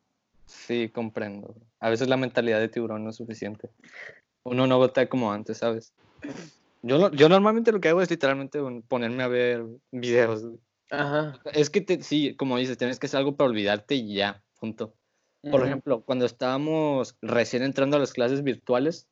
Sí, 0.49 0.89
comprendo. 0.89 1.55
A 1.79 1.91
veces 1.91 2.09
la 2.09 2.17
mentalidad 2.17 2.59
de 2.59 2.69
tiburón 2.69 3.05
no 3.05 3.11
es 3.11 3.17
suficiente. 3.17 3.69
Uno 4.45 4.67
no 4.67 4.79
vota 4.79 5.07
como 5.07 5.31
antes, 5.31 5.59
¿sabes? 5.59 5.93
Yo, 6.83 7.11
yo 7.13 7.29
normalmente 7.29 7.71
lo 7.71 7.81
que 7.81 7.89
hago 7.91 8.01
es 8.01 8.11
literalmente 8.11 8.59
ponerme 8.89 9.23
a 9.23 9.29
ver 9.29 9.65
videos. 9.93 10.47
Ajá. 10.91 11.39
Es 11.53 11.69
que 11.69 11.83
te- 11.83 12.03
sí, 12.03 12.35
como 12.37 12.57
dices, 12.57 12.79
tienes 12.79 12.99
que 12.99 13.07
hacer 13.07 13.19
algo 13.19 13.37
para 13.37 13.51
olvidarte 13.51 13.95
y 13.95 14.15
ya, 14.15 14.43
punto. 14.59 14.95
Por 15.51 15.65
ejemplo, 15.65 16.03
cuando 16.03 16.25
estábamos 16.25 17.17
recién 17.21 17.63
entrando 17.63 17.97
a 17.97 18.01
las 18.01 18.13
clases 18.13 18.43
virtuales, 18.43 19.07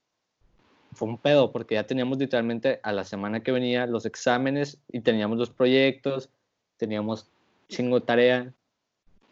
fue 0.92 1.08
un 1.08 1.18
pedo, 1.18 1.52
porque 1.52 1.74
ya 1.74 1.86
teníamos 1.86 2.16
literalmente 2.18 2.80
a 2.82 2.92
la 2.92 3.04
semana 3.04 3.42
que 3.42 3.52
venía 3.52 3.86
los 3.86 4.06
exámenes 4.06 4.80
y 4.88 5.00
teníamos 5.00 5.36
los 5.38 5.50
proyectos, 5.50 6.30
teníamos 6.78 7.30
chingo 7.68 8.02
tarea. 8.02 8.54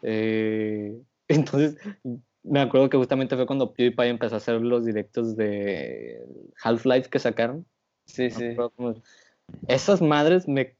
eh, 0.03 0.95
entonces, 1.27 1.77
me 2.43 2.59
acuerdo 2.59 2.89
que 2.89 2.97
justamente 2.97 3.35
fue 3.35 3.45
cuando 3.47 3.73
PewDiePie 3.73 4.07
empezó 4.09 4.35
a 4.35 4.37
hacer 4.37 4.61
los 4.61 4.85
directos 4.85 5.35
de 5.35 6.23
Half-Life 6.63 7.09
que 7.09 7.19
sacaron. 7.19 7.65
Sí, 8.05 8.29
No 8.29 8.35
sí. 8.37 8.55
cómo- 8.55 9.01
Esas 9.67 10.01
madres 10.01 10.47
me, 10.47 10.75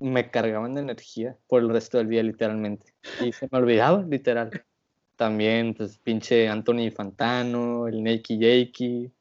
me 0.00 0.30
cargaban 0.30 0.74
de 0.74 0.80
energía 0.82 1.36
por 1.48 1.62
el 1.62 1.68
resto 1.68 1.98
del 1.98 2.08
día, 2.08 2.22
literalmente. 2.22 2.94
Y 3.20 3.32
se 3.32 3.48
me 3.50 3.58
olvidaba, 3.58 4.02
literal. 4.02 4.64
También, 5.16 5.74
pues, 5.74 5.98
pinche 5.98 6.48
Anthony 6.48 6.90
Fantano, 6.94 7.86
el 7.88 8.02
Nakey 8.02 8.38
Jakey, 8.40 9.12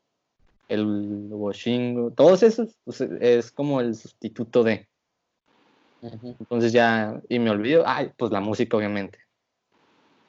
el 0.69 1.27
Washingo, 1.31 2.11
todos 2.11 2.43
esos 2.43 2.77
pues, 2.85 3.01
es 3.01 3.51
como 3.51 3.81
el 3.81 3.93
sustituto 3.95 4.63
de. 4.63 4.87
Entonces 6.01 6.71
ya, 6.71 7.21
y 7.29 7.37
me 7.39 7.49
olvido, 7.51 7.83
ay, 7.85 8.11
pues 8.17 8.31
la 8.31 8.39
música, 8.39 8.77
obviamente. 8.77 9.19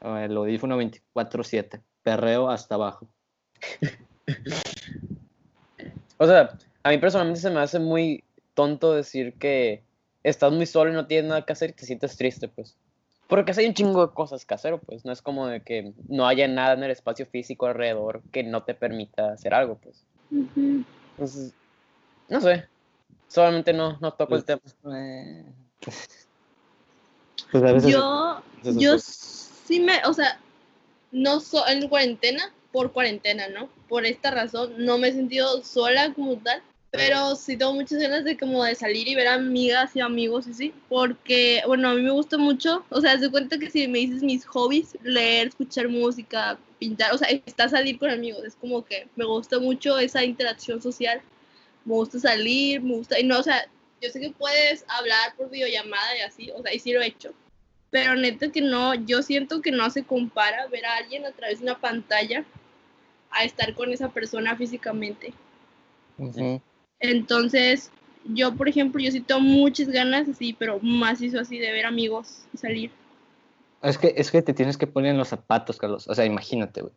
El 0.03 0.37
audífono 0.37 0.79
24-7, 0.79 1.81
perreo 2.03 2.49
hasta 2.51 2.75
abajo. 2.75 3.09
O 6.19 6.27
sea, 6.27 6.57
a 6.85 6.91
mí 6.91 6.99
personalmente 6.99 7.41
se 7.41 7.51
me 7.51 7.59
hace 7.59 7.81
muy 7.81 8.23
tonto 8.55 8.95
decir 8.95 9.35
que 9.35 9.83
estás 10.23 10.53
muy 10.53 10.67
solo 10.67 10.93
y 10.93 10.95
no 10.95 11.09
tienes 11.09 11.29
nada 11.29 11.45
que 11.45 11.53
hacer 11.53 11.71
y 11.71 11.73
te 11.73 11.85
sientes 11.85 12.17
triste, 12.17 12.47
pues. 12.47 12.77
Porque 13.27 13.53
hay 13.57 13.67
un 13.67 13.75
chingo 13.75 14.07
de 14.07 14.13
cosas 14.15 14.45
que 14.45 14.55
hacer, 14.55 14.79
pues. 14.79 15.05
No 15.05 15.11
es 15.11 15.21
como 15.21 15.49
de 15.49 15.63
que 15.63 15.93
no 16.07 16.29
haya 16.29 16.47
nada 16.47 16.75
en 16.75 16.85
el 16.85 16.93
espacio 16.93 17.27
físico 17.27 17.67
alrededor 17.67 18.23
que 18.31 18.45
no 18.45 18.63
te 18.63 18.75
permita 18.75 19.33
hacer 19.33 19.53
algo, 19.53 19.79
pues. 19.79 20.05
Entonces, 20.31 21.55
no 22.29 22.41
sé. 22.41 22.69
Solamente 23.27 23.73
no, 23.73 23.99
no 24.01 24.13
toco 24.13 24.37
el 24.37 24.45
tema. 24.45 24.61
Eh, 24.95 25.45
Pues 27.51 27.65
a 27.65 27.73
veces 27.73 27.91
Yo, 27.91 28.43
yo. 28.63 28.97
Sí 29.73 29.81
me, 29.81 30.03
o 30.05 30.13
sea, 30.13 30.39
no 31.13 31.41
so, 31.41 31.67
en 31.67 31.89
cuarentena, 31.89 32.53
por 32.73 32.93
cuarentena, 32.93 33.49
¿no? 33.49 33.71
Por 33.89 34.05
esta 34.05 34.31
razón, 34.31 34.75
no 34.77 34.99
me 34.99 35.09
he 35.09 35.13
sentido 35.13 35.63
sola 35.65 36.13
como 36.13 36.37
tal, 36.37 36.63
pero 36.91 37.35
sí 37.37 37.57
tengo 37.57 37.73
muchas 37.73 37.99
ganas 37.99 38.23
de 38.25 38.37
como 38.37 38.63
de 38.65 38.75
salir 38.75 39.09
y 39.09 39.15
ver 39.15 39.29
amigas 39.29 39.97
y 39.97 40.01
amigos 40.01 40.47
y 40.47 40.53
sí, 40.53 40.75
porque, 40.91 41.63
bueno, 41.67 41.89
a 41.89 41.95
mí 41.95 42.03
me 42.03 42.11
gusta 42.11 42.37
mucho, 42.37 42.85
o 42.91 43.01
sea, 43.01 43.17
de 43.17 43.31
cuenta 43.31 43.59
que 43.59 43.71
si 43.71 43.89
me 43.89 44.01
dices 44.01 44.23
mis 44.23 44.45
hobbies, 44.45 44.99
leer, 45.03 45.49
escuchar 45.49 45.89
música, 45.89 46.59
pintar, 46.79 47.15
o 47.15 47.19
sea, 47.19 47.29
está 47.31 47.67
salir 47.71 47.99
con 47.99 48.11
amigos, 48.11 48.45
es 48.45 48.55
como 48.57 48.85
que 48.85 49.09
me 49.17 49.25
gusta 49.25 49.59
mucho 49.59 49.99
esa 49.99 50.23
interacción 50.23 50.83
social, 50.83 51.23
me 51.87 51.95
gusta 51.95 52.19
salir, 52.19 52.83
me 52.83 52.97
gusta, 52.97 53.19
y 53.19 53.25
no, 53.25 53.39
o 53.39 53.43
sea, 53.43 53.67
yo 54.03 54.11
sé 54.11 54.21
que 54.21 54.33
puedes 54.33 54.85
hablar 54.89 55.35
por 55.39 55.49
videollamada 55.49 56.19
y 56.19 56.21
así, 56.21 56.51
o 56.51 56.61
sea, 56.61 56.75
y 56.75 56.79
sí 56.79 56.93
lo 56.93 57.01
he 57.01 57.07
hecho, 57.07 57.33
pero 57.93 58.17
neta 58.17 58.51
que 58.51 58.63
no, 58.63 58.95
yo 58.95 59.23
siento 59.23 59.61
que 59.61 59.71
no 59.71 59.91
se 59.91 60.03
compara 60.03 60.67
ver 60.69 60.87
a 60.87 60.97
alguien 60.97 61.27
a 61.27 61.33
través 61.33 61.59
de 61.59 61.67
una 61.67 61.79
pantalla 61.79 62.43
a 63.31 63.45
estar 63.45 63.75
con 63.75 63.93
esa 63.93 64.09
persona 64.09 64.57
físicamente. 64.57 65.35
Entonces, 66.99 67.93
yo, 68.25 68.55
por 68.55 68.67
ejemplo, 68.67 68.99
yo 68.99 69.11
sí 69.11 69.21
tengo 69.21 69.43
muchas 69.43 69.89
ganas 69.89 70.27
así, 70.27 70.55
pero 70.55 70.79
más 70.81 71.21
hizo 71.21 71.39
así 71.39 71.59
de 71.59 71.71
ver 71.71 71.85
amigos 71.85 72.47
y 72.55 72.57
salir. 72.57 72.91
Es 73.83 73.99
que, 73.99 74.15
es 74.17 74.31
que 74.31 74.41
te 74.41 74.55
tienes 74.55 74.79
que 74.79 74.87
poner 74.87 75.11
en 75.11 75.19
los 75.19 75.29
zapatos, 75.29 75.77
Carlos. 75.77 76.09
O 76.09 76.15
sea, 76.15 76.25
imagínate, 76.25 76.81
güey. 76.81 76.95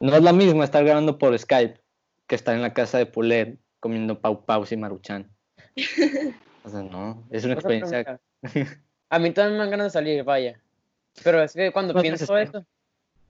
No 0.00 0.16
es 0.16 0.22
lo 0.22 0.32
mismo 0.32 0.64
estar 0.64 0.82
grabando 0.84 1.18
por 1.18 1.38
Skype 1.38 1.78
que 2.26 2.34
estar 2.34 2.54
en 2.54 2.62
la 2.62 2.72
casa 2.72 2.96
de 2.96 3.04
Puler 3.04 3.58
comiendo 3.78 4.18
pau 4.18 4.46
paus 4.46 4.72
y 4.72 4.78
maruchan. 4.78 5.30
O 6.66 6.70
sea, 6.70 6.80
no. 6.80 7.22
Es 7.28 7.44
una 7.44 7.52
experiencia. 7.52 8.18
A 9.10 9.18
mí 9.18 9.30
también 9.32 9.54
me 9.54 9.58
dan 9.60 9.70
ganas 9.70 9.86
de 9.86 9.90
salir, 9.90 10.24
vaya. 10.24 10.60
Pero 11.22 11.42
es 11.42 11.52
que 11.52 11.72
cuando 11.72 11.94
No 11.94 12.00
pienso 12.02 12.36
eso, 12.36 12.64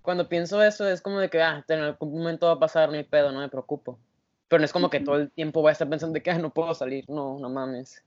cuando 0.03 0.29
pienso 0.29 0.63
eso 0.63 0.89
es 0.89 1.01
como 1.03 1.19
de 1.19 1.29
que, 1.29 1.43
ah, 1.43 1.65
en 1.69 1.81
algún 1.81 2.13
momento 2.19 2.47
va 2.47 2.53
a 2.53 2.59
pasar, 2.59 2.89
no 2.89 2.95
hay 2.97 3.05
pedo, 3.05 3.33
no 3.33 3.41
me 3.41 3.49
preocupo. 3.49 3.99
Pero 4.49 4.61
no 4.61 4.65
es 4.65 4.73
como 4.73 4.91
que 4.91 5.01
todo 5.01 5.17
el 5.17 5.31
tiempo 5.31 5.61
voy 5.61 5.71
a 5.71 5.73
estar 5.73 5.89
pensando 5.89 6.15
de 6.15 6.23
que, 6.23 6.31
ah, 6.31 6.39
no 6.39 6.51
puedo 6.51 6.75
salir, 6.75 7.09
no, 7.09 7.39
no 7.39 7.49
mames. 7.51 8.03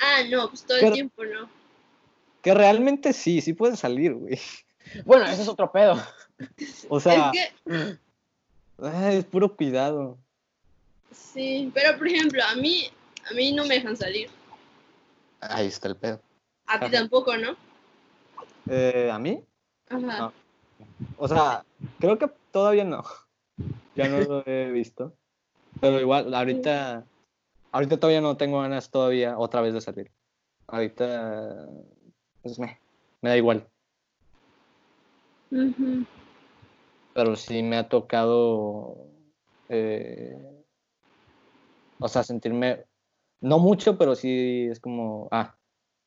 Ah, 0.00 0.22
no, 0.28 0.48
pues 0.48 0.64
todo 0.64 0.78
Pero- 0.78 0.88
el 0.88 0.94
tiempo, 0.94 1.24
¿no? 1.24 1.48
Que 2.42 2.54
realmente 2.54 3.12
sí, 3.12 3.40
sí 3.40 3.52
puedes 3.52 3.78
salir, 3.78 4.14
güey. 4.14 4.38
Bueno, 5.06 5.24
eso 5.26 5.42
es 5.42 5.48
otro 5.48 5.70
pedo. 5.70 5.94
O 6.88 6.98
sea, 6.98 7.30
es 7.30 7.52
que, 7.64 7.98
ay, 8.82 9.16
es 9.18 9.24
puro 9.24 9.54
cuidado. 9.54 10.18
sí, 11.12 11.70
pero 11.72 11.96
por 11.96 12.08
ejemplo, 12.08 12.42
a 12.44 12.56
mí, 12.56 12.90
a 13.30 13.32
mí 13.32 13.52
no 13.52 13.64
me 13.64 13.76
dejan 13.76 13.96
salir. 13.96 14.28
Ahí 15.40 15.68
está 15.68 15.86
el 15.86 15.96
pedo. 15.96 16.20
A 16.72 16.80
ti 16.80 16.90
tampoco, 16.90 17.36
¿no? 17.36 17.54
Eh, 18.66 19.10
¿A 19.12 19.18
mí? 19.18 19.44
Ajá. 19.90 20.18
No. 20.18 20.32
O 21.18 21.28
sea, 21.28 21.66
creo 21.98 22.16
que 22.16 22.30
todavía 22.50 22.84
no. 22.84 23.02
Ya 23.94 24.08
no 24.08 24.20
lo 24.20 24.46
he 24.46 24.70
visto. 24.70 25.14
Pero 25.78 26.00
igual, 26.00 26.32
ahorita, 26.32 27.04
ahorita 27.72 28.00
todavía 28.00 28.22
no 28.22 28.38
tengo 28.38 28.62
ganas 28.62 28.90
todavía 28.90 29.36
otra 29.36 29.60
vez 29.60 29.74
de 29.74 29.82
salir. 29.82 30.10
Ahorita, 30.66 31.68
pues 32.40 32.58
me, 32.58 32.80
me 33.20 33.28
da 33.28 33.36
igual. 33.36 33.68
Pero 37.12 37.36
sí 37.36 37.62
me 37.62 37.76
ha 37.76 37.86
tocado, 37.86 39.10
eh, 39.68 40.64
o 41.98 42.08
sea, 42.08 42.22
sentirme, 42.22 42.86
no 43.42 43.58
mucho, 43.58 43.98
pero 43.98 44.14
sí 44.14 44.68
es 44.70 44.80
como, 44.80 45.28
ah, 45.32 45.54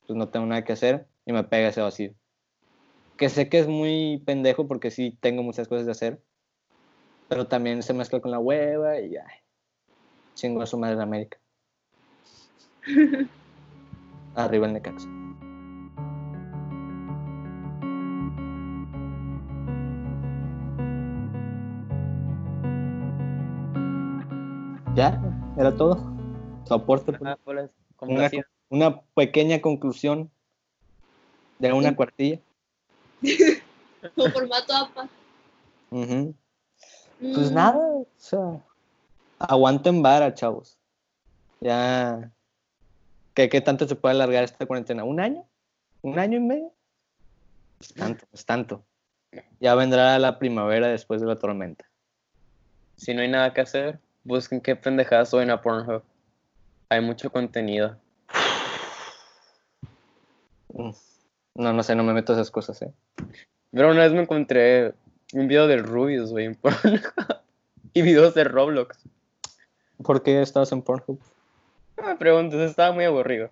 pues 0.07 0.17
no 0.17 0.29
tengo 0.29 0.45
nada 0.45 0.63
que 0.63 0.73
hacer 0.73 1.07
y 1.25 1.33
me 1.33 1.43
pega 1.43 1.69
ese 1.69 1.81
vacío. 1.81 2.13
Que 3.17 3.29
sé 3.29 3.49
que 3.49 3.59
es 3.59 3.67
muy 3.67 4.21
pendejo 4.25 4.67
porque 4.67 4.91
sí 4.91 5.17
tengo 5.21 5.43
muchas 5.43 5.67
cosas 5.67 5.85
de 5.85 5.91
hacer, 5.91 6.21
pero 7.27 7.47
también 7.47 7.81
se 7.83 7.93
mezcla 7.93 8.19
con 8.19 8.31
la 8.31 8.39
hueva 8.39 8.99
y 8.99 9.15
ay, 9.15 9.39
chingo 10.35 10.61
a 10.61 10.65
su 10.65 10.77
madre 10.77 10.97
de 10.97 11.03
América. 11.03 11.37
Arriba 14.35 14.67
el 14.67 14.73
Necaxa. 14.73 15.07
Ya, 24.95 25.21
era 25.57 25.75
todo. 25.75 25.97
Su 26.65 26.73
aporte. 26.73 27.11
pues. 27.11 27.21
Ah, 27.29 27.37
como 27.97 28.13
Una. 28.13 28.29
Una 28.69 29.01
pequeña 29.15 29.61
conclusión 29.61 30.31
de 31.59 31.73
una 31.73 31.95
cuartilla. 31.95 32.39
Con 34.15 34.31
formato 34.31 34.73
APA. 34.73 35.09
Pues 35.89 37.51
Mm, 37.51 37.53
nada, 37.53 37.77
o 37.77 38.07
sea, 38.17 38.61
aguanten 39.39 40.01
vara, 40.01 40.33
chavos. 40.33 40.77
Ya, 41.61 42.31
¿qué, 43.33 43.47
qué 43.47 43.61
tanto 43.61 43.87
se 43.87 43.95
puede 43.95 44.15
alargar 44.15 44.43
esta 44.43 44.65
cuarentena? 44.65 45.05
¿Un 45.05 45.19
año? 45.19 45.45
¿Un 46.01 46.19
año 46.19 46.37
y 46.37 46.41
medio? 46.41 46.73
Es 47.79 47.93
tanto, 47.93 48.25
es 48.33 48.45
tanto. 48.45 48.83
Ya 49.59 49.75
vendrá 49.75 50.19
la 50.19 50.39
primavera 50.39 50.87
después 50.87 51.21
de 51.21 51.27
la 51.27 51.37
tormenta. 51.37 51.85
Si 52.97 53.13
no 53.13 53.21
hay 53.21 53.29
nada 53.29 53.53
que 53.53 53.61
hacer, 53.61 53.99
busquen 54.23 54.61
qué 54.61 54.75
pendejadas 54.75 55.29
suben 55.29 55.49
a 55.49 55.61
Pornhub. 55.61 56.03
Hay 56.89 57.01
mucho 57.01 57.31
contenido. 57.31 57.97
Mm. 60.75 60.91
No, 61.55 61.73
no 61.73 61.83
sé, 61.83 61.95
no 61.95 62.03
me 62.03 62.13
meto 62.13 62.33
a 62.33 62.35
esas 62.35 62.51
cosas, 62.51 62.81
¿eh? 62.81 62.91
Pero 63.71 63.91
una 63.91 64.03
vez 64.03 64.11
me 64.11 64.21
encontré 64.21 64.93
un 65.33 65.47
video 65.47 65.67
del 65.67 65.83
Rubius, 65.83 66.31
güey, 66.31 66.45
en 66.45 66.55
Pornhub. 66.55 67.01
y 67.93 68.01
videos 68.01 68.33
de 68.33 68.43
Roblox. 68.43 68.99
¿Por 70.03 70.21
qué 70.21 70.41
estabas 70.41 70.71
en 70.73 70.81
Pornhub? 70.81 71.19
No 71.97 72.07
me 72.07 72.15
preguntes, 72.17 72.59
estaba 72.59 72.93
muy 72.93 73.05
aburrido. 73.05 73.49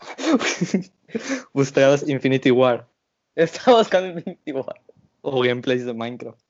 Buscabas 1.54 2.06
Infinity 2.06 2.50
War 2.50 2.86
Estaba 3.34 3.78
buscando 3.78 4.08
Infinity 4.08 4.52
War. 4.52 4.80
o 5.22 5.40
gameplays 5.40 5.86
de 5.86 5.94
Minecraft. 5.94 6.40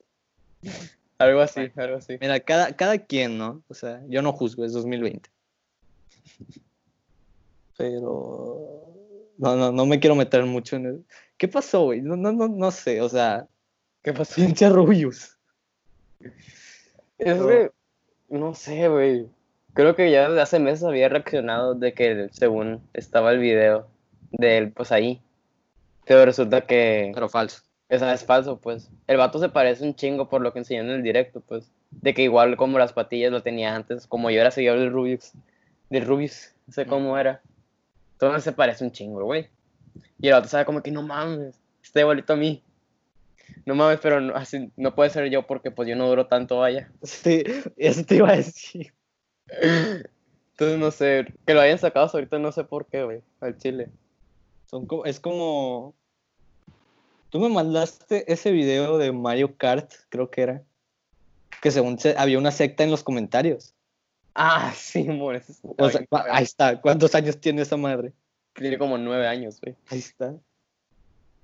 Algo 1.18 1.40
así, 1.40 1.70
algo 1.76 1.96
así. 1.96 2.16
Mira, 2.20 2.40
cada, 2.40 2.74
cada 2.74 2.98
quien, 2.98 3.38
¿no? 3.38 3.62
O 3.68 3.74
sea, 3.74 4.02
yo 4.08 4.22
no 4.22 4.32
juzgo, 4.32 4.64
es 4.64 4.72
2020. 4.72 5.30
Pero 7.76 8.86
no, 9.39 9.57
no, 9.57 9.72
no 9.72 9.87
me 9.87 10.01
quiero 10.01 10.14
meter 10.14 10.45
mucho 10.45 10.76
en 10.76 10.87
el... 10.87 11.05
¿Qué 11.37 11.49
pasó, 11.49 11.84
güey? 11.84 12.01
No, 12.01 12.16
no, 12.16 12.32
no, 12.32 12.49
no 12.49 12.70
sé, 12.70 13.01
o 13.01 13.09
sea, 13.09 13.47
¿Qué 14.07 14.12
pasó? 14.12 14.34
pinche 14.37 14.68
Rubius. 14.68 15.37
Es 17.18 17.43
que, 17.43 17.70
no 18.28 18.55
sé, 18.55 18.89
güey. 18.89 19.26
Creo 19.74 19.97
que 19.97 20.11
ya 20.11 20.28
desde 20.28 20.41
hace 20.43 20.59
meses 20.61 20.84
había 20.84 21.09
reaccionado 21.09 21.74
de 21.74 21.93
que 21.93 22.28
según 22.30 22.80
estaba 22.95 23.32
el 23.32 23.41
video 23.41 23.89
de 24.30 24.59
él, 24.59 24.72
pues 24.72 24.93
ahí. 24.93 25.20
Pero 26.07 26.24
resulta 26.24 26.61
que, 26.62 27.11
Pero 27.12 27.28
falso. 27.28 27.62
o 27.91 27.99
sea, 27.99 28.14
es 28.14 28.24
falso, 28.24 28.59
pues. 28.59 28.91
El 29.09 29.16
vato 29.16 29.41
se 29.41 29.49
parece 29.49 29.84
un 29.84 29.97
chingo 29.97 30.28
por 30.28 30.41
lo 30.41 30.53
que 30.53 30.61
enseñó 30.61 30.82
en 30.82 30.91
el 30.91 31.03
directo, 31.03 31.41
pues. 31.41 31.72
De 31.91 32.14
que 32.14 32.22
igual 32.22 32.57
como 32.57 32.78
las 32.78 32.93
patillas 32.93 33.32
lo 33.32 33.43
tenía 33.43 33.74
antes, 33.74 34.07
como 34.07 34.30
yo 34.30 34.41
era 34.41 34.53
seguidor 34.53 34.78
del 34.78 34.93
Rubius, 34.93 35.32
del 35.91 36.07
Rubius, 36.07 36.55
no 36.68 36.72
sé 36.72 36.87
cómo 36.87 37.18
era. 37.18 37.43
Entonces 38.16 38.44
se 38.44 38.52
parece 38.52 38.82
un 38.84 38.92
chingo, 38.92 39.22
güey. 39.24 39.48
Y 40.18 40.28
el 40.28 40.32
vato 40.34 40.48
sabe 40.48 40.64
como 40.64 40.82
que 40.82 40.90
no 40.90 41.02
mames, 41.02 41.60
está 41.82 42.00
igualito 42.00 42.32
a 42.32 42.36
mí. 42.36 42.62
No 43.66 43.74
mames, 43.74 44.00
pero 44.00 44.20
no, 44.20 44.34
así 44.34 44.70
no 44.76 44.94
puede 44.94 45.10
ser 45.10 45.28
yo 45.30 45.46
porque 45.46 45.70
pues 45.70 45.88
yo 45.88 45.96
no 45.96 46.08
duro 46.08 46.26
tanto, 46.26 46.58
vaya. 46.58 46.90
Sí, 47.02 47.44
eso 47.76 48.04
te 48.04 48.16
iba 48.16 48.30
a 48.30 48.36
decir. 48.36 48.92
Entonces 49.48 50.78
no 50.78 50.90
sé, 50.90 51.26
que 51.46 51.54
lo 51.54 51.60
hayan 51.60 51.78
sacado 51.78 52.08
ahorita 52.12 52.38
no 52.38 52.50
sé 52.52 52.64
por 52.64 52.86
qué, 52.86 53.04
güey, 53.04 53.22
al 53.40 53.58
chile. 53.58 53.90
Son 54.70 54.86
como, 54.86 55.04
es 55.04 55.20
como... 55.20 55.94
Tú 57.28 57.38
me 57.40 57.48
mandaste 57.48 58.32
ese 58.32 58.50
video 58.50 58.96
de 58.98 59.12
Mario 59.12 59.56
Kart, 59.56 59.92
creo 60.08 60.30
que 60.30 60.40
era. 60.42 60.62
Que 61.60 61.70
según 61.70 61.98
se- 61.98 62.16
había 62.16 62.38
una 62.38 62.50
secta 62.50 62.82
en 62.82 62.90
los 62.90 63.04
comentarios. 63.04 63.74
Ah, 64.39 64.70
sí, 64.76 65.07
amor, 65.09 65.34
eso 65.37 65.51
está 65.53 65.68
O 65.78 65.89
sea, 65.89 66.01
bien, 66.01 66.09
cua- 66.11 66.22
güey. 66.22 66.32
ahí 66.37 66.45
está. 66.45 66.78
¿Cuántos 66.80 67.14
años 67.14 67.41
tiene 67.41 67.62
esa 67.62 67.78
madre? 67.78 68.12
Tiene 68.53 68.76
como 68.76 68.99
nueve 68.99 69.26
años, 69.26 69.59
güey. 69.62 69.76
Ahí 69.89 69.99
está. 69.99 70.32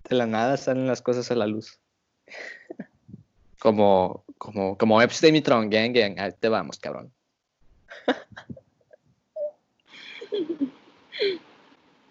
De 0.08 0.14
la 0.16 0.26
nada 0.26 0.56
salen 0.58 0.86
las 0.86 1.00
cosas 1.00 1.30
a 1.30 1.34
la 1.34 1.46
luz. 1.46 1.80
Como, 3.60 4.24
como, 4.36 4.76
como 4.76 5.00
Epstein 5.00 5.36
y 5.36 5.40
Tron, 5.40 5.70
gang, 5.70 5.92
gang. 5.94 6.18
Ahí 6.18 6.32
te 6.38 6.48
vamos, 6.48 6.78
cabrón. 6.78 7.12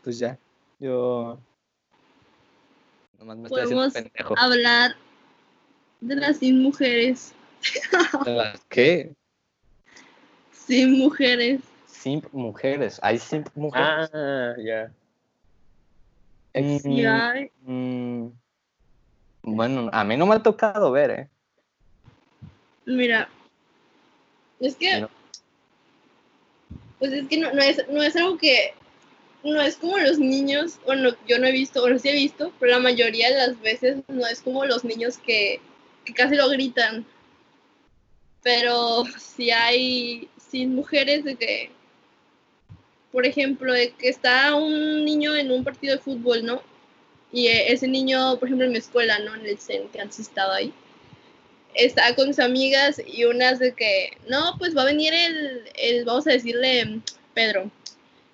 Pues 0.03 0.17
ya, 0.17 0.37
yo... 0.79 1.39
Nomás 3.19 3.37
me 3.37 3.43
estoy 3.43 3.61
haciendo 3.61 3.83
Podemos 3.87 3.93
pendejo. 3.93 4.35
hablar 4.39 4.95
de 5.99 6.15
las 6.15 6.37
sin 6.37 6.63
mujeres. 6.63 7.33
¿De 8.25 8.31
las 8.31 8.59
qué? 8.65 9.13
Sin 10.65 10.97
mujeres. 10.97 11.61
Simp 11.87 12.25
mujeres. 12.31 12.99
¿Hay 13.03 13.19
simp 13.19 13.47
mujeres? 13.55 14.09
Ah, 14.13 14.55
ya. 14.57 14.91
Mm, 16.53 16.79
Sí 16.79 17.05
hay. 17.05 17.51
mm, 17.63 18.27
bueno, 19.43 19.89
a 19.91 20.03
mí 20.03 20.17
no 20.17 20.25
me 20.25 20.35
ha 20.35 20.43
tocado 20.43 20.91
ver, 20.91 21.11
¿eh? 21.11 21.29
Mira, 22.85 23.29
es 24.59 24.75
que, 24.75 25.07
pues 26.99 27.11
es 27.13 27.27
que 27.27 27.37
no, 27.37 27.53
no 27.53 27.61
es, 27.61 27.87
no 27.89 28.01
es 28.01 28.15
algo 28.15 28.37
que, 28.37 28.73
no 29.43 29.61
es 29.61 29.77
como 29.77 29.97
los 29.97 30.19
niños, 30.19 30.79
bueno, 30.85 31.11
yo 31.27 31.39
no 31.39 31.47
he 31.47 31.51
visto, 31.51 31.81
bueno, 31.81 31.99
sí 31.99 32.09
he 32.09 32.13
visto, 32.13 32.51
pero 32.59 32.73
la 32.73 32.79
mayoría 32.79 33.29
de 33.29 33.47
las 33.47 33.61
veces 33.61 33.97
no 34.07 34.25
es 34.27 34.41
como 34.41 34.65
los 34.65 34.83
niños 34.83 35.17
que, 35.17 35.61
que 36.05 36.13
casi 36.13 36.35
lo 36.35 36.49
gritan. 36.49 37.05
Pero 38.43 39.03
si 39.19 39.51
hay, 39.51 40.27
sin 40.51 40.75
mujeres 40.75 41.23
de 41.23 41.35
que, 41.35 41.71
por 43.11 43.25
ejemplo, 43.25 43.73
de 43.73 43.91
que 43.91 44.09
está 44.09 44.55
un 44.55 45.05
niño 45.05 45.35
en 45.35 45.51
un 45.51 45.63
partido 45.63 45.95
de 45.95 46.01
fútbol, 46.01 46.45
¿no? 46.45 46.61
Y 47.31 47.47
eh, 47.47 47.71
ese 47.71 47.87
niño, 47.87 48.37
por 48.39 48.49
ejemplo, 48.49 48.65
en 48.65 48.73
mi 48.73 48.77
escuela, 48.77 49.19
¿no? 49.19 49.33
En 49.35 49.45
el 49.45 49.57
CEN, 49.57 49.87
que 49.89 50.01
antes 50.01 50.19
estaba 50.19 50.55
ahí 50.55 50.73
estaba 51.73 52.15
con 52.15 52.27
sus 52.27 52.39
amigas 52.39 53.01
y 53.05 53.25
unas 53.25 53.59
de 53.59 53.73
que, 53.73 54.17
no, 54.27 54.55
pues 54.57 54.75
va 54.75 54.83
a 54.83 54.85
venir 54.85 55.13
el, 55.13 55.63
el, 55.75 56.05
vamos 56.05 56.27
a 56.27 56.31
decirle, 56.31 56.99
Pedro, 57.33 57.71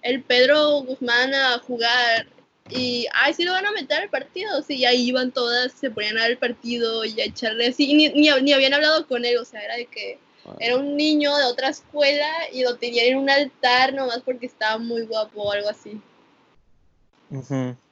el 0.01 0.23
Pedro 0.23 0.81
Guzmán 0.81 1.33
a 1.33 1.59
jugar 1.59 2.27
y, 2.69 3.07
ay, 3.13 3.33
sí 3.33 3.43
lo 3.43 3.53
van 3.53 3.65
a 3.65 3.71
meter 3.71 4.01
al 4.01 4.09
partido, 4.09 4.61
sí, 4.61 4.75
y 4.77 4.85
ahí 4.85 5.07
iban 5.07 5.31
todas, 5.31 5.71
se 5.71 5.89
ponían 5.89 6.17
a 6.17 6.23
ver 6.23 6.31
el 6.31 6.37
partido 6.37 7.05
y 7.05 7.19
a 7.21 7.25
echarle 7.25 7.67
así, 7.67 7.91
y 7.91 7.93
ni, 7.93 8.09
ni, 8.09 8.29
ni 8.41 8.53
habían 8.53 8.73
hablado 8.73 9.07
con 9.07 9.23
él, 9.23 9.37
o 9.37 9.45
sea, 9.45 9.63
era 9.63 9.75
de 9.75 9.85
que 9.85 10.19
era 10.59 10.77
un 10.77 10.95
niño 10.97 11.35
de 11.37 11.45
otra 11.45 11.69
escuela 11.69 12.29
y 12.51 12.63
lo 12.63 12.77
tenían 12.77 13.07
en 13.07 13.17
un 13.17 13.29
altar 13.29 13.93
nomás 13.93 14.21
porque 14.23 14.45
estaba 14.45 14.77
muy 14.77 15.03
guapo 15.03 15.43
o 15.43 15.51
algo 15.51 15.69
así. 15.69 16.01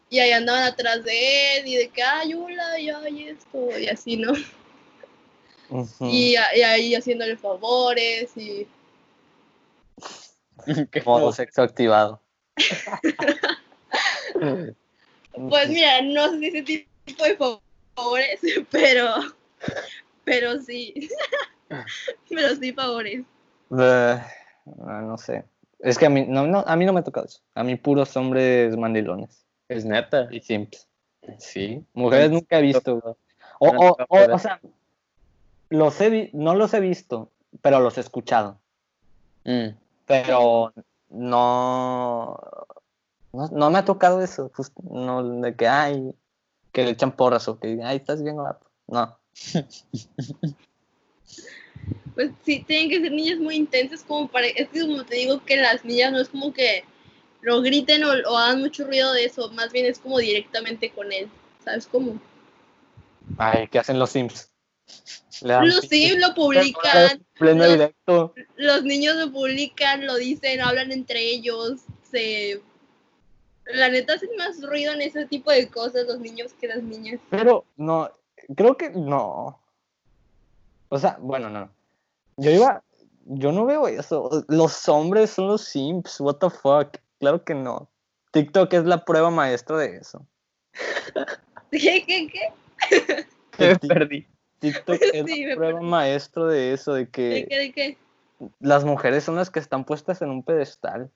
Y 0.09 0.19
ahí 0.19 0.31
andaban 0.31 0.63
atrás 0.63 1.03
de 1.03 1.57
él 1.57 1.67
y 1.67 1.75
de 1.75 1.89
que, 1.89 2.01
ay, 2.03 2.33
hola, 2.33 2.79
y 2.79 2.89
ay, 2.89 3.29
esto, 3.29 3.77
y 3.77 3.87
así, 3.87 4.17
¿no? 4.17 4.33
Y, 6.11 6.35
a- 6.35 6.55
y 6.55 6.61
ahí 6.61 6.95
haciéndole 6.95 7.37
favores 7.37 8.31
y 8.37 8.67
Qué 10.91 11.01
Modo 11.01 11.31
sexo 11.31 11.63
activado. 11.63 12.21
pues 15.49 15.69
mira 15.69 16.01
no 16.01 16.31
sé 16.31 16.39
si 16.39 16.47
ese 16.47 16.61
tipo 17.05 17.23
de 17.25 17.35
fa- 17.35 17.59
favores 17.95 18.39
pero 18.71 19.13
pero 20.23 20.59
sí 20.61 21.09
pero 22.29 22.55
sí 22.55 22.73
favores 22.73 23.25
Eh, 23.77 24.21
ah, 24.87 25.01
no 25.01 25.17
sé. 25.17 25.45
Es 25.79 25.97
que 25.97 26.05
a 26.05 26.09
mí 26.09 26.25
no, 26.27 26.47
no, 26.47 26.63
a 26.65 26.75
mí 26.75 26.85
no 26.85 26.93
me 26.93 27.01
ha 27.01 27.03
tocado 27.03 27.25
eso. 27.25 27.41
A 27.53 27.63
mí 27.63 27.75
puros 27.75 28.15
hombres 28.17 28.75
mandilones 28.77 29.45
Es 29.67 29.85
neta. 29.85 30.27
y 30.31 30.39
simps. 30.41 30.87
Sí. 31.39 31.83
Mujeres 31.93 32.31
nunca 32.31 32.59
he 32.59 32.61
visto. 32.61 32.99
güey. 32.99 33.15
O, 33.59 33.67
o, 33.69 33.97
o, 34.33 34.39
sea, 34.39 34.59
los 35.69 35.99
he 36.01 36.29
no 36.33 36.55
los 36.55 36.73
he 36.73 36.79
visto, 36.79 37.31
pero 37.61 37.79
los 37.79 37.97
he 37.97 38.01
escuchado. 38.01 38.59
Mm. 39.43 39.69
Pero 40.05 40.73
no, 41.09 42.37
no, 43.33 43.47
no 43.51 43.69
me 43.69 43.79
ha 43.79 43.85
tocado 43.85 44.21
eso. 44.21 44.51
just- 44.55 44.77
no, 44.83 45.41
de 45.41 45.55
que, 45.55 45.67
ay, 45.67 46.13
que 46.71 46.83
le 46.83 46.91
echan 46.91 47.11
porras 47.11 47.47
o 47.47 47.59
que, 47.59 47.79
ay, 47.83 47.97
estás 47.97 48.21
bien 48.21 48.35
guapo. 48.35 48.67
No, 48.87 49.17
Pues 52.13 52.31
sí, 52.45 52.63
tienen 52.65 52.89
que 52.89 53.01
ser 53.01 53.11
niñas 53.11 53.39
muy 53.39 53.55
intensas 53.55 54.03
como 54.03 54.27
para... 54.27 54.47
Es 54.47 54.69
que 54.69 54.81
como 54.81 55.03
te 55.03 55.15
digo 55.15 55.43
que 55.43 55.57
las 55.57 55.83
niñas 55.83 56.11
no 56.13 56.21
es 56.21 56.29
como 56.29 56.53
que 56.53 56.83
lo 57.41 57.61
griten 57.61 58.03
o, 58.03 58.11
o 58.29 58.37
hagan 58.37 58.61
mucho 58.61 58.85
ruido 58.85 59.11
de 59.13 59.25
eso, 59.25 59.51
más 59.51 59.71
bien 59.71 59.85
es 59.85 59.99
como 59.99 60.17
directamente 60.19 60.89
con 60.89 61.11
él, 61.11 61.27
¿sabes 61.63 61.85
cómo? 61.87 62.19
Ay, 63.37 63.67
¿qué 63.67 63.79
hacen 63.79 63.99
los 63.99 64.11
Sims? 64.11 64.49
Le 65.41 65.53
dan 65.53 65.67
Lo 65.67 66.33
publican, 66.35 67.25
Pleno 67.33 67.63
los- 67.65 67.73
directo. 67.73 68.33
los 68.55 68.83
niños 68.83 69.15
lo 69.17 69.31
publican, 69.31 70.05
lo 70.07 70.15
dicen, 70.15 70.61
hablan 70.61 70.91
entre 70.91 71.19
ellos, 71.21 71.81
se... 72.09 72.61
La 73.65 73.89
neta 73.89 74.13
hacen 74.13 74.29
más 74.37 74.61
ruido 74.61 74.93
en 74.93 75.01
ese 75.01 75.25
tipo 75.25 75.51
de 75.51 75.67
cosas 75.67 76.05
los 76.07 76.19
niños 76.19 76.53
que 76.53 76.67
las 76.67 76.83
niñas. 76.83 77.19
Pero 77.31 77.65
no, 77.77 78.09
creo 78.55 78.77
que 78.77 78.91
no. 78.91 79.59
O 80.89 80.99
sea, 80.99 81.17
bueno, 81.19 81.49
no. 81.49 81.69
Yo 82.37 82.51
iba, 82.51 82.83
yo 83.25 83.51
no 83.51 83.65
veo 83.65 83.87
eso. 83.87 84.45
Los 84.47 84.87
hombres 84.89 85.31
son 85.31 85.47
los 85.47 85.63
simps, 85.63 86.19
what 86.19 86.35
the 86.37 86.49
fuck. 86.49 86.97
Claro 87.19 87.43
que 87.43 87.53
no. 87.55 87.89
TikTok 88.31 88.73
es 88.73 88.85
la 88.85 89.05
prueba 89.05 89.29
maestra 89.31 89.77
de 89.77 89.97
eso. 89.97 90.25
¿Qué, 91.71 92.03
qué, 92.05 92.27
qué? 92.27 93.25
Me 93.57 93.75
perdí. 93.79 94.27
TikTok 94.59 94.99
es 95.13 95.25
Sí, 95.25 95.45
la 95.45 95.55
prueba 95.55 95.81
maestra 95.81 96.45
de 96.45 96.73
eso, 96.73 96.93
de 96.93 97.05
¿De 97.05 97.09
que 97.09 97.45
qué, 97.49 97.57
de 97.57 97.71
qué? 97.71 97.97
las 98.59 98.83
mujeres 98.83 99.23
son 99.23 99.35
las 99.35 99.49
que 99.49 99.59
están 99.59 99.85
puestas 99.85 100.21
en 100.21 100.29
un 100.29 100.43
pedestal. 100.43 101.09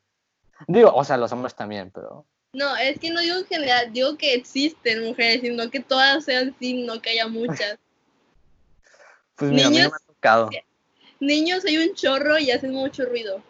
Digo, 0.67 0.91
o 0.93 1.03
sea, 1.03 1.17
los 1.17 1.31
hombres 1.31 1.55
también, 1.55 1.91
pero 1.91 2.25
No, 2.53 2.75
es 2.77 2.99
que 2.99 3.09
no 3.11 3.21
digo 3.21 3.37
en 3.37 3.45
general, 3.45 3.93
digo 3.93 4.17
que 4.17 4.33
existen 4.33 5.05
mujeres, 5.05 5.41
sino 5.41 5.69
que 5.69 5.79
todas 5.81 6.25
sean 6.25 6.55
sí, 6.59 6.83
no 6.85 7.01
que 7.01 7.11
haya 7.11 7.27
muchas. 7.27 7.77
Pues 9.39 9.51
mira, 9.51 9.67
a 9.67 9.69
mí 9.69 9.77
no 9.77 9.83
Niños- 9.83 9.91
me 9.91 9.95
ha 9.97 10.13
tocado, 10.13 10.49
Niños 11.21 11.65
hay 11.65 11.77
un 11.77 11.95
chorro 11.95 12.37
y 12.37 12.51
hacen 12.51 12.71
mucho 12.73 13.05
ruido. 13.05 13.41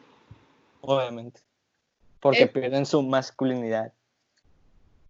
obviamente. 0.82 1.42
Porque 2.22 2.44
Eh. 2.44 2.48
pierden 2.48 2.86
su 2.86 3.02
masculinidad. 3.02 3.92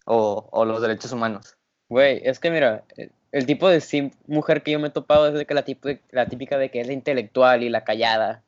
O, 0.05 0.47
o 0.51 0.65
los 0.65 0.81
derechos 0.81 1.11
humanos. 1.11 1.55
Güey, 1.87 2.21
es 2.23 2.39
que 2.39 2.49
mira, 2.51 2.83
el- 2.97 3.11
el 3.31 3.45
tipo 3.45 3.69
de 3.69 3.79
sim 3.81 4.11
mujer 4.27 4.63
que 4.63 4.71
yo 4.71 4.79
me 4.79 4.87
he 4.87 4.91
topado 4.91 5.27
es 5.27 5.33
de 5.35 5.45
que 5.45 5.53
la, 5.53 5.63
típica 5.63 6.57
de 6.57 6.69
que 6.71 6.81
es 6.81 6.87
la 6.87 6.93
intelectual 6.93 7.61
y 7.63 7.69
la 7.69 7.83
callada, 7.83 8.41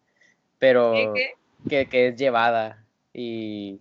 pero 0.59 0.93
¿Qué, 0.93 1.11
qué? 1.13 1.69
Que, 1.69 1.85
que 1.89 2.07
es 2.09 2.15
llevada 2.17 2.83
y 3.13 3.79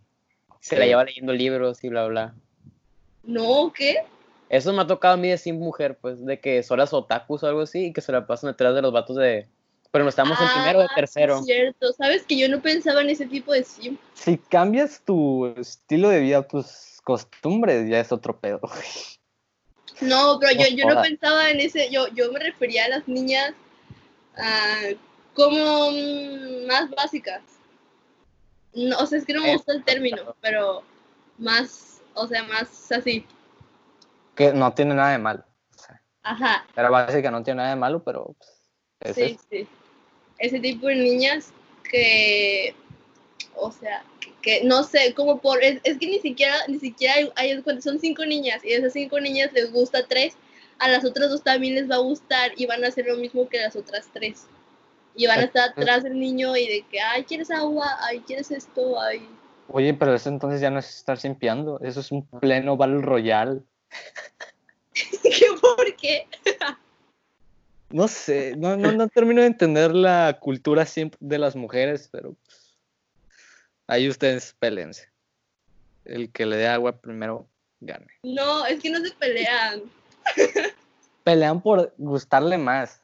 se 0.61 0.79
la 0.79 0.85
lleva 0.87 1.05
leyendo 1.05 1.33
libros 1.33 1.83
y 1.83 1.89
bla, 1.89 2.07
bla. 2.07 2.35
No, 3.23 3.73
¿qué? 3.75 3.99
Eso 4.51 4.73
me 4.73 4.83
ha 4.83 4.87
tocado 4.87 5.15
a 5.15 5.17
mí 5.17 5.29
de 5.29 5.39
sim 5.39 5.57
mujer, 5.57 5.97
pues, 6.01 6.25
de 6.27 6.41
que 6.41 6.65
son 6.65 6.79
las 6.79 6.93
otakus 6.93 7.45
o 7.45 7.47
algo 7.47 7.61
así 7.61 7.87
y 7.87 7.93
que 7.93 8.01
se 8.01 8.11
la 8.11 8.27
pasan 8.27 8.51
detrás 8.51 8.75
de 8.75 8.83
los 8.83 8.93
vatos 8.93 9.17
de... 9.17 9.47
Pero 9.93 10.05
no 10.05 10.09
estamos 10.11 10.39
en 10.41 10.49
primero 10.49 10.81
o 10.81 10.83
en 10.83 10.89
Ah, 10.91 10.95
tercero. 10.95 11.39
sí, 11.39 11.45
Cierto, 11.45 11.93
sabes 11.93 12.25
que 12.25 12.37
yo 12.37 12.49
no 12.49 12.61
pensaba 12.61 13.01
en 13.01 13.11
ese 13.11 13.27
tipo 13.27 13.53
de 13.53 13.63
sim. 13.63 13.97
Si 14.15 14.39
cambias 14.39 15.03
tu 15.05 15.47
estilo 15.57 16.09
de 16.09 16.19
vida, 16.21 16.43
tus 16.47 17.01
costumbres, 17.05 17.89
ya 17.89 18.01
es 18.01 18.11
otro 18.11 18.39
pedo. 18.39 18.61
No, 20.01 20.39
pero 20.41 20.53
yo, 20.53 20.69
No 20.71 20.77
yo 20.77 20.95
no 20.95 21.03
pensaba 21.03 21.51
en 21.51 21.61
ese, 21.61 21.89
yo, 21.91 22.09
yo 22.09 22.33
me 22.33 22.41
refería 22.41 22.87
a 22.87 22.89
las 22.89 23.07
niñas 23.07 23.55
ah, 24.37 24.89
como 25.35 25.91
mm, 25.93 26.67
más 26.67 26.91
básicas. 26.91 27.43
No, 28.75 28.99
o 28.99 29.07
sea, 29.07 29.19
es 29.19 29.25
que 29.25 29.33
no 29.35 29.43
me 29.43 29.53
gusta 29.53 29.73
el 29.73 29.85
término, 29.85 30.35
pero 30.41 30.83
más, 31.39 32.01
o 32.15 32.27
sea, 32.27 32.43
más 32.45 32.91
así. 32.93 33.25
Que 34.41 34.55
no 34.55 34.73
tiene 34.73 34.95
nada 34.95 35.11
de 35.13 35.19
malo. 35.19 35.45
O 35.75 35.79
sea, 35.79 36.03
Ajá, 36.23 36.67
era 36.75 36.89
básica, 36.89 37.31
no 37.31 37.43
tiene 37.43 37.59
nada 37.59 37.71
de 37.71 37.77
malo, 37.77 38.03
pero 38.03 38.35
pues, 38.39 38.51
es 39.01 39.15
sí, 39.15 39.39
sí. 39.51 39.69
Ese 40.39 40.59
tipo 40.61 40.87
de 40.87 40.95
niñas 40.95 41.53
que, 41.91 42.75
o 43.55 43.71
sea, 43.71 44.03
que, 44.19 44.33
que 44.41 44.65
no 44.65 44.83
sé, 44.83 45.13
como 45.13 45.43
por, 45.43 45.63
es, 45.63 45.79
es 45.85 45.99
que 45.99 46.07
ni 46.07 46.21
siquiera, 46.21 46.55
ni 46.69 46.79
siquiera 46.79 47.17
hay, 47.17 47.31
hay- 47.37 47.63
cuando 47.63 47.83
son 47.83 47.99
cinco 47.99 48.25
niñas 48.25 48.65
y 48.65 48.69
de 48.71 48.77
esas 48.77 48.95
cinco 48.95 49.21
niñas 49.21 49.53
les 49.53 49.71
gusta 49.71 50.07
tres, 50.09 50.39
a 50.79 50.89
las 50.89 51.05
otras 51.05 51.29
dos 51.29 51.43
también 51.43 51.75
les 51.75 51.91
va 51.91 51.97
a 51.97 51.99
gustar 51.99 52.53
y 52.57 52.65
van 52.65 52.83
a 52.83 52.89
hacer 52.89 53.05
lo 53.05 53.17
mismo 53.19 53.47
que 53.47 53.59
las 53.59 53.77
otras 53.77 54.09
tres. 54.15 54.47
Y 55.15 55.27
van 55.27 55.41
a 55.41 55.45
estar 55.45 55.69
atrás 55.69 56.03
del 56.03 56.19
niño 56.19 56.57
y 56.57 56.67
de 56.67 56.83
que, 56.91 56.99
ay, 57.03 57.25
¿quieres 57.25 57.51
agua? 57.51 57.99
Ay, 58.01 58.21
¿quieres 58.21 58.51
esto? 58.51 58.99
Ay. 58.99 59.29
Oye, 59.69 59.93
pero 59.93 60.15
eso 60.15 60.31
entonces 60.31 60.63
ya 60.63 60.71
no 60.71 60.79
es 60.79 60.97
estar 60.97 61.19
simpiando, 61.19 61.79
eso 61.81 62.01
es 62.01 62.11
un 62.11 62.27
pleno 62.27 62.79
Battle 62.79 63.03
Royale. 63.03 63.61
¿Qué 65.23 65.47
por 65.61 65.97
qué? 65.97 66.27
No 67.91 68.07
sé, 68.07 68.55
no, 68.57 68.77
no, 68.77 68.93
no 68.93 69.09
termino 69.09 69.41
de 69.41 69.49
entender 69.49 69.93
la 69.95 70.39
cultura 70.41 70.87
de 71.19 71.39
las 71.39 71.57
mujeres, 71.57 72.09
pero 72.11 72.35
pues, 72.45 72.79
ahí 73.89 74.09
ustedes 74.09 74.55
pélense. 74.59 75.09
El 76.05 76.31
que 76.31 76.47
le 76.47 76.57
dé 76.57 76.69
agua 76.69 77.01
primero 77.01 77.49
gane. 77.81 78.07
No, 78.23 78.65
es 78.67 78.81
que 78.81 78.91
no 78.91 79.01
se 79.01 79.11
pelean. 79.13 79.83
Pelean 81.25 81.61
por 81.61 81.93
gustarle 81.99 82.59
más. 82.59 83.03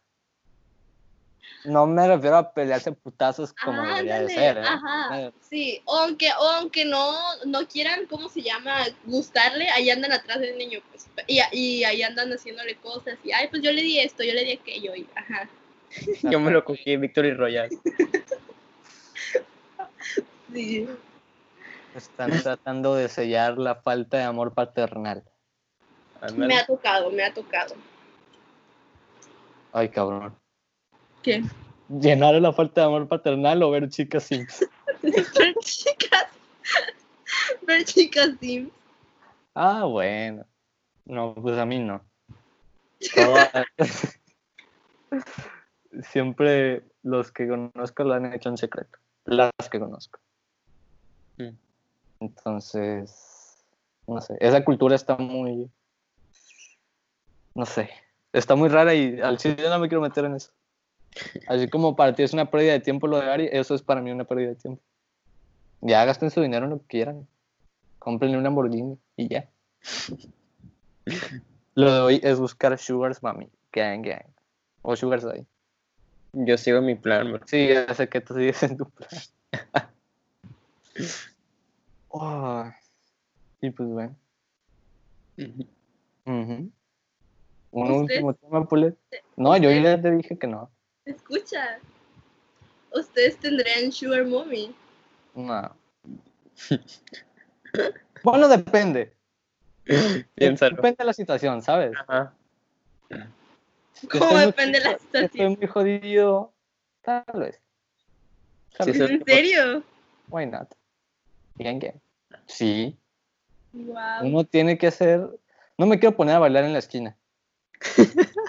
No 1.65 1.87
me 1.87 2.07
refiero 2.07 2.37
a 2.37 2.53
pelearse 2.53 2.93
putazos 2.93 3.53
como 3.53 3.83
debería 3.83 4.21
de 4.21 4.29
ser, 4.29 4.59
¿eh? 4.59 4.63
ajá, 4.63 5.33
sí, 5.41 5.83
o 5.85 5.97
aunque, 5.97 6.31
o 6.39 6.43
aunque 6.43 6.85
no, 6.85 7.13
no 7.45 7.67
quieran, 7.67 8.07
¿cómo 8.07 8.29
se 8.29 8.43
llama? 8.43 8.85
Gustarle, 9.05 9.69
ahí 9.71 9.91
andan 9.91 10.13
atrás 10.13 10.41
del 10.41 10.57
niño, 10.57 10.81
pues, 10.91 11.09
y, 11.27 11.41
y 11.53 11.85
ahí 11.85 12.03
andan 12.03 12.31
haciéndole 12.31 12.77
cosas, 12.77 13.19
y, 13.25 13.33
ay, 13.33 13.49
pues 13.49 13.63
yo 13.63 13.73
le 13.73 13.83
di 13.83 13.99
esto, 13.99 14.23
yo 14.23 14.33
le 14.33 14.45
di 14.45 14.53
aquello, 14.53 14.95
y, 14.95 15.09
ajá, 15.17 15.49
Yo 16.23 16.41
me 16.41 16.51
lo 16.51 16.65
cogí 16.65 16.97
Victory 16.97 17.35
Royal. 17.35 17.69
sí, 20.53 20.89
Están 21.95 22.43
tratando 22.43 22.95
de 22.95 23.09
sellar 23.09 23.59
la 23.59 23.77
falta 23.77 24.19
de 24.19 24.25
amor 24.25 24.55
paternal. 24.55 25.25
Me 26.35 26.57
ha 26.57 26.67
tocado, 26.67 27.11
me 27.11 27.23
ha 27.23 27.33
tocado. 27.33 27.75
Ay, 29.73 29.89
cabrón. 29.89 30.37
¿Qué? 31.27 31.43
¿Llenar 31.89 32.35
la 32.37 32.53
falta 32.53 32.83
de 32.83 32.87
amor 32.87 33.09
paternal 33.09 33.61
o 33.65 33.73
ver 33.73 33.89
chicas 33.89 34.23
sims? 34.23 34.65
Ver 35.03 35.57
chicas, 35.61 36.29
ver 37.63 37.85
chicas 37.85 38.31
Sims. 38.39 38.71
Ah, 39.53 39.87
bueno. 39.87 40.47
No, 41.05 41.35
pues 41.35 41.59
a 41.59 41.67
mí 41.67 41.81
no. 41.81 42.01
Siempre 46.13 46.85
los 47.03 47.33
que 47.33 47.49
conozco 47.49 48.05
lo 48.05 48.15
han 48.15 48.33
hecho 48.33 48.49
en 48.49 48.57
secreto. 48.57 48.97
Las 49.25 49.51
que 49.69 49.81
conozco. 49.81 50.21
Mm. 51.39 51.57
Entonces, 52.21 53.65
no 54.07 54.21
sé. 54.21 54.37
Esa 54.39 54.65
cultura 54.65 54.95
está 54.95 55.17
muy. 55.17 55.69
No 57.57 57.67
sé. 57.67 57.91
Está 58.33 58.55
muy 58.55 58.69
rara 58.69 58.95
y 58.95 59.21
al 59.21 59.39
chile 59.39 59.69
no 59.69 59.81
me 59.81 59.89
quiero 59.89 60.03
meter 60.03 60.25
en 60.25 60.37
eso. 60.37 60.53
Así 61.49 61.69
como 61.69 61.97
para 61.97 62.15
ti 62.15 62.23
es 62.23 62.33
una 62.33 62.51
pérdida 62.51 62.73
de 62.73 62.81
tiempo 62.81 63.07
lo 63.07 63.21
de 63.21 63.31
Ari, 63.31 63.49
eso 63.53 63.75
es 63.75 63.83
para 63.83 64.01
mí 64.01 64.11
una 64.11 64.25
pérdida 64.25 64.49
de 64.51 64.57
tiempo. 64.57 64.83
Ya 65.81 66.05
gasten 66.05 66.31
su 66.31 66.41
dinero 66.41 66.65
en 66.65 66.71
lo 66.71 66.79
que 66.81 66.87
quieran. 66.87 67.27
Cómprenle 67.99 68.37
un 68.37 68.45
Lamborghini 68.45 68.99
y 69.17 69.29
ya. 69.29 69.49
Lo 71.75 71.93
de 71.93 72.01
hoy 72.01 72.21
es 72.23 72.39
buscar 72.39 72.77
Sugars 72.79 73.23
Mami. 73.23 73.49
Gang, 73.73 74.03
gang. 74.03 74.27
O 74.83 74.97
Sugars 74.97 75.25
Daddy. 75.25 75.47
Yo 76.33 76.57
sigo 76.59 76.81
mi 76.83 76.95
plan, 76.95 77.33
bro. 77.33 77.47
Sí, 77.47 77.69
ya 77.69 77.93
sé 77.95 78.09
que 78.09 78.21
tú 78.21 78.35
sigues 78.35 78.63
en 78.63 78.77
tu 78.77 78.89
plan. 78.91 79.11
Oh, 82.09 82.65
Y 83.61 83.71
pues 83.71 83.89
bueno. 83.89 84.15
Un 85.37 86.71
¿Usted? 87.73 87.95
último 87.95 88.35
tema, 88.35 88.67
Pulet. 88.67 88.97
No, 89.37 89.57
yo 89.57 89.71
ya 89.71 90.01
te 90.01 90.11
dije 90.11 90.39
que 90.39 90.47
no. 90.47 90.71
Escucha, 91.07 91.79
ustedes 92.93 93.39
tendrían 93.39 93.91
Sugar 93.93 94.25
Mommy. 94.27 94.75
No. 95.35 95.75
Bueno, 98.23 98.49
depende. 98.49 99.13
Piénsalo. 100.35 100.77
Depende 100.77 100.97
de 100.99 101.05
la 101.05 101.13
situación, 101.13 101.61
¿sabes? 101.63 101.93
Ajá. 102.09 102.33
¿Cómo 104.11 104.39
depende 104.39 104.79
de 104.81 104.85
la 104.85 104.91
jodido- 104.95 104.99
si 104.99 105.05
Estoy 105.05 105.21
situación? 105.29 105.57
muy 105.61 105.67
jodido. 105.69 106.53
Tal 107.03 107.25
vez. 107.35 107.61
Tal 108.77 108.87
Sí, 108.93 108.99
vez. 108.99 109.09
sí. 109.09 109.15
¿En 109.15 109.25
serio? 109.25 109.83
Why 110.29 110.47
not? 110.47 110.73
Bien, 111.55 111.79
bien. 111.79 112.01
Sí. 112.47 112.97
Wow. 113.75 114.23
Uno 114.23 114.45
tiene 114.45 114.77
que 114.79 114.87
hacer. 114.89 115.21
No 115.79 115.87
me 115.87 115.99
quiero 116.01 116.17
poner 116.17 116.37
a 116.37 116.41
bailar 116.41 116.65
en 116.65 116.73
la 116.73 116.79
esquina. 116.81 117.17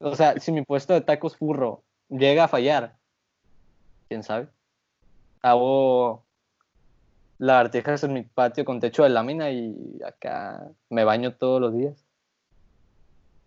o 0.00 0.16
sea, 0.16 0.38
si 0.40 0.50
mi 0.50 0.62
puesto 0.62 0.94
de 0.94 1.02
tacos 1.02 1.36
furro 1.36 1.84
llega 2.08 2.44
a 2.44 2.48
fallar, 2.48 2.96
quién 4.08 4.22
sabe. 4.22 4.48
Hago 5.42 6.24
lagartijas 7.38 8.02
en 8.04 8.14
mi 8.14 8.22
patio 8.22 8.64
con 8.64 8.80
techo 8.80 9.02
de 9.02 9.10
lámina 9.10 9.50
y 9.50 9.98
acá 10.06 10.68
me 10.88 11.04
baño 11.04 11.34
todos 11.34 11.60
los 11.60 11.74
días. 11.74 12.04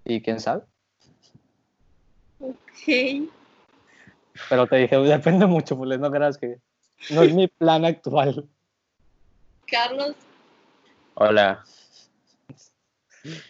Y 0.05 0.21
quién 0.21 0.39
sabe. 0.39 0.63
Ok. 2.39 3.29
Pero 4.49 4.67
te 4.67 4.75
dije, 4.77 4.97
depende 4.97 5.45
mucho, 5.45 5.77
pues 5.77 5.99
no 5.99 6.11
creas 6.11 6.37
que 6.37 6.59
no 7.11 7.23
es 7.23 7.33
mi 7.33 7.47
plan 7.47 7.85
actual. 7.85 8.47
Carlos, 9.65 10.15
Hola 11.15 11.63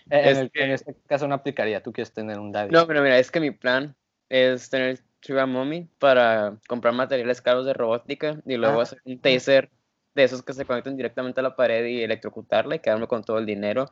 en, 0.10 0.72
este 0.72 0.96
caso 1.08 1.28
no 1.28 1.36
aplicaría, 1.36 1.82
tú 1.82 1.92
quieres 1.92 2.14
tener 2.14 2.40
un 2.40 2.52
daddy. 2.52 2.72
No, 2.72 2.86
pero 2.88 3.02
mira, 3.02 3.18
es 3.20 3.32
que 3.32 3.40
mi 3.40 3.52
plan 3.52 3.96
es 4.30 4.70
tener 4.70 5.00
Triva 5.20 5.46
Mommy 5.46 5.88
para 6.00 6.58
comprar 6.68 6.94
materiales 6.94 7.42
caros 7.42 7.66
de 7.66 7.74
robótica 7.74 8.42
y 8.46 8.58
luego 8.58 8.82
hacer 8.82 9.02
un 9.06 9.20
taser 9.20 9.70
de 10.16 10.24
esos 10.24 10.44
que 10.44 10.54
se 10.54 10.66
conectan 10.66 10.96
directamente 10.98 11.40
a 11.40 11.44
la 11.44 11.56
pared 11.56 11.86
y 11.86 12.04
electrocutarla 12.04 12.76
y 12.76 12.80
quedarme 12.80 13.08
con 13.08 13.24
todo 13.24 13.38
el 13.38 13.46
dinero. 13.46 13.92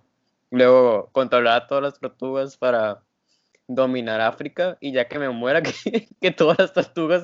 Luego 0.49 1.09
controlar 1.13 1.63
a 1.63 1.67
todas 1.67 1.83
las 1.83 1.99
tortugas 1.99 2.57
para 2.57 3.03
dominar 3.67 4.19
África 4.21 4.77
y 4.81 4.91
ya 4.91 5.07
que 5.07 5.17
me 5.17 5.29
muera, 5.29 5.61
que, 5.61 6.09
que 6.19 6.31
todas 6.31 6.59
las 6.59 6.73
tortugas 6.73 7.23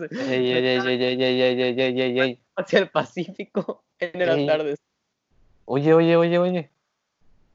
hacia 2.56 2.80
el 2.80 2.90
Pacífico 2.90 3.84
en 4.00 4.22
el 4.22 4.30
atardecer. 4.30 4.86
Oye, 5.66 5.94
oye, 5.94 6.16
oye, 6.16 6.38
oye. 6.38 6.77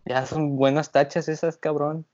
Ya 0.04 0.26
son 0.26 0.56
buenas 0.56 0.90
tachas 0.90 1.28
esas, 1.28 1.56
cabrón. 1.56 2.06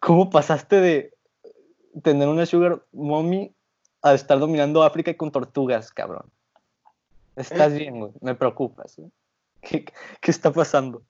¿Cómo 0.00 0.30
pasaste 0.30 0.80
de 0.80 1.14
tener 2.02 2.28
una 2.28 2.46
sugar 2.46 2.84
mommy 2.92 3.54
a 4.02 4.14
estar 4.14 4.38
dominando 4.38 4.82
África 4.82 5.16
con 5.16 5.30
tortugas, 5.30 5.92
cabrón? 5.92 6.30
Estás 7.36 7.74
bien, 7.74 7.98
güey. 7.98 8.12
Me 8.20 8.34
preocupas. 8.34 8.96
güey. 8.96 9.10
¿Qué, 9.60 9.84
qué 10.20 10.30
está 10.30 10.52
pasando? 10.52 11.02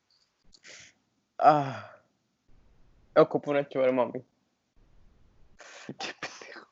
Ah, 1.39 1.91
ocupo 3.17 3.51
una 3.51 3.69
Sugar 3.69 3.93
Mommy. 3.93 4.25
Qué 5.99 6.15
pendejo. 6.21 6.67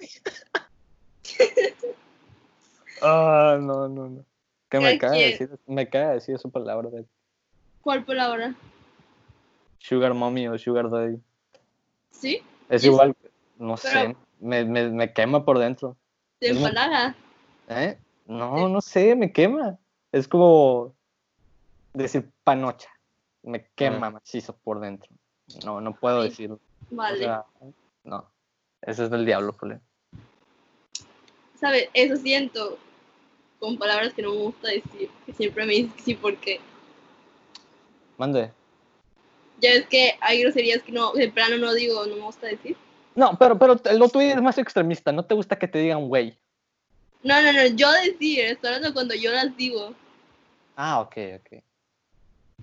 Ah, 3.03 3.59
no, 3.61 3.89
no, 3.89 4.09
no. 4.09 4.25
Que 4.73 4.81
me 4.81 4.97
cae 4.97 5.11
quien. 5.11 5.31
decir, 5.33 5.51
me 5.67 5.87
cae 5.91 6.15
decir 6.15 6.35
esa 6.35 6.49
palabra 6.49 6.89
de 6.89 7.05
¿cuál 7.83 8.05
palabra? 8.07 8.55
sugar 9.79 10.15
mommy 10.15 10.49
o 10.49 10.57
sugar 10.57 10.89
daddy. 10.89 11.19
¿Sí? 12.11 12.37
Es 12.71 12.77
Es- 12.83 12.85
igual, 12.85 13.15
no 13.59 13.77
sé, 13.77 14.17
me, 14.41 14.65
me, 14.65 14.89
me 14.89 15.13
quema 15.13 15.45
por 15.45 15.59
dentro. 15.59 15.99
¿De 16.41 16.55
muy- 16.55 16.63
empalaga? 16.65 17.15
¿Eh? 17.69 17.99
No, 18.27 18.67
no 18.71 18.81
sé, 18.81 19.15
me 19.15 19.31
quema. 19.31 19.79
Es 20.11 20.27
como 20.27 20.95
decir 21.93 22.31
panocha. 22.43 22.89
Me 23.43 23.67
quema 23.75 24.09
macizo 24.11 24.57
por 24.57 24.81
dentro. 24.81 25.11
No, 25.67 25.83
no 25.83 25.95
puedo 25.95 26.23
Ay, 26.23 26.31
decirlo. 26.31 26.61
O 26.91 26.95
Vale. 26.97 27.19
sea, 27.19 27.45
no. 28.05 28.25
Eso 28.81 29.05
es 29.05 29.11
del 29.11 29.27
diablo, 29.27 29.53
Pule. 29.53 29.81
¿Sabes? 31.61 31.91
Eso 31.93 32.17
siento 32.17 32.79
con 33.63 33.79
palabras 33.79 34.13
que 34.13 34.23
no 34.23 34.33
me 34.33 34.39
gusta 34.39 34.69
decir. 34.69 35.09
Que 35.25 35.33
siempre 35.33 35.65
me 35.65 35.73
dices 35.75 35.95
que 35.95 36.03
sí 36.03 36.15
porque 36.15 36.61
Mande. 38.19 38.51
ya 39.61 39.71
ves 39.71 39.87
que 39.87 40.19
hay 40.21 40.43
groserías 40.43 40.83
que 40.83 40.91
no, 40.91 41.13
de 41.13 41.31
plano 41.31 41.57
no 41.59 41.73
digo, 41.73 42.05
no 42.07 42.17
me 42.17 42.23
gusta 42.23 42.49
decir. 42.49 42.77
No, 43.15 43.39
pero, 43.39 43.57
pero 43.57 43.81
lo 43.97 44.09
tuyo 44.09 44.31
es 44.31 44.43
más 44.43 44.59
extremista. 44.59 45.13
No 45.13 45.25
te 45.25 45.37
gusta 45.37 45.57
que 45.57 45.69
te 45.69 45.79
digan 45.79 46.09
güey. 46.09 46.37
No, 47.23 47.41
no, 47.41 47.53
no, 47.53 47.65
yo 47.67 47.93
decir, 47.93 48.41
estoy 48.41 48.75
hablando 48.75 48.93
cuando 48.93 49.15
yo 49.15 49.31
las 49.31 49.57
digo. 49.57 49.95
Ah, 50.75 51.01
ok, 51.01 51.17
ok. 51.37 51.63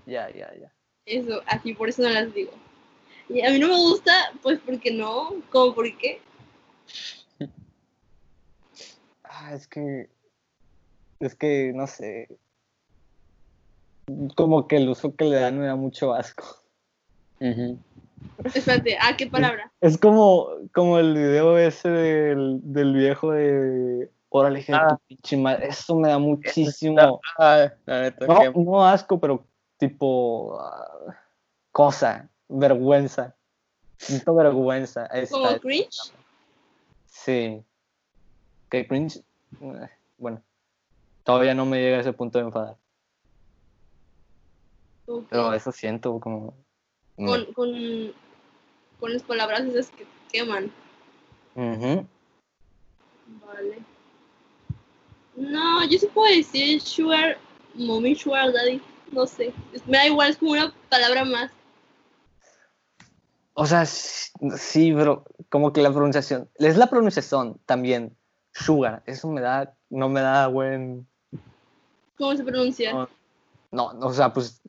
Ya, 0.04 0.28
ya, 0.28 0.52
ya. 0.54 0.70
Eso, 1.06 1.40
así, 1.46 1.72
por 1.72 1.88
eso 1.88 2.02
no 2.02 2.10
las 2.10 2.34
digo. 2.34 2.52
Y 3.30 3.40
a 3.40 3.50
mí 3.50 3.58
no 3.58 3.68
me 3.68 3.76
gusta, 3.76 4.32
pues 4.42 4.60
porque 4.66 4.90
no, 4.90 5.32
como 5.50 5.74
por 5.74 5.96
qué. 5.96 6.20
Ah, 9.24 9.54
es 9.54 9.66
que. 9.66 10.10
Es 11.20 11.34
que, 11.34 11.72
no 11.74 11.86
sé. 11.86 12.28
Como 14.36 14.66
que 14.66 14.76
el 14.76 14.88
uso 14.88 15.14
que 15.14 15.24
le 15.26 15.36
dan 15.36 15.58
me 15.58 15.66
da 15.66 15.76
mucho 15.76 16.12
asco. 16.14 16.44
Ujú. 17.40 17.78
Espérate, 18.44 18.98
¿a 19.00 19.16
qué 19.16 19.26
palabra? 19.26 19.70
Es 19.80 19.96
como, 19.98 20.48
como 20.74 20.98
el 20.98 21.14
video 21.14 21.56
ese 21.58 21.88
del, 21.88 22.60
del 22.62 22.94
viejo 22.94 23.32
de. 23.32 24.10
Órale, 24.30 24.64
Ah. 24.72 24.98
pinche 25.06 25.36
madre. 25.36 25.68
Eso 25.68 25.94
me 25.96 26.08
da 26.08 26.18
muchísimo. 26.18 27.20
Ah, 27.38 27.70
No, 28.26 28.52
no 28.54 28.86
asco, 28.86 29.18
pero 29.20 29.44
tipo. 29.78 30.58
ah, 30.60 31.14
cosa. 31.72 32.28
Vergüenza. 32.48 33.34
Siento 33.96 34.34
vergüenza. 34.34 35.08
¿Como 35.30 35.58
cringe? 35.60 36.12
Sí. 37.06 37.62
Que 38.70 38.86
cringe. 38.88 39.18
eh, 39.60 39.88
Bueno. 40.18 40.42
Todavía 41.30 41.54
no 41.54 41.64
me 41.64 41.80
llega 41.80 41.98
a 41.98 42.00
ese 42.00 42.12
punto 42.12 42.38
de 42.38 42.44
enfadar. 42.46 42.76
Pero 45.28 45.54
eso 45.54 45.70
siento 45.70 46.18
como. 46.18 46.56
Con, 47.14 47.44
con, 47.52 48.12
con 48.98 49.12
las 49.12 49.22
palabras 49.22 49.60
esas 49.60 49.90
que 49.90 50.04
te 50.04 50.10
queman. 50.32 50.72
Ujú. 51.54 52.04
Vale. 53.46 53.78
No, 55.36 55.84
yo 55.88 55.98
sí 55.98 56.08
puedo 56.08 56.34
decir 56.34 56.80
sugar, 56.80 57.38
mommy, 57.74 58.16
sugar 58.16 58.52
daddy. 58.52 58.82
No 59.12 59.24
sé. 59.24 59.52
Me 59.86 59.98
da 59.98 60.06
igual, 60.08 60.30
es 60.30 60.36
como 60.36 60.52
una 60.52 60.74
palabra 60.88 61.24
más. 61.24 61.52
O 63.54 63.66
sea, 63.66 63.86
sí, 63.86 64.92
pero 64.96 65.24
como 65.48 65.72
que 65.72 65.80
la 65.80 65.92
pronunciación. 65.92 66.50
Es 66.56 66.76
la 66.76 66.88
pronunciación 66.88 67.60
también. 67.66 68.16
Sugar. 68.52 69.04
Eso 69.06 69.28
me 69.28 69.40
da. 69.40 69.76
No 69.90 70.08
me 70.08 70.20
da 70.22 70.48
buen. 70.48 71.06
¿Cómo 72.20 72.36
se 72.36 72.44
pronuncia? 72.44 72.92
No, 73.72 73.92
no, 73.94 74.06
o 74.06 74.12
sea, 74.12 74.32
pues. 74.32 74.60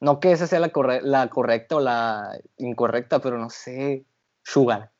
No 0.00 0.20
que 0.20 0.30
esa 0.30 0.46
sea 0.46 0.60
la, 0.60 0.68
corre- 0.68 1.00
la 1.02 1.28
correcta 1.28 1.76
o 1.76 1.80
la 1.80 2.38
incorrecta, 2.58 3.18
pero 3.18 3.38
no 3.38 3.48
sé. 3.50 4.04
Sugar. 4.44 4.90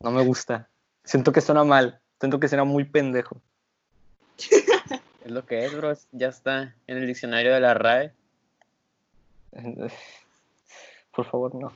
No 0.00 0.10
me 0.10 0.24
gusta. 0.24 0.68
Siento 1.04 1.30
que 1.32 1.40
suena 1.40 1.62
mal. 1.64 2.00
Siento 2.20 2.38
que 2.40 2.48
suena 2.48 2.64
muy 2.64 2.84
pendejo. 2.84 3.40
es 5.24 5.30
lo 5.30 5.46
que 5.46 5.64
es, 5.64 5.72
bro. 5.74 5.92
es- 5.92 6.08
Ya 6.12 6.28
está 6.28 6.74
en 6.88 6.98
el 6.98 7.06
diccionario 7.06 7.54
de 7.54 7.60
la 7.60 7.74
RAE. 7.74 8.12
Por 11.14 11.24
favor, 11.30 11.54
no. 11.54 11.72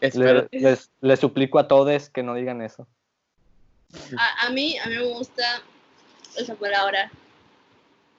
Le- 0.00 0.48
les, 0.50 0.90
les 1.00 1.20
suplico 1.20 1.58
a 1.58 1.68
todos 1.68 2.08
que 2.10 2.22
no 2.22 2.34
digan 2.34 2.62
eso. 2.62 2.86
A, 4.18 4.46
a 4.46 4.50
mí, 4.50 4.76
a 4.78 4.86
mí 4.88 4.96
me 4.96 5.04
gusta 5.14 5.62
esa 6.36 6.54
palabra. 6.56 7.10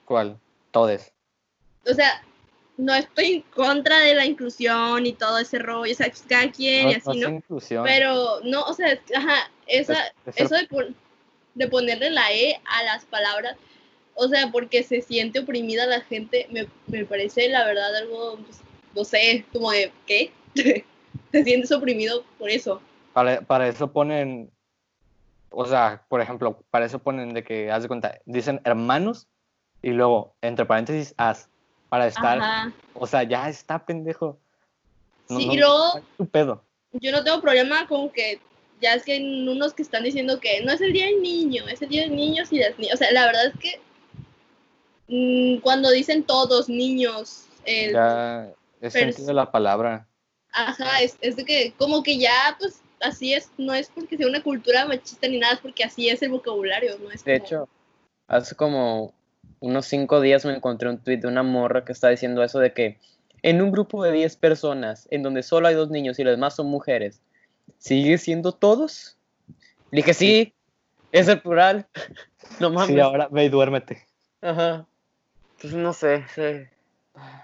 ¿Cuál? 0.06 0.39
Todes. 0.72 1.14
O 1.89 1.93
sea, 1.93 2.24
no 2.78 2.93
estoy 2.93 3.26
en 3.34 3.41
contra 3.41 3.99
de 3.99 4.16
la 4.16 4.26
inclusión 4.26 5.06
y 5.06 5.14
todo 5.14 5.38
ese 5.39 5.60
rollo. 5.60 5.91
O 5.91 5.95
sea, 5.95 6.08
pues, 6.08 6.24
cada 6.28 6.51
quien 6.51 6.86
No, 6.86 6.91
y 6.91 6.93
no 6.93 6.97
así, 7.12 7.20
es 7.22 7.30
¿no? 7.30 7.36
inclusión. 7.36 7.84
Pero 7.84 8.39
no, 8.43 8.64
o 8.64 8.74
sea, 8.74 8.99
ajá, 9.16 9.49
esa, 9.68 10.08
Es- 10.26 10.38
eso 10.38 10.56
de, 10.56 10.68
pon- 10.68 10.95
de 11.56 11.68
ponerle 11.68 12.10
la 12.12 12.32
E 12.34 12.60
a 12.66 12.84
las 12.84 13.06
palabras, 13.06 13.56
o 14.14 14.28
sea, 14.28 14.49
porque 14.51 14.84
se 14.84 15.01
siente 15.01 15.39
oprimida 15.39 15.86
la 15.86 16.01
gente, 16.01 16.47
me, 16.51 16.68
me 16.88 17.06
parece 17.06 17.49
la 17.49 17.66
verdad 17.66 17.95
algo, 17.95 18.38
pues, 18.45 18.62
no 18.93 19.03
sé, 19.03 19.45
como 19.51 19.72
de, 19.72 19.91
¿qué? 20.06 20.32
te 21.32 21.43
sientes 21.43 21.72
oprimido 21.72 22.24
por 22.38 22.49
eso. 22.49 22.82
Para, 23.14 23.41
para 23.41 23.68
eso 23.68 23.91
ponen, 23.91 24.51
o 25.49 25.66
sea, 25.66 26.06
por 26.10 26.20
ejemplo, 26.22 26.62
para 26.70 26.86
eso 26.86 26.99
ponen 26.99 27.34
de 27.34 27.43
que, 27.43 27.72
haz 27.72 27.84
de 27.84 27.88
cuenta, 27.88 28.20
dicen 28.26 28.60
hermanos 28.66 29.28
y 29.86 29.91
luego, 29.91 30.33
entre 30.41 30.65
paréntesis, 30.65 31.13
as, 31.15 31.47
para 31.89 32.07
estar, 32.07 32.39
Ajá. 32.39 32.73
o 32.95 33.05
sea, 33.05 33.21
ya 33.21 33.47
está 33.49 33.86
pendejo. 33.86 34.36
No- 35.29 35.38
Sí, 35.38 35.45
no- 35.45 35.53
y 35.53 35.57
luego 35.57 36.01
tu 36.17 36.27
pedo. 36.27 36.63
yo 36.93 37.11
no 37.11 37.23
tengo 37.23 37.39
problema 37.39 37.88
con 37.88 38.09
que 38.09 38.39
ya 38.81 38.95
es 38.95 39.03
que 39.03 39.13
hay 39.13 39.47
unos 39.47 39.75
que 39.75 39.83
están 39.83 40.03
diciendo 40.03 40.39
que 40.39 40.63
no 40.63 40.71
es 40.71 40.81
el 40.81 40.91
día 40.91 41.05
del 41.05 41.21
niño, 41.21 41.67
es 41.67 41.83
el 41.83 41.89
día 41.89 42.01
de 42.03 42.09
niños 42.09 42.51
y 42.51 42.57
las 42.59 42.77
niñas. 42.79 42.95
O 42.95 42.97
sea, 42.97 43.11
la 43.11 43.25
verdad 43.27 43.45
es 43.45 43.59
que 43.59 43.79
mm, 45.07 45.61
cuando 45.61 45.91
dicen 45.91 46.23
todos 46.23 46.67
niños, 46.67 47.45
el, 47.65 47.93
Ya 47.93 48.51
es 48.81 48.93
sentido 48.93 49.33
la 49.33 49.51
palabra. 49.51 50.07
Ajá, 50.51 51.01
es, 51.01 51.17
es 51.21 51.36
de 51.36 51.45
que 51.45 51.73
como 51.77 52.01
que 52.01 52.17
ya, 52.17 52.55
pues 52.59 52.81
así 53.01 53.33
es, 53.33 53.51
no 53.57 53.73
es 53.73 53.89
porque 53.93 54.17
sea 54.17 54.27
una 54.27 54.41
cultura 54.41 54.86
machista 54.86 55.27
ni 55.27 55.38
nada, 55.38 55.53
es 55.53 55.59
porque 55.59 55.83
así 55.83 56.09
es 56.09 56.21
el 56.21 56.29
vocabulario, 56.31 56.97
no 56.99 57.11
es 57.11 57.23
De 57.23 57.39
como- 57.39 57.45
hecho, 57.45 57.69
hace 58.27 58.55
como 58.55 59.13
unos 59.60 59.86
cinco 59.86 60.22
días 60.22 60.45
me 60.45 60.53
encontré 60.53 60.89
un 60.89 60.97
tweet 60.97 61.18
de 61.18 61.28
una 61.28 61.43
morra 61.43 61.86
que 61.86 61.91
está 61.91 62.10
diciendo 62.10 62.43
eso 62.43 62.60
de 62.60 62.74
que 62.74 62.97
en 63.41 63.62
un 63.62 63.72
grupo 63.72 64.03
de 64.03 64.12
10 64.12 64.38
personas, 64.38 65.08
en 65.12 65.22
donde 65.22 65.43
solo 65.43 65.68
hay 65.68 65.76
dos 65.76 65.89
niños 65.89 66.18
y 66.18 66.24
los 66.24 66.34
demás 66.34 66.56
son 66.56 66.68
mujeres, 66.68 67.22
¿sigue 67.78 68.18
siendo 68.18 68.51
todos? 68.51 69.18
Le 69.91 69.97
dije, 69.97 70.14
sí, 70.14 70.53
es 71.12 71.28
el 71.28 71.41
plural. 71.41 71.88
No 72.60 72.70
mames. 72.70 72.88
Sí, 72.88 72.99
ahora 72.99 73.28
ve 73.32 73.45
y 73.45 73.49
duérmete. 73.49 74.06
Ajá. 74.39 74.86
Pues 75.60 75.74
no 75.74 75.91
sé, 75.93 76.24
sí. 76.34 76.70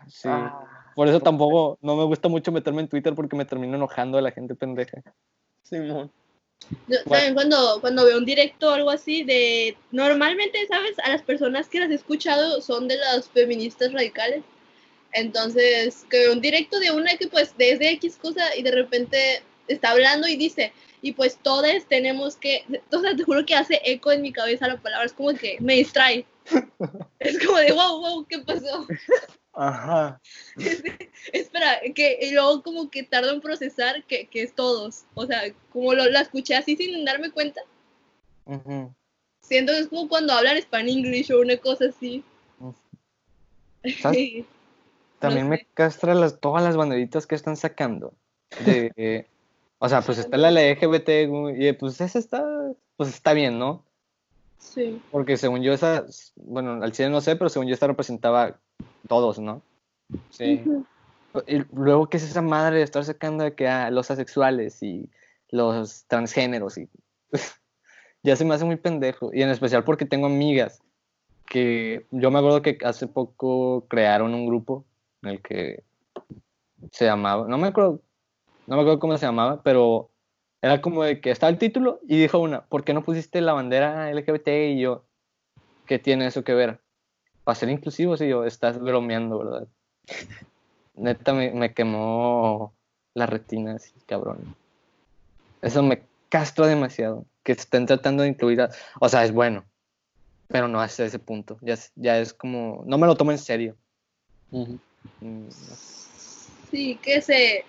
Sí. 0.08 0.30
Ah. 0.30 0.64
Por 0.96 1.08
eso 1.08 1.20
tampoco 1.20 1.80
no 1.82 1.96
me 1.96 2.04
gusta 2.04 2.30
mucho 2.30 2.52
meterme 2.52 2.82
en 2.82 2.88
Twitter 2.88 3.16
porque 3.16 3.36
me 3.36 3.44
termino 3.44 3.76
enojando 3.76 4.18
de 4.18 4.22
la 4.22 4.32
gente 4.32 4.54
pendeja. 4.54 5.02
Simón. 5.64 6.12
Yo 6.88 7.04
también 7.04 7.34
cuando, 7.34 7.80
cuando 7.82 8.06
veo 8.06 8.18
un 8.18 8.26
directo 8.26 8.70
o 8.70 8.74
algo 8.74 8.90
así 8.90 9.24
de... 9.24 9.76
Normalmente, 9.92 10.66
¿sabes? 10.68 10.98
A 11.00 11.10
las 11.10 11.22
personas 11.22 11.68
que 11.68 11.80
las 11.80 11.92
he 11.92 11.96
escuchado 11.96 12.62
son 12.62 12.88
de 12.88 12.98
las 12.98 13.30
feministas 13.30 13.92
radicales. 13.92 14.44
Entonces, 15.14 16.06
que 16.10 16.20
veo 16.20 16.34
un 16.34 16.42
directo 16.42 16.80
de 16.80 16.92
una 16.92 17.18
que 17.18 17.28
pues 17.28 17.54
desde 17.58 17.92
X 17.92 18.18
cosa 18.22 18.56
y 18.56 18.64
de 18.64 18.72
repente 18.72 19.44
está 19.68 19.92
hablando 19.92 20.28
y 20.28 20.38
dice, 20.38 20.72
y 21.02 21.14
pues 21.14 21.38
todos 21.42 21.66
tenemos 21.88 22.36
que... 22.38 22.64
O 22.92 23.00
sea, 23.00 23.16
te 23.16 23.24
juro 23.24 23.46
que 23.46 23.56
hace 23.56 23.82
eco 23.84 24.12
en 24.12 24.22
mi 24.22 24.32
cabeza 24.32 24.68
la 24.68 24.82
palabra, 24.82 25.06
es 25.06 25.14
como 25.14 25.34
que 25.34 25.58
me 25.60 25.76
distrae. 25.76 26.26
Es 27.20 27.46
como 27.46 27.58
de, 27.58 27.72
wow, 27.72 28.00
wow, 28.00 28.26
¿qué 28.28 28.40
pasó? 28.40 28.88
Ajá. 29.54 30.22
Espera, 31.34 31.82
que 31.94 32.20
y 32.22 32.32
luego 32.32 32.64
como 32.64 32.90
que 32.90 33.04
tardo 33.04 33.32
en 33.32 33.42
procesar 33.42 34.04
que, 34.06 34.28
que 34.28 34.44
es 34.44 34.54
todos. 34.54 35.04
O 35.14 35.26
sea, 35.26 35.42
como 35.74 35.94
lo, 35.94 36.06
la 36.10 36.22
escuché 36.22 36.56
así 36.56 36.76
sin 36.76 37.04
darme 37.04 37.32
cuenta. 37.32 37.62
Ujú. 38.46 38.94
Siento 39.42 39.74
que 39.74 39.80
es 39.80 39.88
como 39.88 40.08
cuando 40.08 40.34
hablan 40.34 40.62
Spanish 40.62 40.98
English 40.98 41.32
o 41.32 41.42
una 41.42 41.58
cosa 41.58 41.86
así. 41.86 42.24
También 45.20 45.46
No 45.46 45.50
me 45.50 45.68
castra 45.74 46.16
las, 46.16 46.40
todas 46.40 46.64
las 46.64 46.78
banderitas 46.78 47.28
que 47.28 47.36
están 47.36 47.58
sacando. 47.58 48.14
De, 48.66 48.92
eh, 48.96 49.28
o 49.80 49.90
sea, 49.90 50.02
pues 50.02 50.18
está 50.18 50.38
la 50.38 50.52
LGBT 50.52 51.30
y 51.58 51.74
pues 51.74 52.00
esa 52.02 52.20
está, 52.20 52.44
pues 52.98 53.10
está 53.10 53.34
bien, 53.34 53.60
¿no? 53.60 53.84
Sí. 54.60 55.02
Porque 55.12 55.38
según 55.38 55.64
yo 55.64 55.74
esa, 55.74 56.06
bueno, 56.36 56.84
al 56.84 56.94
cine 56.94 57.10
no 57.10 57.20
sé, 57.20 57.36
pero 57.36 57.50
según 57.50 57.68
yo 57.68 57.74
esta 57.74 57.88
representaba 57.88 58.60
todos, 59.08 59.40
¿no? 59.40 59.62
Sí. 60.30 60.64
Y 61.48 61.64
luego, 61.74 62.10
¿qué 62.10 62.18
es 62.18 62.24
esa 62.24 62.42
madre 62.42 62.78
de 62.78 62.84
estar 62.84 63.04
sacando 63.06 63.44
de 63.44 63.56
que 63.56 63.68
ah, 63.68 63.90
los 63.90 64.12
asexuales 64.12 64.82
y 64.84 65.10
los 65.50 66.06
transgéneros? 66.08 66.78
Y 66.78 66.90
ya 68.24 68.36
se 68.36 68.46
me 68.46 68.54
hace 68.54 68.66
muy 68.66 68.76
pendejo. 68.76 69.32
Y 69.34 69.42
en 69.42 69.50
especial 69.50 69.84
porque 69.84 70.06
tengo 70.06 70.28
amigas 70.28 70.82
que 71.46 72.06
yo 72.12 72.32
me 72.32 72.40
acuerdo 72.40 72.62
que 72.62 72.78
hace 72.84 73.08
poco 73.08 73.86
crearon 73.90 74.34
un 74.34 74.46
grupo 74.46 74.86
en 75.22 75.30
el 75.32 75.42
que 75.42 75.84
se 76.92 77.06
llamaba, 77.06 77.48
no 77.48 77.58
me 77.58 77.68
acuerdo, 77.68 78.02
no 78.68 78.76
me 78.76 78.82
acuerdo 78.82 79.00
cómo 79.00 79.18
se 79.18 79.26
llamaba, 79.26 79.62
pero 79.62 80.10
era 80.62 80.82
como 80.82 81.04
de 81.04 81.20
que 81.20 81.32
estaba 81.32 81.50
el 81.50 81.58
título 81.58 82.00
y 82.08 82.18
dijo 82.20 82.40
una, 82.40 82.66
¿por 82.66 82.84
qué 82.84 82.94
no 82.94 83.04
pusiste 83.04 83.42
la 83.42 83.54
bandera 83.54 84.12
LGBT? 84.14 84.48
Y 84.48 84.80
yo, 84.80 85.04
¿qué 85.86 86.00
tiene 86.00 86.28
eso 86.28 86.44
que 86.44 86.54
ver? 86.54 86.80
Para 87.44 87.56
ser 87.56 87.70
inclusivos 87.70 88.22
y 88.22 88.30
yo, 88.30 88.46
estás 88.46 88.80
bromeando, 88.80 89.40
¿verdad? 89.40 89.68
Neta 90.96 91.34
me, 91.34 91.52
me 91.52 91.74
quemó 91.74 92.74
la 93.14 93.26
retina 93.26 93.76
así, 93.76 93.94
cabrón. 94.06 94.56
Eso 95.62 95.84
me 95.84 96.04
castra 96.30 96.68
demasiado. 96.68 97.26
Que 97.44 97.54
estén 97.54 97.86
tratando 97.86 98.24
de 98.24 98.30
incluir 98.30 98.62
a... 98.62 98.70
O 99.00 99.10
sea, 99.10 99.24
es 99.24 99.32
bueno. 99.32 99.66
Pero 100.48 100.68
no 100.68 100.82
hasta 100.82 101.06
ese 101.06 101.18
punto. 101.20 101.58
Ya 101.62 101.74
es, 101.74 101.92
ya 101.96 102.20
es 102.20 102.34
como... 102.34 102.84
No 102.86 102.98
me 102.98 103.08
lo 103.08 103.16
tomo 103.16 103.32
en 103.32 103.38
serio. 103.38 103.76
Mm, 104.52 104.76
Sí, 106.70 106.96
que 107.02 107.22
se. 107.22 107.66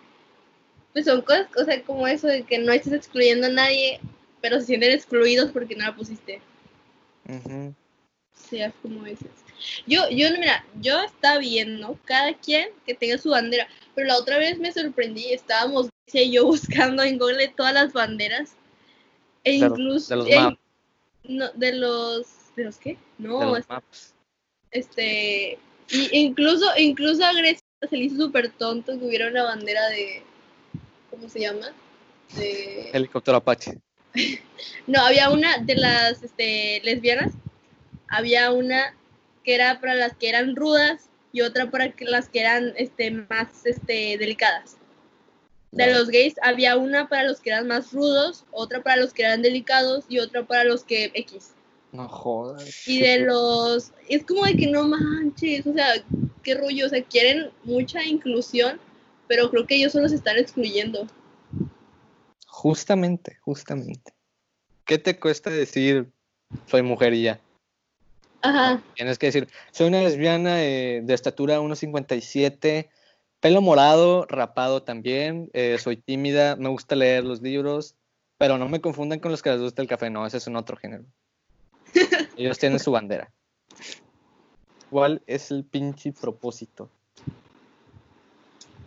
Pues 0.92 1.06
son 1.06 1.22
cosas, 1.22 1.48
o 1.56 1.64
sea, 1.64 1.82
como 1.82 2.06
eso 2.06 2.26
de 2.28 2.42
que 2.44 2.58
no 2.58 2.72
estés 2.72 2.92
excluyendo 2.92 3.46
a 3.46 3.50
nadie, 3.50 3.98
pero 4.40 4.60
se 4.60 4.66
sienten 4.66 4.92
excluidos 4.92 5.50
porque 5.50 5.74
no 5.74 5.84
la 5.84 5.96
pusiste. 5.96 6.40
ujú. 7.28 7.74
Sí, 8.34 8.60
es 8.60 8.72
como 8.82 9.04
dices. 9.04 9.30
Yo, 9.86 10.08
yo, 10.10 10.28
mira, 10.38 10.64
yo 10.80 11.00
está 11.02 11.38
bien, 11.38 11.80
¿no? 11.80 11.98
Cada 12.04 12.34
quien 12.34 12.68
que 12.86 12.94
tenga 12.94 13.18
su 13.18 13.30
bandera. 13.30 13.68
Pero 13.94 14.08
la 14.08 14.16
otra 14.18 14.38
vez 14.38 14.58
me 14.58 14.72
sorprendí, 14.72 15.32
estábamos, 15.32 15.88
yo 16.12 16.46
buscando 16.46 17.02
en 17.02 17.18
Google 17.18 17.48
todas 17.48 17.74
las 17.74 17.92
banderas. 17.92 18.56
E 19.44 19.52
De 19.52 19.58
los- 19.58 19.70
incluso. 19.78 20.24
de 20.24 20.34
los 20.36 20.54
no, 21.24 21.48
de 21.52 21.72
los. 21.74 22.26
¿De 22.56 22.64
los 22.64 22.76
qué? 22.78 22.98
No, 23.18 23.38
de 23.40 23.46
los 23.46 23.58
es- 23.60 23.68
maps. 23.68 24.14
este. 24.70 25.58
Y 25.90 26.08
incluso, 26.18 26.66
incluso 26.78 27.24
a 27.24 27.32
Grecia 27.32 27.60
se 27.88 27.96
le 27.96 28.04
hizo 28.04 28.16
súper 28.16 28.50
tonto 28.52 28.98
que 28.98 29.04
hubiera 29.04 29.28
una 29.28 29.44
bandera 29.44 29.88
de. 29.88 30.22
¿Cómo 31.10 31.28
se 31.28 31.40
llama? 31.40 31.72
De. 32.36 32.90
Helicóptero 32.92 33.36
Apache. 33.38 33.78
No, 34.86 35.00
había 35.00 35.30
una 35.30 35.58
de 35.58 35.74
las 35.76 36.22
este, 36.22 36.80
lesbianas. 36.84 37.32
Había 38.08 38.50
una 38.52 38.94
que 39.42 39.54
era 39.54 39.80
para 39.80 39.94
las 39.94 40.16
que 40.16 40.28
eran 40.28 40.56
rudas 40.56 41.08
y 41.32 41.40
otra 41.40 41.70
para 41.70 41.92
que- 41.92 42.04
las 42.04 42.28
que 42.28 42.40
eran 42.40 42.74
este, 42.76 43.10
más 43.10 43.64
este, 43.64 44.16
delicadas. 44.18 44.76
De 45.72 45.90
los 45.90 46.08
gays 46.08 46.34
había 46.42 46.76
una 46.76 47.08
para 47.08 47.24
los 47.24 47.40
que 47.40 47.48
eran 47.48 47.66
más 47.66 47.92
rudos, 47.92 48.44
otra 48.50 48.82
para 48.82 48.96
los 48.96 49.14
que 49.14 49.22
eran 49.22 49.40
delicados 49.40 50.04
y 50.06 50.18
otra 50.18 50.46
para 50.46 50.64
los 50.64 50.84
que 50.84 51.10
X. 51.14 51.52
No 51.92 52.08
jodas. 52.08 52.86
Y 52.86 53.00
de 53.00 53.20
los... 53.20 53.92
Es 54.06 54.24
como 54.24 54.44
de 54.44 54.54
que 54.54 54.66
no 54.66 54.86
manches, 54.86 55.66
o 55.66 55.72
sea, 55.72 55.94
qué 56.42 56.54
rollo, 56.54 56.86
o 56.86 56.88
sea, 56.90 57.02
quieren 57.02 57.50
mucha 57.64 58.04
inclusión, 58.04 58.78
pero 59.28 59.50
creo 59.50 59.66
que 59.66 59.76
ellos 59.76 59.92
solo 59.92 60.10
se 60.10 60.16
están 60.16 60.36
excluyendo. 60.36 61.06
Justamente, 62.46 63.38
justamente. 63.40 64.12
¿Qué 64.84 64.98
te 64.98 65.18
cuesta 65.18 65.48
decir 65.48 66.10
soy 66.66 66.82
mujer 66.82 67.14
y 67.14 67.22
ya? 67.22 67.40
Ajá, 68.42 68.82
Tienes 68.94 69.18
que 69.18 69.26
decir, 69.26 69.48
soy 69.70 69.88
una 69.88 70.02
lesbiana 70.02 70.62
eh, 70.62 71.00
de 71.02 71.14
estatura 71.14 71.60
1,57, 71.60 72.88
pelo 73.40 73.62
morado, 73.62 74.26
rapado 74.28 74.82
también, 74.82 75.48
eh, 75.52 75.78
soy 75.78 75.96
tímida, 75.96 76.56
me 76.56 76.68
gusta 76.68 76.96
leer 76.96 77.24
los 77.24 77.40
libros, 77.40 77.94
pero 78.38 78.58
no 78.58 78.68
me 78.68 78.80
confundan 78.80 79.20
con 79.20 79.30
los 79.30 79.42
que 79.42 79.50
les 79.50 79.60
gusta 79.60 79.80
el 79.80 79.88
café, 79.88 80.10
no, 80.10 80.26
ese 80.26 80.38
es 80.38 80.46
un 80.48 80.56
otro 80.56 80.76
género. 80.76 81.04
Ellos 82.36 82.58
tienen 82.58 82.80
su 82.80 82.90
bandera. 82.90 83.30
¿Cuál 84.90 85.22
es 85.26 85.50
el 85.50 85.64
pinche 85.64 86.12
propósito? 86.12 86.90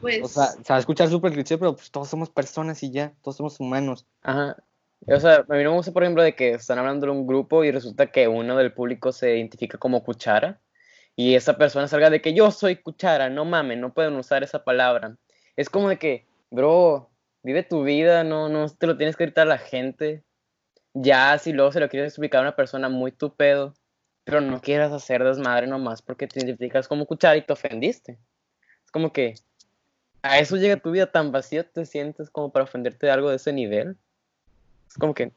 pues... 0.01 0.21
O 0.21 0.27
sea, 0.27 0.51
se 0.51 0.69
va 0.69 0.75
a 0.75 0.79
escuchar 0.79 1.09
súper 1.09 1.31
cliché, 1.31 1.57
pero 1.57 1.75
pues 1.75 1.89
todos 1.89 2.09
somos 2.09 2.29
personas 2.29 2.83
y 2.83 2.91
ya, 2.91 3.13
todos 3.23 3.37
somos 3.37 3.59
humanos. 3.59 4.05
Ajá. 4.21 4.57
O 5.07 5.19
sea, 5.19 5.45
a 5.47 5.53
mí 5.53 5.63
no 5.63 5.71
me 5.71 5.77
gusta, 5.77 5.91
por 5.91 6.03
ejemplo, 6.03 6.23
de 6.23 6.35
que 6.35 6.51
están 6.51 6.79
hablando 6.79 7.05
de 7.05 7.11
un 7.11 7.27
grupo 7.27 7.63
y 7.63 7.71
resulta 7.71 8.07
que 8.07 8.27
uno 8.27 8.57
del 8.57 8.73
público 8.73 9.11
se 9.11 9.37
identifica 9.37 9.77
como 9.77 10.03
cuchara 10.03 10.59
y 11.15 11.35
esa 11.35 11.57
persona 11.57 11.87
salga 11.87 12.09
de 12.09 12.21
que 12.21 12.33
yo 12.33 12.51
soy 12.51 12.77
cuchara, 12.77 13.29
no 13.29 13.45
mames, 13.45 13.77
no 13.77 13.93
pueden 13.93 14.15
usar 14.15 14.43
esa 14.43 14.63
palabra. 14.63 15.15
Es 15.55 15.69
como 15.69 15.89
de 15.89 15.97
que, 15.97 16.25
bro, 16.51 17.09
vive 17.43 17.63
tu 17.63 17.83
vida, 17.83 18.23
no, 18.23 18.49
no 18.49 18.67
te 18.69 18.87
lo 18.87 18.97
tienes 18.97 19.15
que 19.15 19.25
gritar 19.25 19.47
a 19.47 19.49
la 19.49 19.57
gente. 19.57 20.23
Ya, 20.93 21.37
si 21.37 21.53
luego 21.53 21.71
se 21.71 21.79
lo 21.79 21.89
quieres 21.89 22.09
explicar 22.11 22.39
a 22.39 22.43
una 22.43 22.55
persona 22.55 22.89
muy 22.89 23.11
tu 23.11 23.33
pedo, 23.35 23.73
pero 24.25 24.41
no 24.41 24.59
quieras 24.59 24.91
hacer 24.91 25.23
desmadre 25.23 25.67
nomás 25.67 26.01
porque 26.01 26.27
te 26.27 26.39
identificas 26.39 26.87
como 26.87 27.05
cuchara 27.05 27.37
y 27.37 27.43
te 27.43 27.53
ofendiste. 27.53 28.17
Es 28.83 28.91
como 28.91 29.13
que 29.13 29.35
a 30.21 30.39
eso 30.39 30.57
llega 30.57 30.77
tu 30.77 30.91
vida 30.91 31.11
tan 31.11 31.31
vacía, 31.31 31.63
te 31.63 31.85
sientes 31.85 32.29
como 32.29 32.51
para 32.51 32.63
ofenderte 32.63 33.05
de 33.05 33.11
algo 33.11 33.29
de 33.29 33.37
ese 33.37 33.53
nivel. 33.53 33.97
Es 34.87 34.95
como 34.97 35.13
que. 35.13 35.31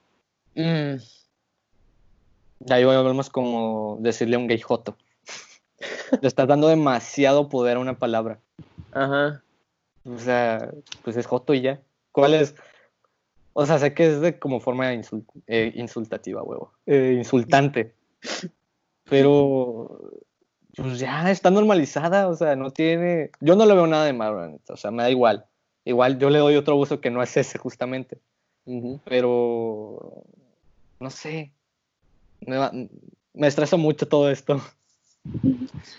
mm, 0.55 0.97
Ya 2.61 2.75
ahí 2.77 2.85
volvemos 2.85 3.31
como 3.31 3.99
decirle 4.01 4.37
a 4.37 4.39
un 4.39 4.47
gay 4.49 4.61
joto. 4.61 4.97
Le 6.21 6.27
estás 6.29 6.49
dando 6.49 6.69
demasiado 6.69 7.49
poder 7.49 7.77
a 7.77 7.81
una 7.81 7.99
palabra. 7.99 8.41
ajá. 8.93 9.43
O 10.05 10.19
sea, 10.19 10.71
pues 11.03 11.17
es 11.17 11.27
joto 11.27 11.53
y 11.53 11.61
ya. 11.61 11.81
¿Cuál 12.13 12.35
es? 12.35 12.55
O 13.53 13.67
sea, 13.67 13.79
sé 13.79 13.93
que 13.93 14.07
es 14.07 14.21
de 14.21 14.39
como 14.39 14.61
forma 14.61 14.93
eh, 14.93 15.73
insultativa, 15.75 16.43
huevo. 16.43 16.73
Eh, 16.87 17.15
insultante. 17.19 17.93
Pero, 19.05 20.11
pues 20.77 20.99
ya 20.99 21.31
está 21.31 21.51
normalizada, 21.51 22.29
o 22.29 22.35
sea, 22.35 22.57
no 22.57 22.71
tiene... 22.71 23.31
Yo 23.41 23.57
no 23.57 23.67
le 23.67 23.75
veo 23.75 23.87
nada 23.87 24.05
de 24.05 24.13
malo, 24.13 24.59
o 24.69 24.77
sea, 24.77 24.91
me 24.91 25.03
da 25.03 25.11
igual. 25.11 25.47
Igual 25.85 26.19
yo 26.19 26.31
le 26.31 26.39
doy 26.39 26.57
otro 26.57 26.77
uso 26.77 27.01
que 27.01 27.11
no 27.11 27.23
es 27.23 27.37
ese, 27.37 27.59
justamente. 27.59 28.19
Pero, 29.05 30.25
no 31.01 31.11
sé. 31.11 31.53
Me, 32.41 32.57
va- 32.57 32.73
me 33.35 33.47
estresa 33.47 33.77
mucho 33.77 34.07
todo 34.07 34.31
esto. 34.31 34.61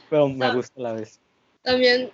Pero 0.09 0.29
me 0.29 0.45
Ah. 0.45 0.53
gusta 0.53 0.73
a 0.79 0.83
la 0.83 0.93
vez. 0.93 1.19
también 1.63 2.09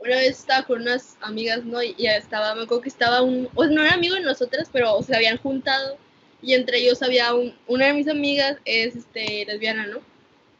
una 0.00 0.16
vez 0.16 0.38
estaba 0.38 0.64
con 0.66 0.80
unas 0.82 1.16
amigas, 1.20 1.64
¿no? 1.64 1.82
Y 1.82 1.94
estaba, 2.06 2.54
me 2.54 2.62
acuerdo 2.62 2.82
que 2.82 2.88
estaba 2.88 3.20
un, 3.22 3.48
o 3.54 3.64
sea, 3.64 3.72
no 3.72 3.82
era 3.82 3.94
amigo 3.94 4.14
de 4.14 4.20
nosotras, 4.22 4.68
pero 4.72 5.00
se 5.02 5.14
habían 5.14 5.36
juntado 5.38 5.96
y 6.40 6.54
entre 6.54 6.78
ellos 6.78 7.02
había 7.02 7.34
un, 7.34 7.54
una 7.66 7.86
de 7.86 7.94
mis 7.94 8.08
amigas 8.08 8.58
es 8.64 8.94
este 8.96 9.44
lesbiana, 9.44 9.86
¿no? 9.86 9.98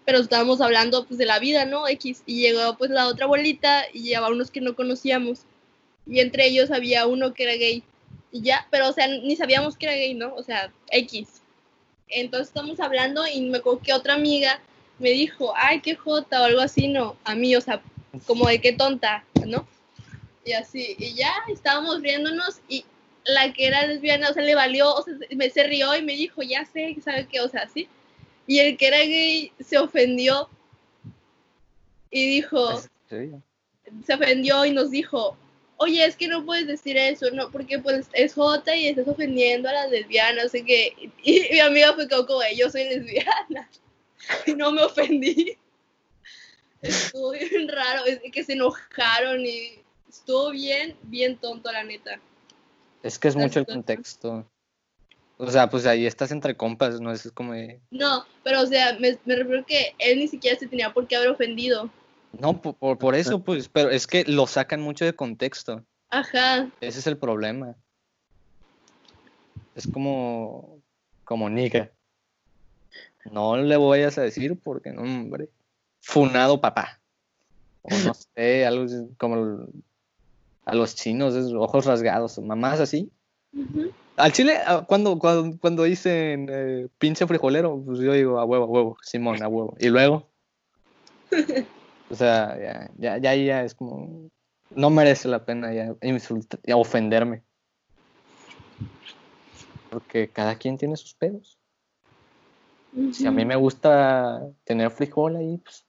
Pero 0.05 0.19
estábamos 0.19 0.61
hablando 0.61 1.07
pues 1.07 1.19
de 1.19 1.27
la 1.27 1.39
vida, 1.39 1.65
¿no? 1.65 1.87
X 1.89 2.23
y 2.27 2.41
llegó 2.43 2.77
pues 2.77 2.91
la 2.91 3.07
otra 3.09 3.25
abuelita 3.27 3.85
y 3.93 4.03
llevaba 4.03 4.29
unos 4.33 4.51
que 4.51 4.61
no 4.61 4.75
conocíamos 4.75 5.43
y 6.07 6.21
entre 6.21 6.47
ellos 6.47 6.71
había 6.71 7.07
uno 7.07 7.33
que 7.33 7.45
era 7.45 7.53
gay 7.55 7.83
y 8.33 8.43
ya, 8.43 8.67
pero 8.71 8.89
o 8.89 8.93
sea, 8.93 9.07
ni 9.07 9.37
sabíamos 9.37 9.77
que 9.77 9.87
era 9.87 9.95
gay, 9.95 10.15
¿no? 10.15 10.35
O 10.35 10.43
sea, 10.43 10.73
X. 10.91 11.43
Entonces 12.09 12.49
estamos 12.49 12.81
hablando 12.81 13.27
y 13.27 13.41
me 13.43 13.59
acuerdo 13.59 13.81
que 13.81 13.93
otra 13.93 14.15
amiga 14.15 14.61
me 14.99 15.11
dijo, 15.11 15.53
ay, 15.57 15.81
qué 15.81 15.95
jota 15.95 16.41
o 16.41 16.45
algo 16.45 16.61
así, 16.61 16.89
no, 16.89 17.17
a 17.25 17.35
mí, 17.35 17.55
o 17.55 17.61
sea, 17.61 17.81
como 18.27 18.49
de 18.49 18.61
qué 18.61 18.73
tonta, 18.73 19.25
¿no? 19.47 19.67
Y 20.45 20.53
así, 20.53 20.97
y 20.99 21.15
ya 21.15 21.33
estábamos 21.49 22.01
riéndonos 22.01 22.61
y 22.69 22.85
la 23.25 23.53
que 23.53 23.67
era 23.67 23.87
lesbiana, 23.87 24.31
o 24.31 24.33
sea, 24.33 24.43
le 24.43 24.55
valió, 24.55 24.95
o 24.95 25.03
sea, 25.03 25.15
me 25.37 25.51
se 25.51 25.65
rió 25.65 25.95
y 25.95 26.03
me 26.03 26.15
dijo, 26.15 26.43
ya 26.43 26.65
sé, 26.65 26.97
¿sabe 27.05 27.27
qué? 27.27 27.41
O 27.41 27.49
sea, 27.49 27.69
sí. 27.69 27.89
Y 28.47 28.59
el 28.61 28.79
que 28.79 28.87
era 28.89 28.99
gay 28.99 29.53
se 29.61 29.79
ofendió 29.79 30.49
y 32.11 32.27
dijo, 32.27 32.81
se 33.09 34.15
ofendió 34.15 34.65
y 34.65 34.73
nos 34.73 34.91
dijo, 34.91 35.37
oye, 35.79 36.05
es 36.05 36.17
que 36.17 36.29
no 36.29 36.45
puedes 36.45 36.67
decir 36.67 36.97
eso, 36.97 37.31
no, 37.33 37.51
porque 37.51 37.79
pues 37.79 38.09
es 38.13 38.35
Jota 38.35 38.75
y 38.77 38.89
estás 38.89 39.09
ofendiendo 39.09 39.69
a 39.69 39.73
las 39.73 39.91
lesbianas, 39.91 40.47
así 40.47 40.65
que, 40.65 41.11
y, 41.23 41.41
mi 41.51 41.61
amiga 41.61 41.95
fue 41.95 42.09
como, 42.09 42.25
"Güey, 42.25 42.57
yo 42.57 42.71
soy 42.71 42.85
lesbiana, 42.85 43.69
y 44.47 44.55
no 44.55 44.71
me 44.71 44.83
ofendí. 44.83 45.57
Estuvo 46.83 47.33
bien 47.33 47.69
raro, 47.69 48.05
es 48.05 48.21
que 48.31 48.45
se 48.45 48.53
enojaron 48.53 49.45
y 49.45 49.83
estuvo 50.09 50.51
bien, 50.51 50.97
bien 51.03 51.37
tonto, 51.37 51.73
la 51.73 51.83
neta. 51.83 52.21
Es 53.03 53.19
que 53.19 53.29
es 53.29 53.37
mucho 53.37 53.61
el 53.61 53.67
contexto. 53.67 54.47
O 55.39 55.51
sea, 55.51 55.69
pues 55.71 55.87
ahí 55.87 56.07
estás 56.07 56.31
entre 56.33 56.57
compas, 56.57 57.01
¿no? 57.01 57.13
Es 57.13 57.31
como 57.33 57.53
de... 57.53 57.81
No, 57.91 58.25
pero 58.43 58.61
o 58.61 58.67
sea, 58.67 58.97
me, 58.99 59.19
me 59.25 59.37
refiero 59.37 59.65
que 59.65 59.95
él 59.99 60.19
ni 60.19 60.29
siquiera 60.29 60.59
se 60.59 60.67
tenía 60.67 60.93
por 60.93 61.07
qué 61.07 61.17
haber 61.17 61.31
ofendido. 61.31 61.91
No, 62.33 62.61
por, 62.61 62.99
por, 62.99 63.15
eso, 63.15 63.43
pues, 63.43 63.69
pero 63.69 63.91
es 63.91 64.07
que 64.07 64.25
lo 64.25 64.47
sacan 64.47 64.81
mucho 64.81 65.05
de 65.05 65.15
contexto. 65.15 65.85
Ajá, 66.11 66.71
Ese 66.81 66.99
es 67.01 67.07
el 67.07 67.17
problema. 67.17 67.77
Es 69.75 69.87
como... 69.87 70.79
Como 71.25 71.51
Nika. 71.51 71.91
No 73.31 73.57
le 73.57 73.77
vayas 73.77 74.17
a 74.19 74.23
decir 74.23 74.59
porque, 74.63 74.93
no, 74.93 75.03
hombre. 75.03 75.51
Funado 76.01 76.61
papá. 76.61 77.01
O 77.83 77.91
no 77.91 78.15
sé, 78.35 78.67
algo 78.67 78.87
como 79.19 79.35
el- 79.37 79.85
a 80.65 80.75
los 80.75 80.95
chinos, 80.95 81.35
es 81.35 81.53
ojos 81.55 81.87
rasgados, 81.87 82.39
mamás 82.39 82.81
así. 82.81 83.11
Al 84.17 84.33
chile, 84.33 84.59
ah, 84.67 84.85
cuando, 84.87 85.19
cuando, 85.19 85.59
cuando 85.59 85.85
dicen 85.85 86.49
eh, 86.51 86.89
pinche 86.99 87.27
frijolero, 87.27 87.81
pues 87.85 88.01
yo 88.01 88.13
digo 88.13 88.39
a 88.39 88.45
huevo, 88.45 88.65
a 88.65 88.69
huevo, 88.69 88.97
Simón, 89.03 89.43
a 89.43 89.49
huevo. 89.49 89.77
Y 89.81 89.89
luego, 89.89 90.29
o 92.11 92.15
sea, 92.15 92.59
ya, 92.59 92.91
ya, 92.99 93.19
ya, 93.19 93.35
ya 93.35 93.65
es 93.65 93.75
como, 93.75 94.31
no 94.71 94.91
merece 94.91 95.29
la 95.29 95.45
pena 95.45 95.73
ya 95.73 95.95
insultar, 96.03 96.61
ya 96.65 96.77
ofenderme. 96.77 97.43
Porque 99.91 100.31
cada 100.31 100.57
quien 100.57 100.79
tiene 100.79 100.97
sus 100.97 101.15
pedos. 101.15 101.59
Si 103.13 103.27
a 103.27 103.31
mí 103.31 103.45
me 103.45 103.57
gusta 103.57 104.41
tener 104.65 104.91
frijol 104.91 105.37
ahí, 105.37 105.59
pues, 105.59 105.85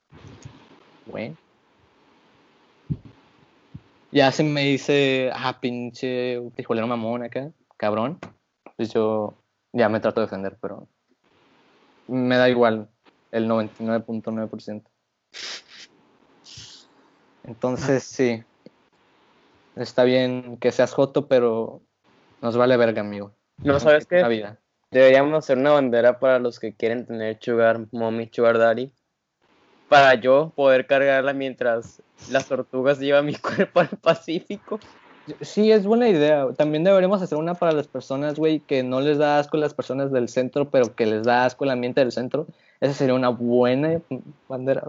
bueno. 1.06 1.36
Ya 4.12 4.32
se 4.32 4.42
me 4.42 4.64
dice, 4.64 5.30
ah, 5.32 5.58
pinche 5.60 6.40
frijolero 6.54 6.86
mamón 6.86 7.22
acá, 7.22 7.52
cabrón. 7.76 8.18
Pues 8.76 8.92
yo 8.92 9.34
ya 9.72 9.88
me 9.88 10.00
trato 10.00 10.20
de 10.20 10.26
defender, 10.26 10.58
pero 10.60 10.88
me 12.08 12.36
da 12.36 12.48
igual 12.48 12.88
el 13.30 13.48
99.9%. 13.48 14.82
Entonces, 17.44 18.02
sí. 18.02 18.42
Está 19.76 20.04
bien 20.04 20.58
que 20.58 20.72
seas 20.72 20.92
joto, 20.92 21.26
pero 21.26 21.80
nos 22.42 22.56
vale 22.56 22.76
verga, 22.76 23.00
amigo. 23.00 23.32
No, 23.62 23.78
¿sabes 23.80 24.06
qué? 24.06 24.20
La 24.20 24.28
vida. 24.28 24.58
Deberíamos 24.90 25.34
hacer 25.34 25.56
una 25.56 25.70
bandera 25.70 26.18
para 26.18 26.38
los 26.38 26.58
que 26.58 26.74
quieren 26.74 27.06
tener 27.06 27.38
Sugar 27.40 27.80
Mommy, 27.92 28.28
Sugar 28.32 28.58
Daddy. 28.58 28.90
Para 29.88 30.14
yo 30.14 30.52
poder 30.54 30.86
cargarla 30.86 31.32
mientras 31.32 32.02
las 32.30 32.46
tortugas 32.46 32.98
llevan 32.98 33.26
mi 33.26 33.34
cuerpo 33.36 33.80
al 33.80 33.88
Pacífico. 33.88 34.80
Sí, 35.42 35.70
es 35.70 35.84
buena 35.84 36.08
idea. 36.08 36.48
También 36.56 36.82
deberíamos 36.82 37.22
hacer 37.22 37.38
una 37.38 37.54
para 37.54 37.72
las 37.72 37.86
personas, 37.86 38.36
güey, 38.38 38.60
que 38.60 38.82
no 38.82 39.00
les 39.00 39.18
da 39.18 39.38
asco 39.38 39.56
las 39.56 39.74
personas 39.74 40.10
del 40.10 40.28
centro, 40.28 40.70
pero 40.70 40.94
que 40.94 41.06
les 41.06 41.24
da 41.24 41.44
asco 41.44 41.64
el 41.64 41.70
ambiente 41.70 42.00
del 42.00 42.10
centro. 42.10 42.46
Esa 42.80 42.94
sería 42.94 43.14
una 43.14 43.28
buena 43.28 44.00
bandera. 44.48 44.82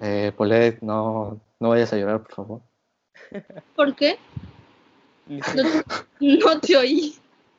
Eh, 0.00 0.32
Polet, 0.36 0.80
no, 0.82 1.40
no 1.60 1.68
vayas 1.68 1.92
a 1.92 1.96
llorar, 1.96 2.22
por 2.22 2.34
favor. 2.34 2.60
¿Por 3.76 3.94
qué? 3.94 4.18
No, 5.26 5.42
no 6.20 6.60
te 6.60 6.76
oí. 6.76 7.14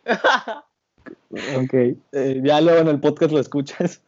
Ok. 1.32 1.74
Eh, 2.14 2.42
ya 2.44 2.62
luego 2.62 2.80
en 2.80 2.88
el 2.88 3.00
podcast 3.00 3.32
lo 3.32 3.40
escuchas 3.40 4.02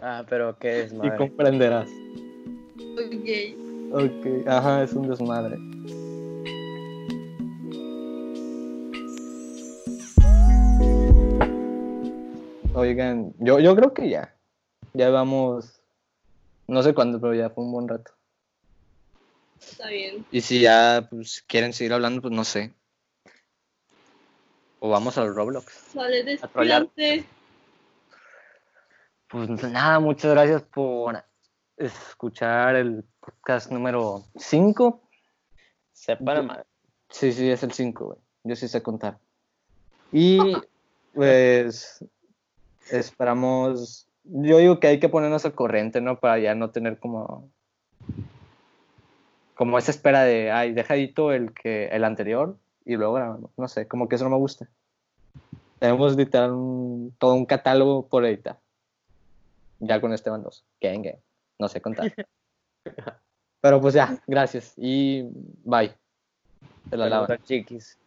ah, 0.00 0.24
pero 0.28 0.58
qué 0.58 0.68
y 0.68 0.80
desmadre. 0.82 1.16
comprenderás. 1.16 1.88
Ok. 2.96 3.56
Ok, 3.92 4.46
ajá, 4.46 4.82
es 4.82 4.92
un 4.92 5.08
desmadre. 5.08 5.56
Oigan, 12.74 13.32
yo, 13.38 13.58
yo 13.58 13.74
creo 13.74 13.94
que 13.94 14.10
ya. 14.10 14.34
Ya 14.92 15.08
vamos. 15.10 15.75
No 16.66 16.82
sé 16.82 16.94
cuándo, 16.94 17.20
pero 17.20 17.34
ya 17.34 17.50
fue 17.50 17.64
un 17.64 17.72
buen 17.72 17.88
rato. 17.88 18.12
Está 19.60 19.88
bien. 19.88 20.26
Y 20.30 20.40
si 20.40 20.60
ya 20.60 21.06
pues, 21.10 21.44
quieren 21.46 21.72
seguir 21.72 21.92
hablando, 21.92 22.22
pues 22.22 22.34
no 22.34 22.44
sé. 22.44 22.74
O 24.80 24.90
vamos 24.90 25.16
al 25.18 25.34
Roblox. 25.34 25.92
Trolear. 25.92 26.24
despídate. 26.24 27.24
Pues 29.28 29.48
nada, 29.48 29.98
muchas 29.98 30.30
gracias 30.32 30.62
por 30.62 31.24
escuchar 31.76 32.76
el 32.76 33.04
podcast 33.20 33.70
número 33.70 34.24
5. 34.36 35.02
Sepa 35.92 36.34
la 36.34 36.42
madre. 36.42 36.64
Sí, 37.08 37.32
sí, 37.32 37.50
es 37.50 37.62
el 37.62 37.72
5, 37.72 38.04
güey. 38.04 38.18
Yo 38.44 38.56
sí 38.56 38.68
sé 38.68 38.82
contar. 38.82 39.18
Y 40.12 40.38
pues 41.14 42.04
esperamos. 42.90 44.05
Yo 44.28 44.58
digo 44.58 44.80
que 44.80 44.88
hay 44.88 45.00
que 45.00 45.08
ponernos 45.08 45.44
al 45.44 45.54
corriente, 45.54 46.00
¿no? 46.00 46.18
Para 46.18 46.38
ya 46.38 46.54
no 46.54 46.70
tener 46.70 46.98
como. 46.98 47.50
Como 49.54 49.78
esa 49.78 49.90
espera 49.90 50.22
de, 50.24 50.50
ay, 50.50 50.72
dejadito 50.72 51.32
el 51.32 51.52
que 51.54 51.86
el 51.86 52.04
anterior 52.04 52.58
y 52.84 52.96
luego 52.96 53.14
grabamos. 53.14 53.50
No 53.56 53.68
sé, 53.68 53.88
como 53.88 54.08
que 54.08 54.16
eso 54.16 54.24
no 54.24 54.30
me 54.30 54.36
gusta. 54.36 54.68
Tenemos 55.78 56.16
literal 56.16 56.52
un- 56.52 57.14
todo 57.18 57.34
un 57.34 57.46
catálogo 57.46 58.06
por 58.08 58.24
editar. 58.26 58.58
Ya 59.78 60.00
con 60.00 60.12
Esteban 60.12 60.42
2. 60.42 60.64
Gang, 60.80 61.02
gang. 61.02 61.18
No 61.58 61.68
sé 61.68 61.80
contar. 61.80 62.12
Pero 63.60 63.80
pues 63.80 63.94
ya, 63.94 64.22
gracias. 64.26 64.74
Y 64.76 65.22
bye. 65.64 65.94
Se 66.90 66.96
la 66.96 67.24
a 67.24 67.38
chiquis. 67.42 67.98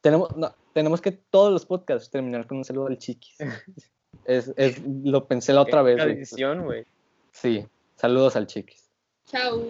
Tenemos, 0.00 0.36
no, 0.36 0.54
tenemos 0.72 1.00
que 1.00 1.12
todos 1.12 1.52
los 1.52 1.66
podcasts 1.66 2.10
terminar 2.10 2.46
con 2.46 2.58
un 2.58 2.64
saludo 2.64 2.86
al 2.86 2.98
chiquis. 2.98 3.36
Es, 4.24 4.52
es, 4.56 4.82
lo 4.84 5.26
pensé 5.26 5.52
la 5.52 5.62
otra 5.62 5.82
vez. 5.82 5.96
Tradición, 5.96 6.64
güey. 6.64 6.84
Sí, 7.32 7.66
saludos 7.96 8.36
al 8.36 8.46
chiquis. 8.46 8.88
Chao. 9.26 9.62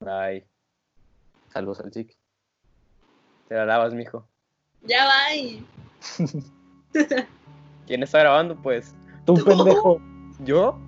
Bye. 0.00 0.44
Saludos 1.52 1.80
al 1.80 1.90
chiquis. 1.90 2.16
Te 3.48 3.54
la 3.56 3.66
lavas, 3.66 3.92
mijo. 3.94 4.26
Ya 4.82 5.06
bye. 5.06 5.62
¿Quién 7.86 8.02
está 8.02 8.20
grabando, 8.20 8.56
pues? 8.56 8.94
Tú, 9.26 9.34
pendejo. 9.34 10.00
¿Yo? 10.44 10.78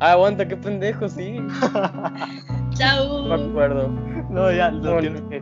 ah, 0.00 0.12
aguanta, 0.12 0.46
qué 0.46 0.56
pendejo, 0.56 1.08
sí. 1.08 1.40
No 1.40 2.70
Chao. 2.74 3.22
me 3.24 3.34
acuerdo. 3.34 3.88
No, 4.30 4.52
ya, 4.52 4.70
lo 4.70 5.00
tienes 5.00 5.22
que 5.22 5.40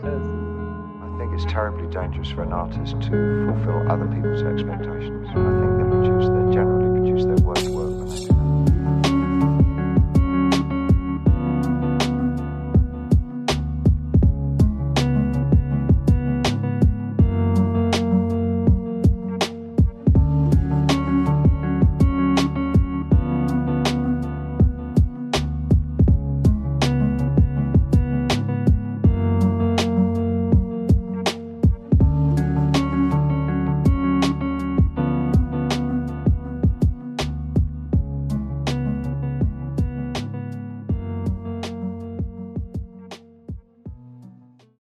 think 1.22 1.34
it's 1.34 1.50
terribly 1.52 1.86
dangerous 1.86 2.30
for 2.30 2.42
an 2.42 2.52
artist 2.52 3.00
to 3.02 3.46
fulfill 3.46 3.88
other 3.90 4.06
people's 4.06 4.42
expectations. 4.42 5.28
I 5.30 5.34
think 5.34 5.81